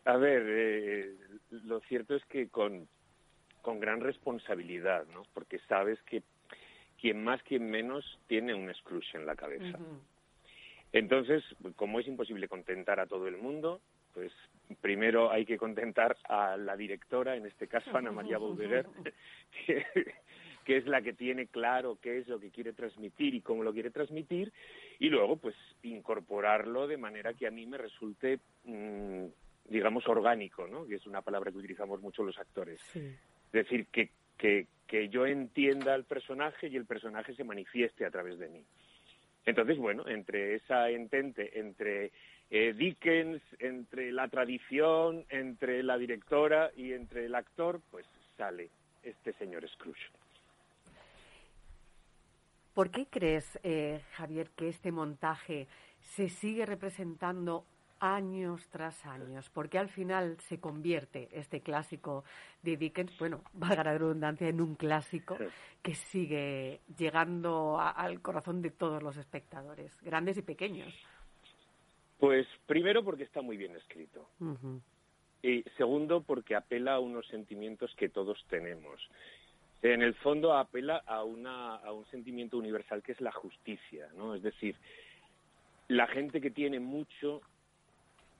A 0.09 0.17
ver, 0.17 0.43
eh, 0.47 1.15
lo 1.51 1.81
cierto 1.81 2.15
es 2.15 2.25
que 2.25 2.49
con, 2.49 2.89
con 3.61 3.79
gran 3.79 4.01
responsabilidad, 4.01 5.05
¿no? 5.13 5.25
Porque 5.35 5.59
sabes 5.69 6.01
que 6.05 6.23
quien 6.99 7.23
más, 7.23 7.43
quien 7.43 7.71
menos 7.71 8.19
tiene 8.27 8.55
un 8.55 8.73
Scrooge 8.73 9.19
en 9.19 9.27
la 9.27 9.37
cabeza. 9.37 9.79
Entonces, 10.95 11.45
como 11.77 12.01
es 12.01 12.07
imposible 12.07 12.49
contentar 12.49 13.01
a 13.01 13.07
todo 13.07 13.29
el 13.29 13.37
mundo, 13.37 13.83
pues 14.15 14.33
primero 14.81 15.31
hay 15.31 15.45
que 15.45 15.59
contentar 15.59 16.17
a 16.27 16.57
la 16.57 16.75
directora, 16.75 17.37
en 17.37 17.45
este 17.45 17.69
caso 17.69 17.95
Ana 17.95 18.11
María 18.11 18.39
Baudeguer, 18.39 18.87
que, 19.67 19.85
que, 20.65 20.77
es 20.79 20.87
la 20.87 21.03
que 21.03 21.13
tiene 21.13 21.49
claro 21.49 21.99
qué 22.01 22.17
es 22.17 22.29
lo 22.29 22.41
que 22.41 22.51
quiere 22.51 22.73
transmitir 22.73 23.35
y 23.35 23.43
cómo 23.43 23.63
lo 23.63 23.75
quiere 23.75 23.91
transmitir, 23.91 24.55
y 24.99 25.11
luego 25.11 25.37
pues 25.37 25.55
incorporarlo 25.83 26.87
de 26.87 26.97
manera 26.97 27.35
que 27.35 27.47
a 27.47 27.51
mí 27.51 27.67
me 27.67 27.77
resulte 27.77 28.39
mm, 28.65 29.27
digamos, 29.69 30.07
orgánico, 30.09 30.67
¿no? 30.67 30.87
Que 30.87 30.97
es 30.97 31.07
una 31.07 31.23
palabra 31.23 31.51
que 31.51 31.59
utilizamos 31.59 32.01
mucho 32.01 32.23
los 32.23 32.39
actores. 32.39 32.81
Es 32.95 33.53
decir, 33.53 33.87
que, 33.87 34.11
que, 34.37 34.67
que 34.87 35.09
yo 35.09 35.27
entienda 35.27 35.95
al 35.95 36.05
personaje 36.05 36.69
y 36.69 36.77
el 36.77 36.87
personaje 36.87 37.35
se 37.35 37.45
manifieste 37.45 38.05
a 38.05 38.11
través 38.11 38.39
de 38.39 38.49
mí. 38.49 38.65
Entonces, 39.45 39.79
bueno, 39.79 40.07
entre 40.09 40.57
esa 40.57 40.91
entente, 40.91 41.59
entre 41.59 42.13
eh, 42.51 42.75
Dickens, 42.75 43.43
entre 43.59 44.13
la 44.13 44.29
tradición, 44.29 45.25
entre 45.31 45.83
la 45.83 45.97
directora 45.97 46.71
y 46.77 46.93
entre 46.93 47.27
el 47.27 47.35
actor, 47.35 47.81
pues 47.91 48.07
sale 48.37 48.69
este 49.03 49.33
señor 49.35 49.69
Scrooge. 49.69 50.11
¿Por 52.75 52.91
qué 52.91 53.07
crees, 53.07 53.59
eh, 53.63 54.01
Javier, 54.13 54.51
que 54.51 54.69
este 54.69 54.93
montaje 54.93 55.67
se 56.01 56.29
sigue 56.29 56.65
representando 56.65 57.65
años 58.01 58.69
tras 58.71 59.05
años, 59.07 59.51
porque 59.51 59.79
al 59.79 59.89
final 59.89 60.37
se 60.41 60.61
convierte 60.61 61.29
este 61.33 61.61
clásico 61.61 62.25
de 62.63 62.77
Dickens, 62.77 63.17
bueno, 63.19 63.43
valga 63.53 63.85
la 63.85 63.99
redundancia, 63.99 64.49
en 64.49 64.61
un 64.61 64.75
clásico 64.75 65.37
que 65.83 65.95
sigue 65.95 66.81
llegando 66.97 67.79
al 67.81 68.21
corazón 68.21 68.63
de 68.63 68.71
todos 68.71 69.03
los 69.03 69.17
espectadores, 69.17 69.93
grandes 70.03 70.37
y 70.39 70.43
pequeños. 70.43 70.93
Pues 72.19 72.47
primero 72.67 73.05
porque 73.05 73.23
está 73.23 73.43
muy 73.43 73.57
bien 73.57 73.77
escrito. 73.77 74.29
Y 75.43 75.63
segundo 75.77 76.23
porque 76.23 76.57
apela 76.57 76.95
a 76.95 77.01
unos 77.01 77.27
sentimientos 77.29 77.95
que 77.95 78.09
todos 78.09 78.45
tenemos. 78.49 79.01
En 79.83 80.03
el 80.03 80.15
fondo 80.15 80.55
apela 80.55 80.97
a, 81.07 81.23
una, 81.23 81.77
a 81.77 81.93
un 81.93 82.05
sentimiento 82.07 82.59
universal 82.59 83.03
que 83.03 83.13
es 83.13 83.21
la 83.21 83.31
justicia, 83.31 84.09
¿no? 84.17 84.35
Es 84.35 84.43
decir, 84.43 84.75
la 85.87 86.09
gente 86.09 86.41
que 86.41 86.51
tiene 86.51 86.81
mucho 86.81 87.41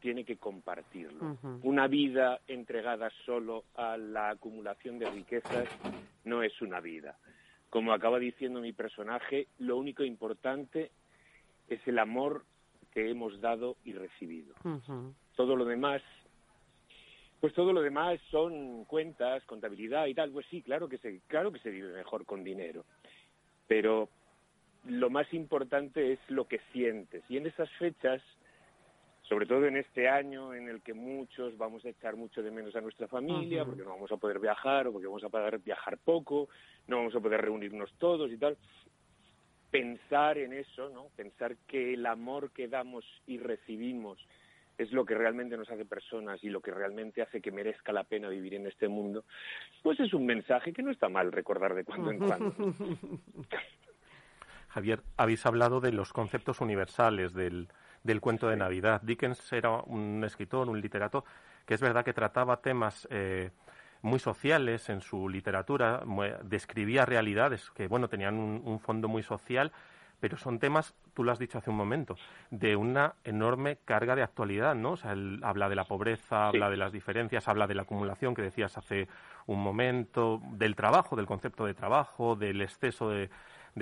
tiene 0.01 0.25
que 0.25 0.37
compartirlo. 0.37 1.37
Una 1.63 1.87
vida 1.87 2.41
entregada 2.47 3.11
solo 3.25 3.65
a 3.75 3.97
la 3.97 4.31
acumulación 4.31 4.99
de 4.99 5.11
riquezas 5.11 5.69
no 6.25 6.43
es 6.43 6.61
una 6.63 6.81
vida. 6.81 7.17
Como 7.71 7.93
acaba 7.93 8.19
diciendo 8.19 8.61
mi 8.61 8.73
personaje, 8.73 9.49
lo 9.59 9.77
único 9.77 10.03
importante 10.03 10.91
es 11.69 11.81
el 11.87 11.99
amor 11.99 12.45
que 12.93 13.11
hemos 13.11 13.41
dado 13.41 13.77
y 13.85 13.93
recibido. 13.93 14.55
Todo 15.37 15.57
lo 15.57 15.65
demás, 15.65 16.03
pues 17.41 17.53
todo 17.55 17.73
lo 17.73 17.83
demás 17.83 18.19
son 18.31 18.85
cuentas, 18.85 19.45
contabilidad 19.45 20.07
y 20.07 20.15
tal. 20.15 20.31
Pues 20.31 20.47
sí, 20.51 20.63
claro 20.63 20.89
que 20.89 20.99
se, 20.99 21.21
claro 21.27 21.53
que 21.53 21.61
se 21.61 21.71
vive 21.71 21.93
mejor 21.93 22.25
con 22.25 22.43
dinero, 22.43 22.85
pero 23.67 24.09
lo 24.87 25.11
más 25.11 25.33
importante 25.35 26.13
es 26.13 26.19
lo 26.29 26.47
que 26.47 26.61
sientes. 26.73 27.23
Y 27.29 27.37
en 27.37 27.47
esas 27.47 27.71
fechas, 27.73 28.23
sobre 29.29 29.47
todo 29.47 29.67
en 29.67 29.77
este 29.77 30.09
año 30.09 30.55
en 30.55 30.69
el 30.69 30.81
que 30.81 30.95
muchos 30.95 31.57
vamos 31.59 31.85
a 31.85 31.91
echar 31.91 32.17
mucho 32.17 32.43
de 32.43 32.51
menos 32.51 32.75
a 32.77 32.81
nuestra 32.81 33.07
familia, 33.07 33.65
porque 33.65 33.83
no 33.83 33.91
vamos 33.91 34.11
a 34.11 34.17
poder 34.17 34.39
viajar 34.39 34.87
o 34.87 34.93
porque 34.93 35.07
vamos 35.07 35.25
a 35.25 35.29
poder 35.29 35.59
viajar 35.59 35.99
poco, 35.99 36.49
no 36.87 36.97
vamos 36.97 37.15
a 37.15 37.21
poder 37.21 37.43
reunirnos 37.43 37.93
todos 37.99 38.33
y 38.33 38.39
tal, 38.39 38.57
pensar 39.71 40.39
en 40.39 40.55
eso, 40.55 40.89
¿no? 40.89 41.09
Pensar 41.15 41.57
que 41.67 41.93
el 41.93 42.07
amor 42.07 42.53
que 42.53 42.69
damos 42.69 43.05
y 43.27 43.37
recibimos 43.39 44.19
es 44.79 44.93
lo 44.93 45.05
que 45.05 45.15
realmente 45.15 45.59
nos 45.59 45.69
hace 45.69 45.85
personas 45.85 46.43
y 46.43 46.49
lo 46.49 46.61
que 46.61 46.71
realmente 46.71 47.21
hace 47.21 47.43
que 47.43 47.51
merezca 47.51 47.93
la 47.93 48.05
pena 48.05 48.29
vivir 48.29 48.55
en 48.55 48.67
este 48.67 48.89
mundo, 48.89 49.25
pues 49.83 50.01
es 50.01 50.15
un 50.15 50.25
mensaje 50.25 50.73
que 50.73 50.83
no 50.83 50.91
está 50.91 51.09
mal 51.11 51.33
recordar 51.33 51.75
de 51.75 51.85
cuando 51.85 52.13
en 52.13 52.19
cuando. 52.19 52.55
Javier, 54.69 55.03
habéis 55.17 55.45
hablado 55.45 55.81
de 55.81 55.93
los 55.93 56.13
conceptos 56.13 56.61
universales 56.61 57.35
del, 57.35 57.69
del 58.09 58.23
cuento 58.23 58.49
de 58.49 58.57
Navidad. 58.57 59.03
Dickens 59.03 59.53
era 59.53 59.71
un 59.71 60.25
escritor, 60.25 60.69
un 60.69 60.81
literato, 60.81 61.27
que 61.67 61.75
es 61.75 61.81
verdad 61.81 62.05
que 62.05 62.15
trataba 62.15 62.57
temas 62.63 63.07
eh, 63.11 63.51
muy 64.01 64.19
sociales 64.19 64.89
en 64.89 65.03
su 65.03 65.29
literatura, 65.29 66.03
describía 66.43 67.05
realidades 67.05 67.71
que, 67.71 67.87
bueno, 67.87 68.09
tenían 68.09 68.35
un, 68.37 68.81
fondo 68.81 69.09
muy 69.09 69.23
social, 69.23 69.73
pero 70.21 70.39
son 70.39 70.59
temas, 70.59 70.95
tú 71.13 71.23
lo 71.23 71.33
has 71.33 71.39
dicho 71.39 71.59
hace 71.59 71.69
un 71.69 71.77
momento, 71.77 72.17
de 72.51 72.77
una 72.77 73.15
enorme 73.25 73.77
carga 73.85 74.17
de 74.17 74.23
actualidad, 74.23 74.75
¿no? 74.75 74.93
O 74.93 74.97
sea, 74.97 75.13
él 75.13 75.41
habla 75.43 75.69
de 75.69 75.77
la 75.77 75.85
pobreza, 75.85 76.49
habla 76.49 76.71
de 76.71 76.79
las 76.79 76.93
diferencias, 76.93 77.47
habla 77.47 77.67
de 77.67 77.75
la 77.75 77.83
acumulación 77.83 78.35
que 78.35 78.43
decías 78.43 78.79
hace 78.79 79.07
un 79.47 79.63
momento, 79.63 80.41
del 80.53 80.75
trabajo, 80.75 81.15
del 81.15 81.27
concepto 81.27 81.67
de 81.67 81.75
trabajo, 81.75 82.37
del 82.37 82.63
exceso 82.63 83.11
de, 83.11 83.29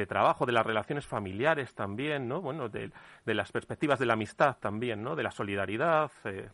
trabajo, 0.04 0.44
de 0.44 0.52
las 0.52 0.66
relaciones 0.66 1.06
familiares 1.06 1.74
también, 1.74 2.28
¿no? 2.28 2.42
Bueno, 2.42 2.68
de, 2.68 2.90
las 3.24 3.50
perspectivas 3.50 3.98
de 3.98 4.04
la 4.04 4.12
amistad 4.12 4.56
también, 4.58 5.02
¿no? 5.02 5.16
De 5.16 5.22
la 5.22 5.30
solidaridad, 5.30 6.10
eh, 6.24 6.50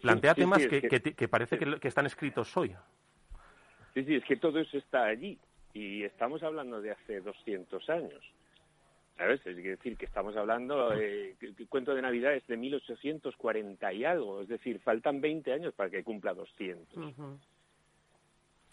plantea 0.00 0.34
temas 0.34 0.66
que, 0.66 1.28
parece 1.28 1.58
que, 1.58 1.88
están 1.88 2.06
escritos 2.06 2.56
hoy. 2.56 2.74
Sí, 3.94 4.04
sí, 4.04 4.16
es 4.16 4.24
que 4.24 4.36
todo 4.36 4.58
eso 4.58 4.76
está 4.78 5.04
allí 5.04 5.38
y 5.72 6.02
estamos 6.02 6.42
hablando 6.42 6.80
de 6.80 6.90
hace 6.92 7.20
200 7.20 7.88
años. 7.90 8.20
¿Sabes? 9.16 9.46
Es 9.46 9.54
decir, 9.54 9.98
que 9.98 10.06
estamos 10.06 10.34
hablando, 10.34 10.94
eh, 10.94 11.36
el 11.42 11.68
cuento 11.68 11.94
de 11.94 12.00
Navidad 12.00 12.32
es 12.34 12.46
de 12.46 12.56
1840 12.56 13.92
y 13.92 14.04
algo, 14.04 14.40
es 14.40 14.48
decir, 14.48 14.80
faltan 14.80 15.20
20 15.20 15.52
años 15.52 15.74
para 15.74 15.90
que 15.90 16.02
cumpla 16.02 16.32
200. 16.32 17.14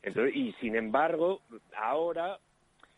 Entonces, 0.04 0.36
y 0.36 0.54
sin 0.54 0.78
embargo, 0.78 1.42
ahora 1.76 2.40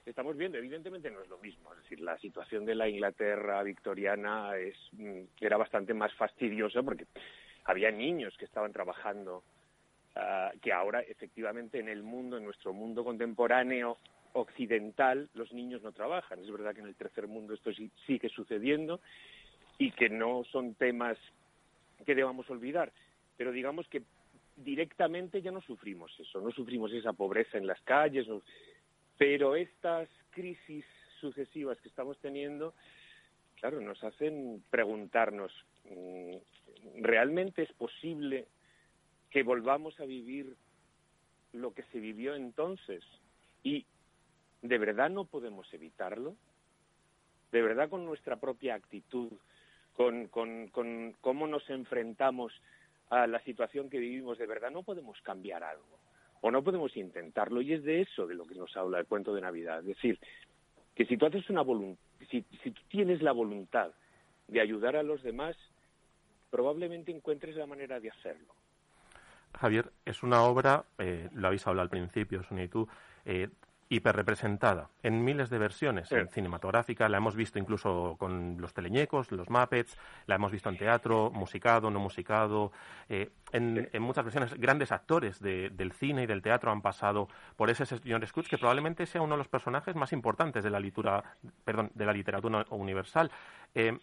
estamos 0.09 0.35
viendo, 0.35 0.57
evidentemente 0.57 1.11
no 1.11 1.21
es 1.21 1.29
lo 1.29 1.37
mismo, 1.37 1.71
es 1.73 1.83
decir, 1.83 2.01
la 2.01 2.17
situación 2.17 2.65
de 2.65 2.75
la 2.75 2.87
Inglaterra 2.87 3.61
victoriana 3.63 4.57
es, 4.57 4.75
mm, 4.93 5.21
era 5.39 5.57
bastante 5.57 5.93
más 5.93 6.13
fastidiosa 6.13 6.81
porque 6.83 7.05
había 7.65 7.91
niños 7.91 8.35
que 8.37 8.45
estaban 8.45 8.73
trabajando, 8.73 9.43
ah, 10.15 10.51
que 10.61 10.73
ahora 10.73 11.01
efectivamente 11.01 11.79
en 11.79 11.89
el 11.89 12.03
mundo, 12.03 12.37
en 12.37 12.45
nuestro 12.45 12.73
mundo 12.73 13.03
contemporáneo 13.03 13.97
occidental, 14.33 15.29
los 15.33 15.51
niños 15.53 15.81
no 15.81 15.91
trabajan. 15.91 16.39
Es 16.39 16.51
verdad 16.51 16.73
que 16.73 16.81
en 16.81 16.87
el 16.87 16.95
tercer 16.95 17.27
mundo 17.27 17.53
esto 17.53 17.73
sí, 17.73 17.91
sigue 18.05 18.29
sucediendo 18.29 18.99
y 19.77 19.91
que 19.91 20.09
no 20.09 20.43
son 20.51 20.75
temas 20.75 21.17
que 22.05 22.15
debamos 22.15 22.49
olvidar, 22.49 22.91
pero 23.37 23.51
digamos 23.51 23.87
que 23.87 24.03
directamente 24.55 25.41
ya 25.41 25.51
no 25.51 25.61
sufrimos 25.61 26.11
eso, 26.19 26.41
no 26.41 26.51
sufrimos 26.51 26.91
esa 26.91 27.13
pobreza 27.13 27.57
en 27.57 27.67
las 27.67 27.79
calles, 27.81 28.27
pero 29.19 29.57
estas 29.57 30.07
crisis 30.29 30.85
sucesivas 31.19 31.77
que 31.81 31.89
estamos 31.89 32.17
teniendo, 32.19 32.73
claro, 33.59 33.81
nos 33.81 34.01
hacen 34.01 34.63
preguntarnos, 34.69 35.51
mm, 35.83 37.01
¿realmente 37.01 37.63
es 37.63 37.73
posible 37.73 38.47
que 39.29 39.43
volvamos 39.43 39.99
a 39.99 40.05
vivir 40.05 40.55
lo 41.51 41.73
que 41.73 41.83
se 41.91 41.99
vivió 41.99 42.33
entonces? 42.33 43.03
¿Y 43.61 43.85
de 44.61 44.77
verdad 44.77 45.09
no 45.09 45.25
podemos 45.25 45.71
evitarlo? 45.73 46.37
¿De 47.51 47.61
verdad 47.61 47.89
con 47.89 48.05
nuestra 48.05 48.37
propia 48.37 48.75
actitud, 48.75 49.33
con, 49.97 50.27
con 50.27 51.13
cómo 51.19 51.45
nos 51.45 51.69
enfrentamos 51.69 52.53
a 53.09 53.27
la 53.27 53.41
situación 53.41 53.89
que 53.89 53.99
vivimos, 53.99 54.37
de 54.37 54.47
verdad 54.47 54.71
no 54.71 54.83
podemos 54.83 55.19
cambiar 55.23 55.61
algo? 55.61 55.99
¿O 56.41 56.51
no 56.51 56.63
podemos 56.63 56.95
intentarlo? 56.95 57.61
Y 57.61 57.73
es 57.73 57.83
de 57.83 58.01
eso 58.01 58.27
de 58.27 58.35
lo 58.35 58.45
que 58.45 58.55
nos 58.55 58.75
habla 58.77 58.99
el 58.99 59.05
cuento 59.05 59.33
de 59.33 59.41
Navidad. 59.41 59.79
Es 59.79 59.87
decir, 59.87 60.19
que 60.95 61.05
si 61.05 61.17
tú 61.17 61.25
haces 61.25 61.49
una 61.49 61.63
si, 62.29 62.45
si 62.63 62.71
tú 62.71 62.81
tienes 62.89 63.21
la 63.21 63.31
voluntad 63.31 63.91
de 64.47 64.61
ayudar 64.61 64.95
a 64.95 65.03
los 65.03 65.21
demás, 65.23 65.55
probablemente 66.49 67.11
encuentres 67.11 67.55
la 67.55 67.65
manera 67.65 67.99
de 67.99 68.09
hacerlo. 68.09 68.53
Javier, 69.57 69.91
es 70.05 70.23
una 70.23 70.43
obra, 70.43 70.85
eh, 70.97 71.29
lo 71.33 71.47
habéis 71.47 71.65
hablado 71.67 71.83
al 71.83 71.89
principio, 71.89 72.43
Sonia 72.43 72.65
y 72.65 72.67
tú, 72.67 72.87
eh, 73.25 73.49
hiperrepresentada 73.89 74.89
en 75.01 75.23
miles 75.23 75.49
de 75.49 75.57
versiones. 75.57 76.11
En 76.11 76.29
cinematográfica, 76.29 77.09
la 77.09 77.17
hemos 77.17 77.35
visto 77.35 77.57
incluso 77.57 78.15
con 78.19 78.61
los 78.61 78.73
teleñecos, 78.73 79.31
los 79.31 79.49
Muppets, 79.49 79.97
la 80.27 80.35
hemos 80.35 80.51
visto 80.51 80.69
en 80.69 80.77
teatro, 80.77 81.31
musicado, 81.31 81.89
no 81.89 81.99
musicado, 81.99 82.71
eh, 83.09 83.31
en, 83.51 83.89
muchas 83.99 84.23
versiones 84.23 84.53
grandes 84.53 84.91
actores 84.91 85.39
del 85.39 85.91
cine 85.93 86.23
y 86.23 86.25
del 86.27 86.43
teatro 86.43 86.71
han 86.71 86.83
pasado 86.83 87.27
por 87.55 87.71
ese 87.71 87.85
señor 87.87 88.25
Scrooge 88.27 88.49
que 88.49 88.57
probablemente 88.59 89.07
sea 89.07 89.21
uno 89.21 89.33
de 89.33 89.39
los 89.39 89.47
personajes 89.47 89.95
más 89.95 90.13
importantes 90.13 90.63
de 90.63 90.69
la 90.69 90.79
literatura, 90.79 91.23
perdón, 91.65 91.91
de 91.95 92.05
la 92.05 92.13
literatura 92.13 92.65
universal. 92.69 93.31
Eh, 93.73 93.97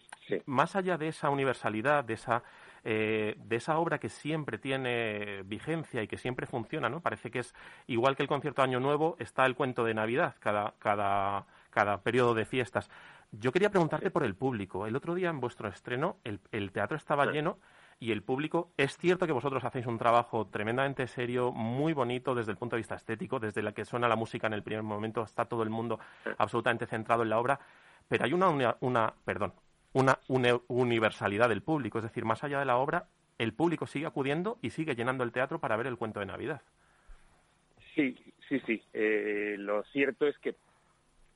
más 0.45 0.75
allá 0.75 0.97
de 0.97 1.07
esa 1.07 1.29
universalidad, 1.29 2.03
de 2.03 2.15
esa 2.15 2.43
eh, 2.89 3.35
de 3.37 3.57
esa 3.57 3.79
obra 3.79 3.97
que 3.99 4.07
siempre 4.07 4.57
tiene 4.57 5.43
vigencia 5.43 6.01
y 6.01 6.07
que 6.07 6.17
siempre 6.17 6.45
funciona, 6.45 6.87
¿no? 6.87 7.01
Parece 7.01 7.29
que 7.29 7.39
es 7.39 7.53
igual 7.85 8.15
que 8.15 8.23
el 8.23 8.29
concierto 8.29 8.61
Año 8.61 8.79
Nuevo, 8.79 9.17
está 9.19 9.45
el 9.45 9.55
cuento 9.55 9.83
de 9.83 9.93
Navidad 9.93 10.35
cada, 10.39 10.73
cada, 10.79 11.45
cada 11.69 12.01
periodo 12.01 12.33
de 12.33 12.45
fiestas. 12.45 12.89
Yo 13.33 13.51
quería 13.51 13.71
preguntarte 13.71 14.09
por 14.09 14.23
el 14.23 14.35
público. 14.35 14.87
El 14.87 14.95
otro 14.95 15.15
día 15.15 15.29
en 15.29 15.41
vuestro 15.41 15.67
estreno 15.67 16.15
el, 16.23 16.39
el 16.53 16.71
teatro 16.71 16.95
estaba 16.95 17.25
lleno 17.25 17.57
y 17.99 18.13
el 18.13 18.23
público, 18.23 18.71
es 18.77 18.95
cierto 18.97 19.27
que 19.27 19.33
vosotros 19.33 19.65
hacéis 19.65 19.85
un 19.85 19.97
trabajo 19.97 20.47
tremendamente 20.47 21.07
serio, 21.07 21.51
muy 21.51 21.91
bonito 21.91 22.35
desde 22.35 22.51
el 22.51 22.57
punto 22.57 22.77
de 22.77 22.79
vista 22.79 22.95
estético, 22.95 23.37
desde 23.37 23.61
la 23.61 23.73
que 23.73 23.83
suena 23.83 24.07
la 24.07 24.15
música 24.15 24.47
en 24.47 24.53
el 24.53 24.63
primer 24.63 24.83
momento, 24.83 25.23
está 25.23 25.43
todo 25.43 25.61
el 25.63 25.69
mundo 25.69 25.99
absolutamente 26.37 26.85
centrado 26.85 27.23
en 27.23 27.31
la 27.31 27.39
obra, 27.39 27.59
pero 28.07 28.23
hay 28.23 28.31
una, 28.31 28.47
una, 28.47 28.77
una 28.79 29.13
perdón, 29.25 29.53
una, 29.93 30.19
universalidad 30.67 31.49
del 31.49 31.61
público. 31.61 31.99
Es 31.99 32.03
decir, 32.03 32.25
más 32.25 32.43
allá 32.43 32.59
de 32.59 32.65
la 32.65 32.77
obra, 32.77 33.07
el 33.37 33.53
público 33.53 33.87
sigue 33.87 34.05
acudiendo 34.05 34.57
y 34.61 34.71
sigue 34.71 34.95
llenando 34.95 35.23
el 35.23 35.31
teatro 35.31 35.59
para 35.59 35.77
ver 35.77 35.87
el 35.87 35.97
cuento 35.97 36.19
de 36.19 36.25
Navidad. 36.25 36.61
Sí, 37.95 38.15
sí, 38.47 38.59
sí. 38.65 38.83
Eh, 38.93 39.55
lo 39.57 39.83
cierto 39.85 40.27
es 40.27 40.37
que 40.39 40.55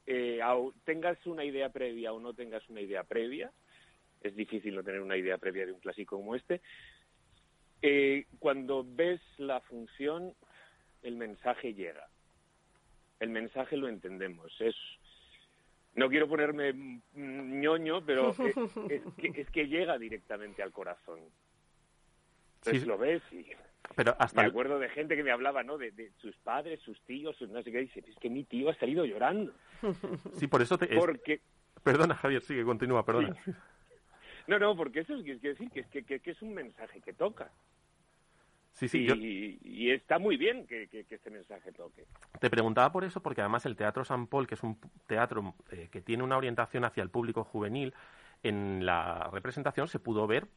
eh, 0.06 0.40
tengas 0.84 1.26
una 1.26 1.44
idea 1.44 1.70
previa 1.70 2.14
o 2.14 2.20
no 2.20 2.34
tengas 2.34 2.68
una 2.70 2.82
idea 2.82 3.04
previa, 3.04 3.52
es 4.22 4.36
difícil 4.36 4.76
no 4.76 4.84
tener 4.84 5.02
una 5.02 5.18
idea 5.18 5.38
previa 5.38 5.66
de 5.66 5.72
un 5.72 5.80
clásico 5.80 6.18
como 6.18 6.36
este. 6.36 6.62
Eh, 7.82 8.26
cuando 8.40 8.86
ves 8.88 9.22
la 9.38 9.60
función, 9.62 10.34
el 11.02 11.16
mensaje 11.16 11.74
llega. 11.74 12.08
El 13.20 13.30
mensaje 13.30 13.78
lo 13.78 13.88
entendemos. 13.88 14.54
Es 14.60 14.76
no 15.96 16.10
quiero 16.10 16.28
ponerme 16.28 17.02
ñoño, 17.14 18.06
pero 18.06 18.30
es, 18.90 19.02
que, 19.18 19.32
es 19.36 19.50
que 19.50 19.68
llega 19.68 19.98
directamente 19.98 20.64
al 20.64 20.72
corazón. 20.72 21.20
Entonces 22.60 22.86
lo 22.86 22.98
ves 22.98 23.22
y 23.32 23.46
pero 23.96 24.16
hasta 24.20 24.42
me 24.42 24.48
acuerdo 24.48 24.80
de 24.80 24.90
gente 24.90 25.16
que 25.16 25.24
me 25.24 25.32
hablaba, 25.32 25.64
¿no? 25.64 25.78
De, 25.78 26.12
sus 26.18 26.36
padres, 26.38 26.80
sus 26.82 27.00
tíos, 27.02 27.36
sus 27.36 27.50
no 27.50 27.62
sé 27.62 27.72
qué. 27.72 27.80
Dice, 27.80 28.04
es 28.08 28.16
que 28.18 28.30
mi 28.30 28.44
tío 28.44 28.70
ha 28.70 28.76
salido 28.76 29.06
llorando. 29.06 29.54
Sí, 30.34 30.48
por 30.48 30.62
eso 30.62 30.78
te... 30.78 30.88
Porque... 30.88 31.42
Perdona, 31.84 32.16
Javier, 32.16 32.42
sigue, 32.42 32.64
continúa, 32.64 33.04
perdona. 33.04 33.36
No, 34.48 34.60
no, 34.60 34.76
porque 34.76 35.00
eso 35.00 35.16
es, 35.16 35.24
quiere 35.24 35.40
decir 35.40 35.70
que, 35.72 36.04
que, 36.04 36.20
que, 36.20 36.32
es 36.32 36.42
un 36.42 36.54
mensaje 36.54 37.02
que 37.02 37.14
toca. 37.14 37.52
Sí, 38.74 38.88
sí, 38.88 39.06
y, 39.06 39.60
y, 39.64 39.92
está 39.92 40.18
muy 40.18 40.38
bien 40.38 40.66
que, 40.66 40.88
que, 40.88 41.06
este 41.10 41.30
mensaje 41.30 41.72
toque. 41.72 42.06
Te 42.40 42.50
preguntaba 42.50 42.92
por 42.92 43.04
eso, 43.04 43.22
porque 43.22 43.42
además 43.42 43.66
el 43.66 43.76
Teatro 43.76 44.06
San 44.06 44.28
Paul, 44.28 44.48
que 44.48 44.56
es 44.56 44.64
un 44.64 44.78
teatro 45.08 45.56
eh, 45.72 45.90
que 45.92 46.02
tiene 46.02 46.24
una 46.24 46.38
orientación 46.38 46.86
hacia 46.86 47.04
el 47.04 47.10
público 47.10 47.44
juvenil, 47.44 47.94
en 48.44 48.86
la 48.86 49.30
representación 49.32 49.88
se 49.88 50.00
pudo 50.00 50.26
ver 50.26 50.48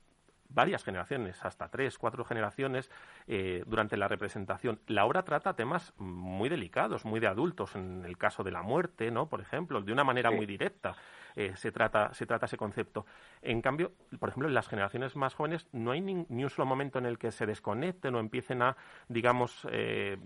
varias 0.48 0.84
generaciones, 0.84 1.44
hasta 1.44 1.68
tres, 1.68 1.98
cuatro 1.98 2.24
generaciones 2.24 2.90
eh, 3.26 3.64
durante 3.66 3.96
la 3.96 4.08
representación. 4.08 4.80
La 4.86 5.04
obra 5.04 5.24
trata 5.24 5.56
temas 5.56 5.92
muy 5.98 6.48
delicados, 6.48 7.04
muy 7.04 7.20
de 7.20 7.26
adultos, 7.26 7.74
en 7.74 8.04
el 8.04 8.16
caso 8.16 8.44
de 8.44 8.52
la 8.52 8.62
muerte, 8.62 9.10
¿no? 9.10 9.28
Por 9.28 9.40
ejemplo, 9.40 9.82
de 9.82 9.92
una 9.92 10.04
manera 10.04 10.30
muy 10.30 10.46
directa 10.46 10.96
eh, 11.37 11.53
se, 11.57 11.72
trata, 11.72 12.12
se 12.14 12.26
trata 12.26 12.47
ese 12.47 12.57
concepto. 12.57 13.07
En 13.43 13.61
cambio, 13.61 13.93
por 14.18 14.28
ejemplo, 14.28 14.49
en 14.49 14.55
las 14.55 14.68
generaciones 14.68 15.16
más 15.16 15.35
jóvenes 15.35 15.68
no 15.72 15.91
hay 15.91 16.01
ni, 16.01 16.45
un 16.45 16.51
solo 16.51 16.66
momento 16.66 16.99
en 16.99 17.07
el 17.07 17.18
que 17.18 17.32
se 17.32 17.47
desconecten 17.47 18.14
o 18.14 18.20
empiecen 18.20 18.62
a, 18.62 18.76
digamos, 19.09 19.66
eh, 19.70 20.16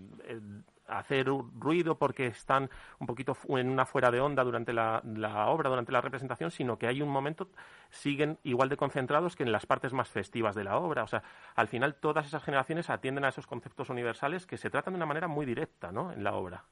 hacer 0.89 1.27
ruido 1.27 1.97
porque 1.97 2.27
están 2.27 2.69
un 2.99 3.07
poquito 3.07 3.37
en 3.49 3.69
una 3.69 3.85
fuera 3.85 4.11
de 4.11 4.19
onda 4.19 4.43
durante 4.43 4.73
la, 4.73 5.01
obra, 5.47 5.69
durante 5.69 5.91
la 5.91 6.01
representación, 6.01 6.51
sino 6.51 6.77
que 6.77 6.87
hay 6.87 7.01
un 7.01 7.09
momento, 7.09 7.49
siguen 7.89 8.37
igual 8.43 8.69
de 8.69 8.77
concentrados 8.77 9.35
que 9.35 9.43
en 9.43 9.51
las 9.51 9.65
partes 9.65 9.93
más 9.93 10.09
festivas 10.09 10.55
de 10.55 10.63
la 10.63 10.77
obra. 10.77 11.03
O 11.03 11.07
sea, 11.07 11.23
al 11.55 11.67
final 11.67 11.95
todas 11.95 12.25
esas 12.25 12.43
generaciones 12.43 12.89
atienden 12.89 13.25
a 13.25 13.29
esos 13.29 13.47
conceptos 13.47 13.89
universales 13.89 14.45
que 14.45 14.57
se 14.57 14.69
tratan 14.69 14.93
de 14.93 14.97
una 14.97 15.05
manera 15.05 15.27
muy 15.27 15.45
directa, 15.45 15.91
¿no?, 15.91 16.11
en 16.11 16.23
la 16.23 16.33
obra. 16.33 16.63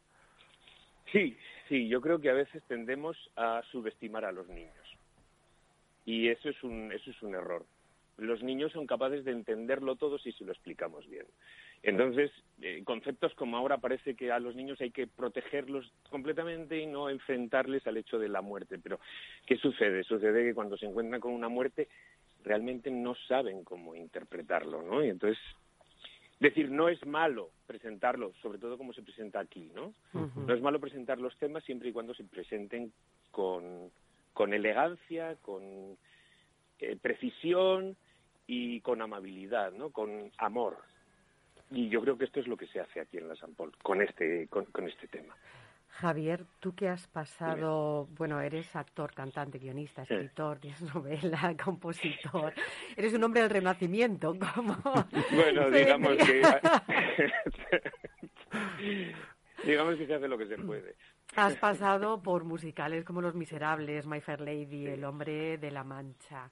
Sí, 1.11 1.37
sí, 1.67 1.87
yo 1.87 2.01
creo 2.01 2.19
que 2.19 2.29
a 2.29 2.33
veces 2.33 2.63
tendemos 2.67 3.17
a 3.35 3.61
subestimar 3.71 4.25
a 4.25 4.31
los 4.31 4.47
niños. 4.47 4.97
Y 6.05 6.29
eso 6.29 6.49
es 6.49 6.63
un, 6.63 6.91
eso 6.91 7.11
es 7.11 7.21
un 7.21 7.35
error. 7.35 7.65
Los 8.17 8.41
niños 8.41 8.71
son 8.71 8.87
capaces 8.87 9.23
de 9.25 9.31
entenderlo 9.31 9.95
todo 9.95 10.17
si 10.17 10.31
se 10.31 10.43
lo 10.43 10.51
explicamos 10.51 11.07
bien. 11.07 11.25
Entonces, 11.83 12.31
eh, 12.61 12.81
conceptos 12.83 13.33
como 13.35 13.57
ahora 13.57 13.77
parece 13.77 14.15
que 14.15 14.31
a 14.31 14.39
los 14.39 14.55
niños 14.55 14.81
hay 14.81 14.89
que 14.89 15.05
protegerlos 15.05 15.91
completamente 16.09 16.79
y 16.79 16.87
no 16.87 17.09
enfrentarles 17.09 17.85
al 17.85 17.97
hecho 17.97 18.17
de 18.17 18.29
la 18.29 18.41
muerte. 18.41 18.79
Pero, 18.79 18.99
¿qué 19.45 19.57
sucede? 19.57 20.03
Sucede 20.03 20.43
que 20.43 20.55
cuando 20.55 20.77
se 20.77 20.87
encuentran 20.87 21.21
con 21.21 21.33
una 21.33 21.49
muerte 21.49 21.87
realmente 22.43 22.89
no 22.89 23.13
saben 23.27 23.63
cómo 23.63 23.93
interpretarlo, 23.93 24.81
¿no? 24.81 25.03
Y 25.03 25.09
entonces, 25.09 25.37
decir, 26.39 26.69
no 26.69 26.89
es 26.89 27.05
malo 27.05 27.49
presentarlo, 27.65 28.33
sobre 28.41 28.59
todo 28.59 28.77
como 28.77 28.93
se 28.93 29.01
presenta 29.01 29.39
aquí, 29.39 29.71
¿no? 29.73 29.93
No 30.13 30.53
es 30.53 30.61
malo 30.61 30.79
presentar 30.79 31.19
los 31.19 31.35
temas 31.37 31.63
siempre 31.63 31.89
y 31.89 31.93
cuando 31.93 32.13
se 32.13 32.23
presenten 32.23 32.91
con, 33.31 33.91
con 34.33 34.53
elegancia, 34.53 35.35
con 35.41 35.97
eh, 36.79 36.97
precisión 37.01 37.97
y 38.45 38.81
con 38.81 39.01
amabilidad, 39.01 39.71
¿no? 39.71 39.89
Con 39.89 40.31
amor. 40.37 40.77
Y 41.71 41.89
yo 41.89 42.01
creo 42.01 42.17
que 42.17 42.25
esto 42.25 42.39
es 42.39 42.47
lo 42.47 42.55
que 42.55 42.67
se 42.67 42.79
hace 42.79 43.01
aquí 43.01 43.17
en 43.17 43.27
la 43.27 43.35
San 43.35 43.53
Paul 43.53 43.73
con 43.83 44.01
este, 44.01 44.47
con, 44.47 44.87
este 44.87 45.07
tema. 45.07 45.35
Javier, 45.99 46.45
tú 46.59 46.75
que 46.75 46.87
has 46.87 47.07
pasado, 47.07 48.07
bueno, 48.11 48.39
eres 48.39 48.75
actor, 48.75 49.11
cantante, 49.15 49.57
guionista, 49.57 50.03
escritor, 50.03 50.59
tienes 50.59 50.81
novela, 50.93 51.55
compositor, 51.63 52.53
eres 52.95 53.15
un 53.15 53.23
hombre 53.23 53.41
del 53.41 53.49
renacimiento, 53.49 54.37
como... 54.55 54.77
Bueno, 55.31 55.69
digamos 55.71 56.17
que... 56.17 56.41
digamos 59.63 59.95
que 59.95 60.05
se 60.05 60.13
hace 60.13 60.27
lo 60.27 60.37
que 60.37 60.45
se 60.45 60.57
puede. 60.59 60.95
Has 61.35 61.55
pasado 61.55 62.21
por 62.21 62.43
musicales 62.43 63.03
como 63.03 63.19
Los 63.19 63.33
Miserables, 63.33 64.05
My 64.05 64.21
Fair 64.21 64.41
Lady, 64.41 64.85
El 64.85 65.03
Hombre 65.03 65.57
de 65.57 65.71
la 65.71 65.83
Mancha. 65.83 66.51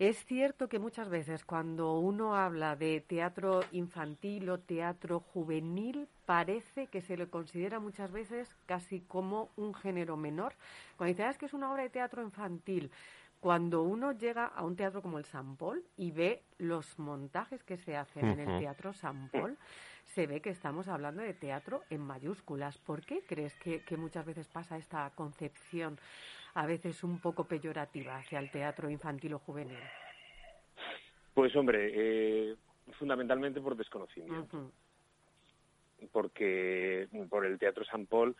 Es 0.00 0.24
cierto 0.24 0.70
que 0.70 0.78
muchas 0.78 1.10
veces 1.10 1.44
cuando 1.44 1.98
uno 1.98 2.34
habla 2.34 2.74
de 2.74 3.02
teatro 3.02 3.60
infantil 3.70 4.48
o 4.48 4.58
teatro 4.58 5.20
juvenil, 5.20 6.08
parece 6.24 6.86
que 6.86 7.02
se 7.02 7.18
le 7.18 7.28
considera 7.28 7.80
muchas 7.80 8.10
veces 8.10 8.48
casi 8.64 9.00
como 9.00 9.50
un 9.56 9.74
género 9.74 10.16
menor. 10.16 10.54
Cuando 10.96 11.12
dices 11.12 11.36
ah, 11.36 11.38
que 11.38 11.44
es 11.44 11.52
una 11.52 11.70
obra 11.70 11.82
de 11.82 11.90
teatro 11.90 12.22
infantil, 12.22 12.90
cuando 13.40 13.82
uno 13.82 14.12
llega 14.12 14.46
a 14.46 14.64
un 14.64 14.74
teatro 14.74 15.02
como 15.02 15.18
el 15.18 15.26
San 15.26 15.56
Paul 15.56 15.84
y 15.98 16.12
ve 16.12 16.44
los 16.56 16.98
montajes 16.98 17.62
que 17.62 17.76
se 17.76 17.94
hacen 17.94 18.24
en 18.24 18.40
el 18.40 18.58
teatro 18.58 18.94
San 18.94 19.28
Paul, 19.28 19.58
se 20.14 20.26
ve 20.26 20.40
que 20.40 20.48
estamos 20.48 20.88
hablando 20.88 21.20
de 21.20 21.34
teatro 21.34 21.82
en 21.90 22.00
mayúsculas. 22.00 22.78
¿Por 22.78 23.04
qué 23.04 23.22
crees 23.28 23.54
que, 23.56 23.82
que 23.82 23.98
muchas 23.98 24.24
veces 24.24 24.48
pasa 24.48 24.78
esta 24.78 25.10
concepción 25.14 25.98
a 26.54 26.66
veces 26.66 27.02
un 27.04 27.20
poco 27.20 27.44
peyorativa 27.44 28.16
hacia 28.16 28.38
el 28.38 28.50
teatro 28.50 28.90
infantil 28.90 29.34
o 29.34 29.38
juvenil? 29.38 29.78
Pues 31.34 31.54
hombre, 31.56 31.90
eh, 31.94 32.56
fundamentalmente 32.98 33.60
por 33.60 33.76
desconocimiento. 33.76 34.72
Porque 36.12 37.08
por 37.28 37.44
el 37.44 37.58
Teatro 37.58 37.84
San 37.84 38.06
Paul, 38.06 38.34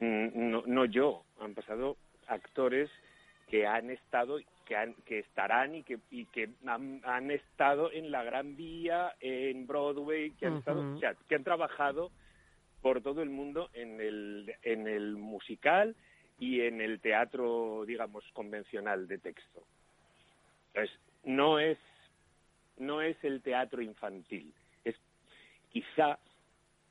mm, 0.00 0.50
no, 0.50 0.62
no 0.66 0.84
yo, 0.84 1.24
han 1.40 1.54
pasado 1.54 1.96
actores 2.26 2.90
que 3.48 3.66
han 3.66 3.90
estado 3.90 4.38
que, 4.66 4.76
han, 4.76 4.94
que 5.06 5.20
estarán 5.20 5.74
y 5.74 5.82
que, 5.82 5.98
y 6.10 6.26
que 6.26 6.50
han, 6.66 7.30
estado 7.30 7.90
en 7.90 8.10
la 8.10 8.22
Gran 8.22 8.54
Vía, 8.54 9.14
en 9.20 9.66
Broadway, 9.66 10.32
que 10.32 10.46
han, 10.46 10.58
estado, 10.58 10.94
o 10.94 10.98
sea, 10.98 11.14
que 11.26 11.34
han 11.34 11.44
trabajado 11.44 12.10
por 12.82 13.00
todo 13.00 13.22
el 13.22 13.30
mundo 13.30 13.70
en 13.72 13.98
el, 14.00 14.54
en 14.62 14.86
el 14.86 15.16
musical 15.16 15.96
y 16.38 16.60
en 16.60 16.80
el 16.80 17.00
teatro, 17.00 17.84
digamos, 17.86 18.24
convencional 18.32 19.08
de 19.08 19.18
texto. 19.18 19.64
Entonces, 20.68 20.96
no 21.24 21.58
es, 21.58 21.78
no 22.76 23.02
es 23.02 23.16
el 23.24 23.42
teatro 23.42 23.82
infantil, 23.82 24.52
es 24.84 24.94
quizá, 25.70 26.18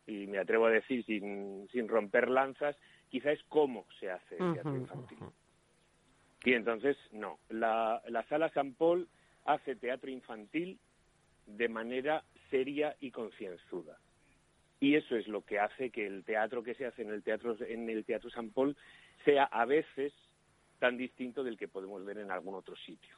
y 0.05 0.27
me 0.27 0.39
atrevo 0.39 0.65
a 0.65 0.71
decir 0.71 1.05
sin, 1.05 1.67
sin 1.71 1.87
romper 1.87 2.29
lanzas, 2.29 2.75
quizá 3.09 3.31
es 3.31 3.41
cómo 3.47 3.85
se 3.99 4.11
hace 4.11 4.35
el 4.37 4.53
teatro 4.53 4.75
infantil. 4.75 5.19
Y 6.43 6.53
entonces, 6.53 6.97
no, 7.11 7.39
la, 7.49 8.01
la 8.07 8.23
sala 8.27 8.49
San 8.49 8.73
Paul 8.73 9.07
hace 9.45 9.75
teatro 9.75 10.09
infantil 10.09 10.77
de 11.45 11.69
manera 11.69 12.23
seria 12.49 12.95
y 12.99 13.11
concienzuda. 13.11 13.97
Y 14.79 14.95
eso 14.95 15.15
es 15.15 15.27
lo 15.27 15.43
que 15.43 15.59
hace 15.59 15.89
que 15.89 16.05
el 16.05 16.23
teatro 16.23 16.61
que 16.63 16.75
se 16.75 16.85
hace 16.85 17.01
en 17.01 17.09
el 17.09 17.23
teatro 17.23 17.57
en 17.59 17.89
el 17.89 18.05
teatro 18.05 18.29
San 18.29 18.51
Paul 18.51 18.77
sea 19.23 19.45
a 19.45 19.65
veces 19.65 20.13
tan 20.79 20.97
distinto 20.97 21.43
del 21.43 21.57
que 21.57 21.67
podemos 21.67 22.03
ver 22.05 22.19
en 22.19 22.31
algún 22.31 22.55
otro 22.55 22.75
sitio. 22.75 23.15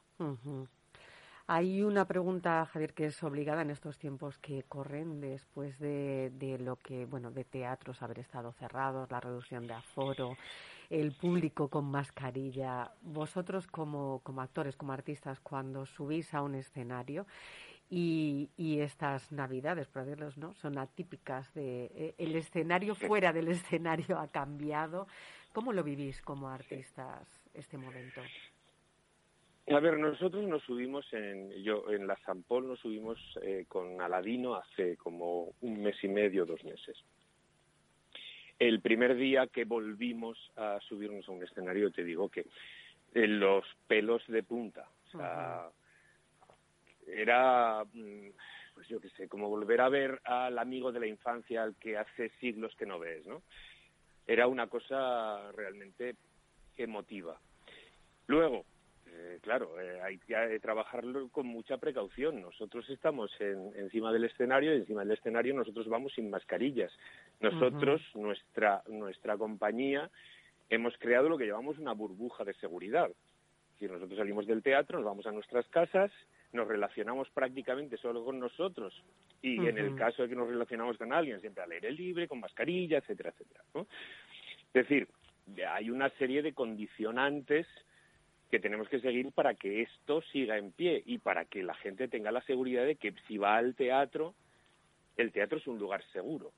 Hay 1.47 1.81
una 1.81 2.05
pregunta, 2.05 2.65
Javier, 2.67 2.93
que 2.93 3.05
es 3.05 3.23
obligada 3.23 3.63
en 3.63 3.71
estos 3.71 3.97
tiempos 3.97 4.37
que 4.37 4.63
corren 4.63 5.19
después 5.19 5.79
de, 5.79 6.31
de, 6.35 6.59
lo 6.59 6.75
que, 6.75 7.05
bueno, 7.05 7.31
de 7.31 7.43
teatros 7.43 8.03
haber 8.03 8.19
estado 8.19 8.51
cerrados, 8.53 9.09
la 9.09 9.19
reducción 9.19 9.65
de 9.65 9.73
aforo, 9.73 10.37
el 10.91 11.11
público 11.13 11.67
con 11.67 11.85
mascarilla. 11.85 12.91
Vosotros 13.01 13.65
como, 13.65 14.19
como 14.23 14.41
actores, 14.41 14.75
como 14.75 14.93
artistas, 14.93 15.39
cuando 15.39 15.87
subís 15.87 16.33
a 16.35 16.43
un 16.43 16.53
escenario 16.53 17.25
y, 17.89 18.51
y, 18.55 18.81
estas 18.81 19.31
navidades, 19.31 19.87
por 19.87 20.05
decirlo, 20.05 20.29
¿no? 20.35 20.53
son 20.53 20.77
atípicas. 20.77 21.51
De, 21.55 21.85
eh, 21.95 22.15
el 22.19 22.35
escenario 22.35 22.93
fuera 22.93 23.33
del 23.33 23.47
escenario 23.47 24.19
ha 24.19 24.27
cambiado. 24.27 25.07
¿Cómo 25.53 25.73
lo 25.73 25.83
vivís 25.83 26.21
como 26.21 26.49
artistas 26.49 27.27
este 27.53 27.77
momento? 27.77 28.21
A 29.71 29.79
ver, 29.79 29.99
nosotros 29.99 30.47
nos 30.47 30.63
subimos 30.63 31.05
en, 31.13 31.51
yo 31.63 31.91
en 31.91 32.07
la 32.07 32.17
San 32.25 32.41
Paul 32.43 32.67
nos 32.67 32.79
subimos 32.79 33.19
eh, 33.43 33.65
con 33.67 34.01
Aladino 34.01 34.55
hace 34.55 34.97
como 34.97 35.53
un 35.61 35.83
mes 35.83 36.03
y 36.03 36.07
medio, 36.07 36.45
dos 36.45 36.63
meses. 36.63 36.97
El 38.57 38.81
primer 38.81 39.15
día 39.15 39.47
que 39.47 39.65
volvimos 39.65 40.37
a 40.55 40.79
subirnos 40.81 41.27
a 41.29 41.31
un 41.31 41.43
escenario, 41.43 41.91
te 41.91 42.03
digo 42.03 42.29
que 42.29 42.47
eh, 43.13 43.27
los 43.27 43.63
pelos 43.87 44.25
de 44.27 44.43
punta, 44.43 44.87
o 45.07 45.17
sea, 45.17 45.69
era, 47.07 47.83
mm, 47.93 48.29
pues 48.73 48.87
yo 48.87 48.99
qué 48.99 49.09
sé, 49.11 49.27
como 49.27 49.49
volver 49.49 49.81
a 49.81 49.89
ver 49.89 50.19
al 50.23 50.57
amigo 50.57 50.91
de 50.91 50.99
la 50.99 51.07
infancia 51.07 51.63
al 51.63 51.75
que 51.75 51.97
hace 51.97 52.29
siglos 52.39 52.75
que 52.75 52.85
no 52.85 52.99
ves, 52.99 53.25
¿no? 53.25 53.43
Era 54.29 54.45
una 54.45 54.67
cosa 54.67 55.51
realmente 55.53 56.15
emotiva. 56.77 57.35
Luego, 58.27 58.63
eh, 59.07 59.39
claro, 59.41 59.81
eh, 59.81 59.99
hay 60.03 60.19
que 60.19 60.59
trabajarlo 60.59 61.29
con 61.29 61.47
mucha 61.47 61.77
precaución. 61.77 62.39
Nosotros 62.39 62.87
estamos 62.91 63.31
encima 63.39 64.13
del 64.13 64.25
escenario 64.25 64.75
y 64.75 64.81
encima 64.81 65.01
del 65.01 65.17
escenario 65.17 65.55
nosotros 65.55 65.87
vamos 65.87 66.13
sin 66.13 66.29
mascarillas. 66.29 66.91
Nosotros, 67.39 68.03
nuestra, 68.13 68.83
nuestra 68.87 69.35
compañía, 69.35 70.11
hemos 70.69 70.95
creado 70.99 71.27
lo 71.27 71.37
que 71.39 71.47
llamamos 71.47 71.79
una 71.79 71.93
burbuja 71.93 72.43
de 72.43 72.53
seguridad. 72.53 73.09
Si 73.79 73.87
nosotros 73.87 74.15
salimos 74.15 74.45
del 74.45 74.61
teatro, 74.61 74.99
nos 74.99 75.07
vamos 75.07 75.25
a 75.25 75.31
nuestras 75.31 75.67
casas, 75.69 76.11
nos 76.51 76.67
relacionamos 76.67 77.29
prácticamente 77.29 77.97
solo 77.97 78.23
con 78.23 78.39
nosotros 78.39 78.93
y 79.41 79.65
en 79.67 79.77
el 79.77 79.95
caso 79.95 80.23
de 80.23 80.29
que 80.29 80.35
nos 80.35 80.49
relacionamos 80.49 80.97
con 80.97 81.13
alguien, 81.13 81.39
siempre 81.39 81.63
al 81.63 81.71
aire 81.71 81.91
libre, 81.91 82.27
con 82.27 82.39
mascarilla, 82.39 82.97
etcétera, 82.97 83.29
etcétera. 83.29 83.63
¿no? 83.73 83.87
Es 84.73 84.87
decir, 84.87 85.07
hay 85.67 85.89
una 85.89 86.09
serie 86.11 86.41
de 86.41 86.53
condicionantes 86.53 87.67
que 88.49 88.59
tenemos 88.59 88.89
que 88.89 88.99
seguir 88.99 89.31
para 89.31 89.53
que 89.53 89.83
esto 89.83 90.21
siga 90.33 90.57
en 90.57 90.71
pie 90.71 91.03
y 91.05 91.19
para 91.19 91.45
que 91.45 91.61
la 91.61 91.75
gente 91.75 92.07
tenga 92.07 92.31
la 92.31 92.41
seguridad 92.41 92.85
de 92.85 92.95
que 92.95 93.13
si 93.27 93.37
va 93.37 93.57
al 93.57 93.75
teatro, 93.75 94.33
el 95.17 95.31
teatro 95.31 95.59
es 95.59 95.67
un 95.67 95.77
lugar 95.77 96.03
seguro. 96.11 96.51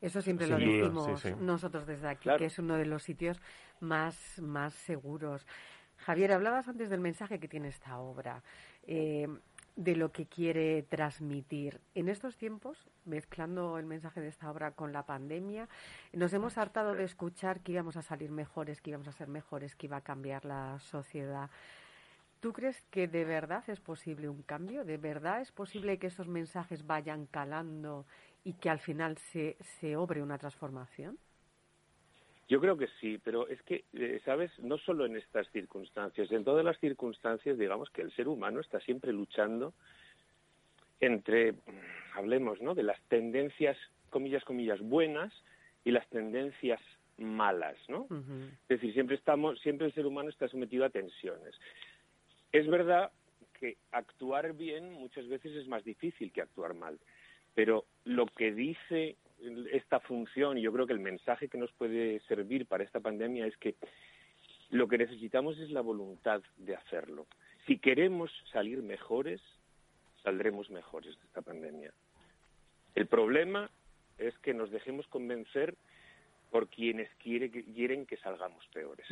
Eso 0.00 0.20
siempre 0.20 0.46
lo 0.46 0.58
decimos 0.58 1.24
nosotros 1.40 1.86
desde 1.86 2.08
aquí, 2.08 2.28
que 2.36 2.44
es 2.44 2.58
uno 2.58 2.76
de 2.76 2.84
los 2.84 3.02
sitios 3.02 3.40
más, 3.80 4.38
más 4.40 4.74
seguros. 4.74 5.46
Javier, 6.06 6.30
hablabas 6.30 6.68
antes 6.68 6.88
del 6.88 7.00
mensaje 7.00 7.40
que 7.40 7.48
tiene 7.48 7.66
esta 7.66 7.98
obra. 7.98 8.40
Eh, 8.86 9.26
de 9.74 9.96
lo 9.96 10.12
que 10.12 10.24
quiere 10.24 10.84
transmitir. 10.84 11.80
En 11.94 12.08
estos 12.08 12.36
tiempos, 12.36 12.78
mezclando 13.04 13.76
el 13.76 13.84
mensaje 13.84 14.20
de 14.20 14.28
esta 14.28 14.50
obra 14.50 14.70
con 14.70 14.92
la 14.92 15.04
pandemia, 15.04 15.68
nos 16.14 16.32
hemos 16.32 16.56
hartado 16.56 16.94
de 16.94 17.04
escuchar 17.04 17.60
que 17.60 17.72
íbamos 17.72 17.96
a 17.96 18.02
salir 18.02 18.30
mejores, 18.30 18.80
que 18.80 18.90
íbamos 18.90 19.08
a 19.08 19.12
ser 19.12 19.28
mejores, 19.28 19.74
que 19.74 19.86
iba 19.86 19.98
a 19.98 20.00
cambiar 20.00 20.46
la 20.46 20.78
sociedad. 20.78 21.50
¿Tú 22.40 22.54
crees 22.54 22.80
que 22.90 23.08
de 23.08 23.24
verdad 23.24 23.64
es 23.66 23.80
posible 23.80 24.28
un 24.28 24.42
cambio? 24.42 24.84
¿De 24.84 24.96
verdad 24.96 25.40
es 25.40 25.50
posible 25.50 25.98
que 25.98 26.06
esos 26.06 26.28
mensajes 26.28 26.86
vayan 26.86 27.26
calando 27.26 28.06
y 28.44 28.54
que 28.54 28.70
al 28.70 28.78
final 28.78 29.18
se, 29.18 29.56
se 29.60 29.96
obre 29.96 30.22
una 30.22 30.38
transformación? 30.38 31.18
Yo 32.48 32.60
creo 32.60 32.76
que 32.76 32.88
sí, 33.00 33.18
pero 33.22 33.48
es 33.48 33.60
que, 33.62 33.84
eh, 33.92 34.20
¿sabes? 34.24 34.56
No 34.60 34.78
solo 34.78 35.04
en 35.04 35.16
estas 35.16 35.50
circunstancias, 35.50 36.30
en 36.30 36.44
todas 36.44 36.64
las 36.64 36.78
circunstancias, 36.78 37.58
digamos 37.58 37.90
que 37.90 38.02
el 38.02 38.12
ser 38.12 38.28
humano 38.28 38.60
está 38.60 38.78
siempre 38.80 39.12
luchando 39.12 39.74
entre, 41.00 41.54
hablemos, 42.14 42.60
¿no? 42.62 42.74
De 42.74 42.84
las 42.84 43.00
tendencias, 43.08 43.76
comillas, 44.10 44.44
comillas, 44.44 44.80
buenas 44.80 45.32
y 45.84 45.90
las 45.90 46.08
tendencias 46.08 46.80
malas, 47.18 47.76
¿no? 47.88 48.06
Es 48.62 48.68
decir, 48.68 48.92
siempre 48.92 49.16
estamos, 49.16 49.58
siempre 49.60 49.86
el 49.86 49.94
ser 49.94 50.06
humano 50.06 50.28
está 50.28 50.48
sometido 50.48 50.84
a 50.84 50.90
tensiones. 50.90 51.54
Es 52.52 52.68
verdad 52.68 53.10
que 53.58 53.76
actuar 53.90 54.52
bien 54.52 54.92
muchas 54.92 55.26
veces 55.28 55.54
es 55.56 55.66
más 55.66 55.84
difícil 55.84 56.30
que 56.32 56.42
actuar 56.42 56.74
mal, 56.74 56.98
pero 57.54 57.86
lo 58.04 58.26
que 58.26 58.52
dice 58.52 59.16
esta 59.72 60.00
función 60.00 60.58
y 60.58 60.62
yo 60.62 60.72
creo 60.72 60.86
que 60.86 60.92
el 60.92 61.00
mensaje 61.00 61.48
que 61.48 61.58
nos 61.58 61.72
puede 61.72 62.20
servir 62.20 62.66
para 62.66 62.84
esta 62.84 63.00
pandemia 63.00 63.46
es 63.46 63.56
que 63.56 63.74
lo 64.70 64.88
que 64.88 64.98
necesitamos 64.98 65.58
es 65.58 65.70
la 65.70 65.80
voluntad 65.80 66.42
de 66.56 66.74
hacerlo. 66.74 67.26
Si 67.66 67.78
queremos 67.78 68.30
salir 68.52 68.82
mejores, 68.82 69.40
saldremos 70.22 70.70
mejores 70.70 71.18
de 71.18 71.26
esta 71.26 71.42
pandemia. 71.42 71.92
El 72.94 73.06
problema 73.06 73.70
es 74.18 74.36
que 74.38 74.54
nos 74.54 74.70
dejemos 74.70 75.06
convencer 75.08 75.76
por 76.50 76.68
quienes 76.68 77.08
quieren 77.16 78.06
que 78.06 78.16
salgamos 78.16 78.66
peores. 78.72 79.06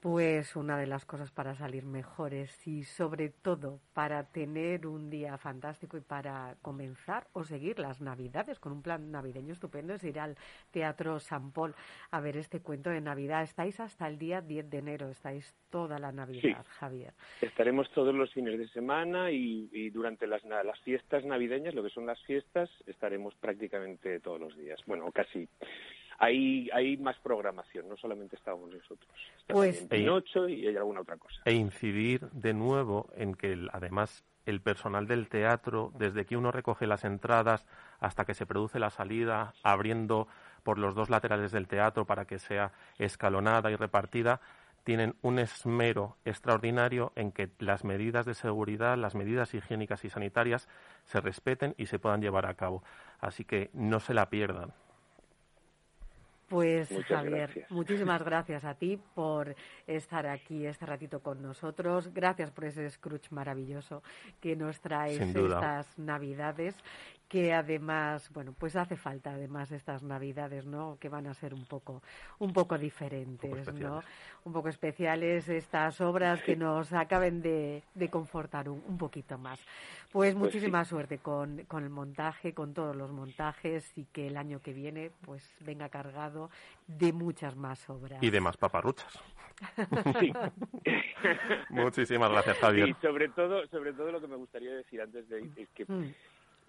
Pues 0.00 0.56
una 0.56 0.78
de 0.78 0.86
las 0.86 1.04
cosas 1.04 1.30
para 1.30 1.54
salir 1.54 1.84
mejores 1.84 2.66
y 2.66 2.84
sobre 2.84 3.28
todo 3.28 3.80
para 3.92 4.24
tener 4.24 4.86
un 4.86 5.10
día 5.10 5.36
fantástico 5.36 5.98
y 5.98 6.00
para 6.00 6.56
comenzar 6.62 7.26
o 7.34 7.44
seguir 7.44 7.78
las 7.78 8.00
navidades 8.00 8.58
con 8.58 8.72
un 8.72 8.80
plan 8.80 9.10
navideño 9.10 9.52
estupendo 9.52 9.92
es 9.92 10.02
ir 10.02 10.18
al 10.18 10.38
Teatro 10.70 11.20
San 11.20 11.52
Paul 11.52 11.74
a 12.12 12.20
ver 12.20 12.38
este 12.38 12.60
cuento 12.60 12.88
de 12.88 13.02
Navidad. 13.02 13.42
Estáis 13.42 13.78
hasta 13.78 14.08
el 14.08 14.18
día 14.18 14.40
10 14.40 14.70
de 14.70 14.78
enero, 14.78 15.10
estáis 15.10 15.54
toda 15.68 15.98
la 15.98 16.12
Navidad, 16.12 16.64
Javier. 16.78 17.12
Estaremos 17.42 17.90
todos 17.90 18.14
los 18.14 18.32
fines 18.32 18.58
de 18.58 18.68
semana 18.68 19.30
y, 19.30 19.90
durante 19.90 20.26
las, 20.26 20.42
las 20.44 20.80
fiestas 20.80 21.26
navideñas, 21.26 21.74
lo 21.74 21.82
que 21.82 21.90
son 21.90 22.06
las 22.06 22.22
fiestas, 22.22 22.70
estaremos 22.86 23.34
prácticamente 23.34 24.18
todos 24.20 24.40
los 24.40 24.56
días. 24.56 24.80
Bueno, 24.86 25.12
casi 25.12 25.46
hay, 26.20 26.68
hay 26.74 26.98
más 26.98 27.18
programación, 27.18 27.88
no 27.88 27.96
solamente 27.96 28.36
estábamos 28.36 28.70
nosotros. 28.70 29.10
pues, 29.48 29.86
Pinocho 29.88 30.48
y 30.48 30.66
hay 30.66 30.76
alguna 30.76 31.00
otra 31.00 31.16
cosa. 31.16 31.40
E 31.46 31.54
incidir 31.54 32.28
de 32.30 32.52
nuevo 32.52 33.08
en 33.16 33.34
que 33.34 33.66
además 33.72 34.22
el 34.44 34.60
personal 34.60 35.06
del 35.06 35.28
teatro, 35.28 35.92
desde 35.96 36.26
que 36.26 36.36
uno 36.36 36.52
recoge 36.52 36.86
las 36.86 37.04
entradas 37.04 37.66
hasta 38.00 38.26
que 38.26 38.34
se 38.34 38.44
produce 38.44 38.78
la 38.78 38.90
salida, 38.90 39.54
abriendo 39.62 40.28
por 40.62 40.78
los 40.78 40.94
dos 40.94 41.08
laterales 41.08 41.52
del 41.52 41.68
teatro 41.68 42.04
para 42.04 42.26
que 42.26 42.38
sea 42.38 42.72
escalonada 42.98 43.70
y 43.70 43.76
repartida, 43.76 44.42
tienen 44.84 45.14
un 45.22 45.38
esmero 45.38 46.18
extraordinario 46.26 47.12
en 47.16 47.32
que 47.32 47.48
las 47.60 47.82
medidas 47.82 48.26
de 48.26 48.34
seguridad, 48.34 48.98
las 48.98 49.14
medidas 49.14 49.54
higiénicas 49.54 50.04
y 50.04 50.10
sanitarias 50.10 50.68
se 51.04 51.20
respeten 51.20 51.74
y 51.78 51.86
se 51.86 51.98
puedan 51.98 52.20
llevar 52.20 52.44
a 52.44 52.54
cabo. 52.54 52.82
Así 53.20 53.44
que 53.44 53.70
no 53.72 54.00
se 54.00 54.12
la 54.12 54.28
pierdan. 54.28 54.74
Pues 56.50 56.88
Javier, 57.06 57.64
muchísimas 57.70 58.24
gracias 58.24 58.64
a 58.64 58.74
ti 58.74 58.98
por 59.14 59.54
estar 59.86 60.26
aquí 60.26 60.66
este 60.66 60.84
ratito 60.84 61.20
con 61.20 61.40
nosotros. 61.40 62.12
Gracias 62.12 62.50
por 62.50 62.64
ese 62.64 62.90
Scrooge 62.90 63.28
maravilloso 63.30 64.02
que 64.40 64.56
nos 64.56 64.80
traes 64.80 65.20
estas 65.20 65.96
Navidades 65.96 66.74
que 67.30 67.52
además, 67.52 68.28
bueno, 68.32 68.52
pues 68.58 68.74
hace 68.74 68.96
falta 68.96 69.30
además 69.30 69.70
estas 69.70 70.02
Navidades, 70.02 70.66
¿no? 70.66 70.98
Que 70.98 71.08
van 71.08 71.28
a 71.28 71.34
ser 71.34 71.54
un 71.54 71.64
poco, 71.64 72.02
un 72.40 72.52
poco 72.52 72.76
diferentes, 72.76 73.72
¿no? 73.72 74.02
Un 74.42 74.52
poco 74.52 74.68
especiales 74.68 75.48
estas 75.48 76.00
obras 76.00 76.42
que 76.42 76.56
nos 76.56 76.92
acaben 76.92 77.40
de, 77.40 77.84
confortar 78.10 78.68
un, 78.68 78.98
poquito 78.98 79.38
más. 79.38 79.60
Pues, 80.10 80.34
pues 80.34 80.34
muchísima 80.34 80.84
suerte 80.84 81.18
con, 81.18 81.58
con 81.66 81.84
el 81.84 81.90
montaje, 81.90 82.52
con 82.52 82.74
todos 82.74 82.96
los 82.96 83.12
montajes 83.12 83.96
y 83.96 84.06
que 84.06 84.26
el 84.26 84.36
año 84.36 84.60
que 84.60 84.72
viene, 84.72 85.12
pues 85.24 85.54
venga 85.60 85.88
cargado 85.88 86.50
de 86.88 87.12
muchas 87.12 87.54
más 87.54 87.88
obras. 87.88 88.20
Y 88.24 88.30
de 88.30 88.40
más 88.40 88.56
paparruchas. 88.56 89.22
Sí. 90.20 90.32
Muchísimas 91.68 92.30
gracias, 92.30 92.58
Javier. 92.58 92.88
Y 92.88 92.94
sobre 92.94 93.28
todo, 93.28 93.66
sobre 93.68 93.92
todo 93.92 94.10
lo 94.10 94.20
que 94.20 94.26
me 94.26 94.36
gustaría 94.36 94.72
decir 94.74 95.00
antes 95.00 95.28
de 95.28 95.42
ir 95.42 95.52
es 95.56 95.68
que 95.70 95.84
mm. 95.86 96.14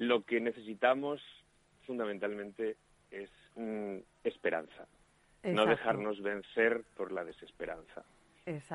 Lo 0.02 0.26
que 0.26 0.42
necesitamos 0.42 1.22
fundamentalmente 1.86 2.76
es 3.12 3.30
mm, 3.56 3.98
esperanza, 4.24 4.88
no 5.44 5.68
dejarnos 5.68 6.24
vencer 6.24 6.82
por 6.98 7.12
la 7.12 7.24
desesperanza. 7.24 8.04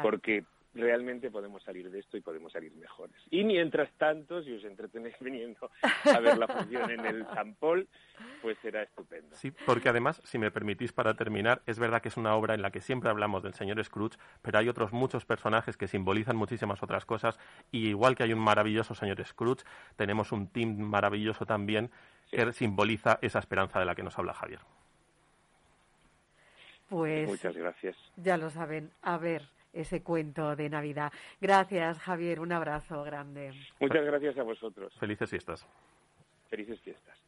Porque 0.02 0.44
realmente 0.76 1.30
podemos 1.30 1.62
salir 1.62 1.90
de 1.90 1.98
esto 1.98 2.16
y 2.16 2.20
podemos 2.20 2.52
salir 2.52 2.72
mejores. 2.74 3.16
Y 3.30 3.44
mientras 3.44 3.90
tanto, 3.98 4.42
si 4.42 4.52
os 4.52 4.64
entretenéis 4.64 5.16
viniendo 5.20 5.70
a 6.04 6.20
ver 6.20 6.38
la 6.38 6.46
función 6.46 6.90
en 6.90 7.04
el 7.04 7.26
San 7.34 7.54
Paul, 7.54 7.88
pues 8.42 8.58
será 8.62 8.82
estupendo. 8.82 9.34
Sí, 9.36 9.50
porque 9.50 9.88
además, 9.88 10.20
si 10.24 10.38
me 10.38 10.50
permitís 10.50 10.92
para 10.92 11.14
terminar, 11.14 11.62
es 11.66 11.78
verdad 11.78 12.02
que 12.02 12.08
es 12.08 12.16
una 12.16 12.34
obra 12.34 12.54
en 12.54 12.62
la 12.62 12.70
que 12.70 12.80
siempre 12.80 13.10
hablamos 13.10 13.42
del 13.42 13.54
señor 13.54 13.82
Scrooge, 13.84 14.18
pero 14.42 14.58
hay 14.58 14.68
otros 14.68 14.92
muchos 14.92 15.24
personajes 15.24 15.76
que 15.76 15.88
simbolizan 15.88 16.36
muchísimas 16.36 16.82
otras 16.82 17.04
cosas 17.04 17.38
y 17.72 17.88
igual 17.88 18.14
que 18.14 18.22
hay 18.22 18.32
un 18.32 18.40
maravilloso 18.40 18.94
señor 18.94 19.24
Scrooge, 19.24 19.64
tenemos 19.96 20.32
un 20.32 20.48
team 20.48 20.78
maravilloso 20.78 21.46
también 21.46 21.90
que 22.30 22.52
simboliza 22.52 23.18
esa 23.22 23.38
esperanza 23.38 23.78
de 23.78 23.86
la 23.86 23.94
que 23.94 24.02
nos 24.02 24.18
habla 24.18 24.34
Javier. 24.34 24.60
Pues 26.88 27.28
muchas 27.28 27.56
gracias. 27.56 27.96
Ya 28.16 28.36
lo 28.36 28.50
saben. 28.50 28.90
A 29.02 29.18
ver, 29.18 29.42
ese 29.76 30.02
cuento 30.02 30.56
de 30.56 30.68
Navidad. 30.68 31.12
Gracias, 31.40 31.98
Javier. 31.98 32.40
Un 32.40 32.52
abrazo 32.52 33.04
grande. 33.04 33.52
Muchas 33.80 34.04
gracias 34.04 34.38
a 34.38 34.42
vosotros. 34.42 34.94
Felices 34.98 35.30
fiestas. 35.30 35.66
Felices 36.48 36.80
fiestas. 36.80 37.25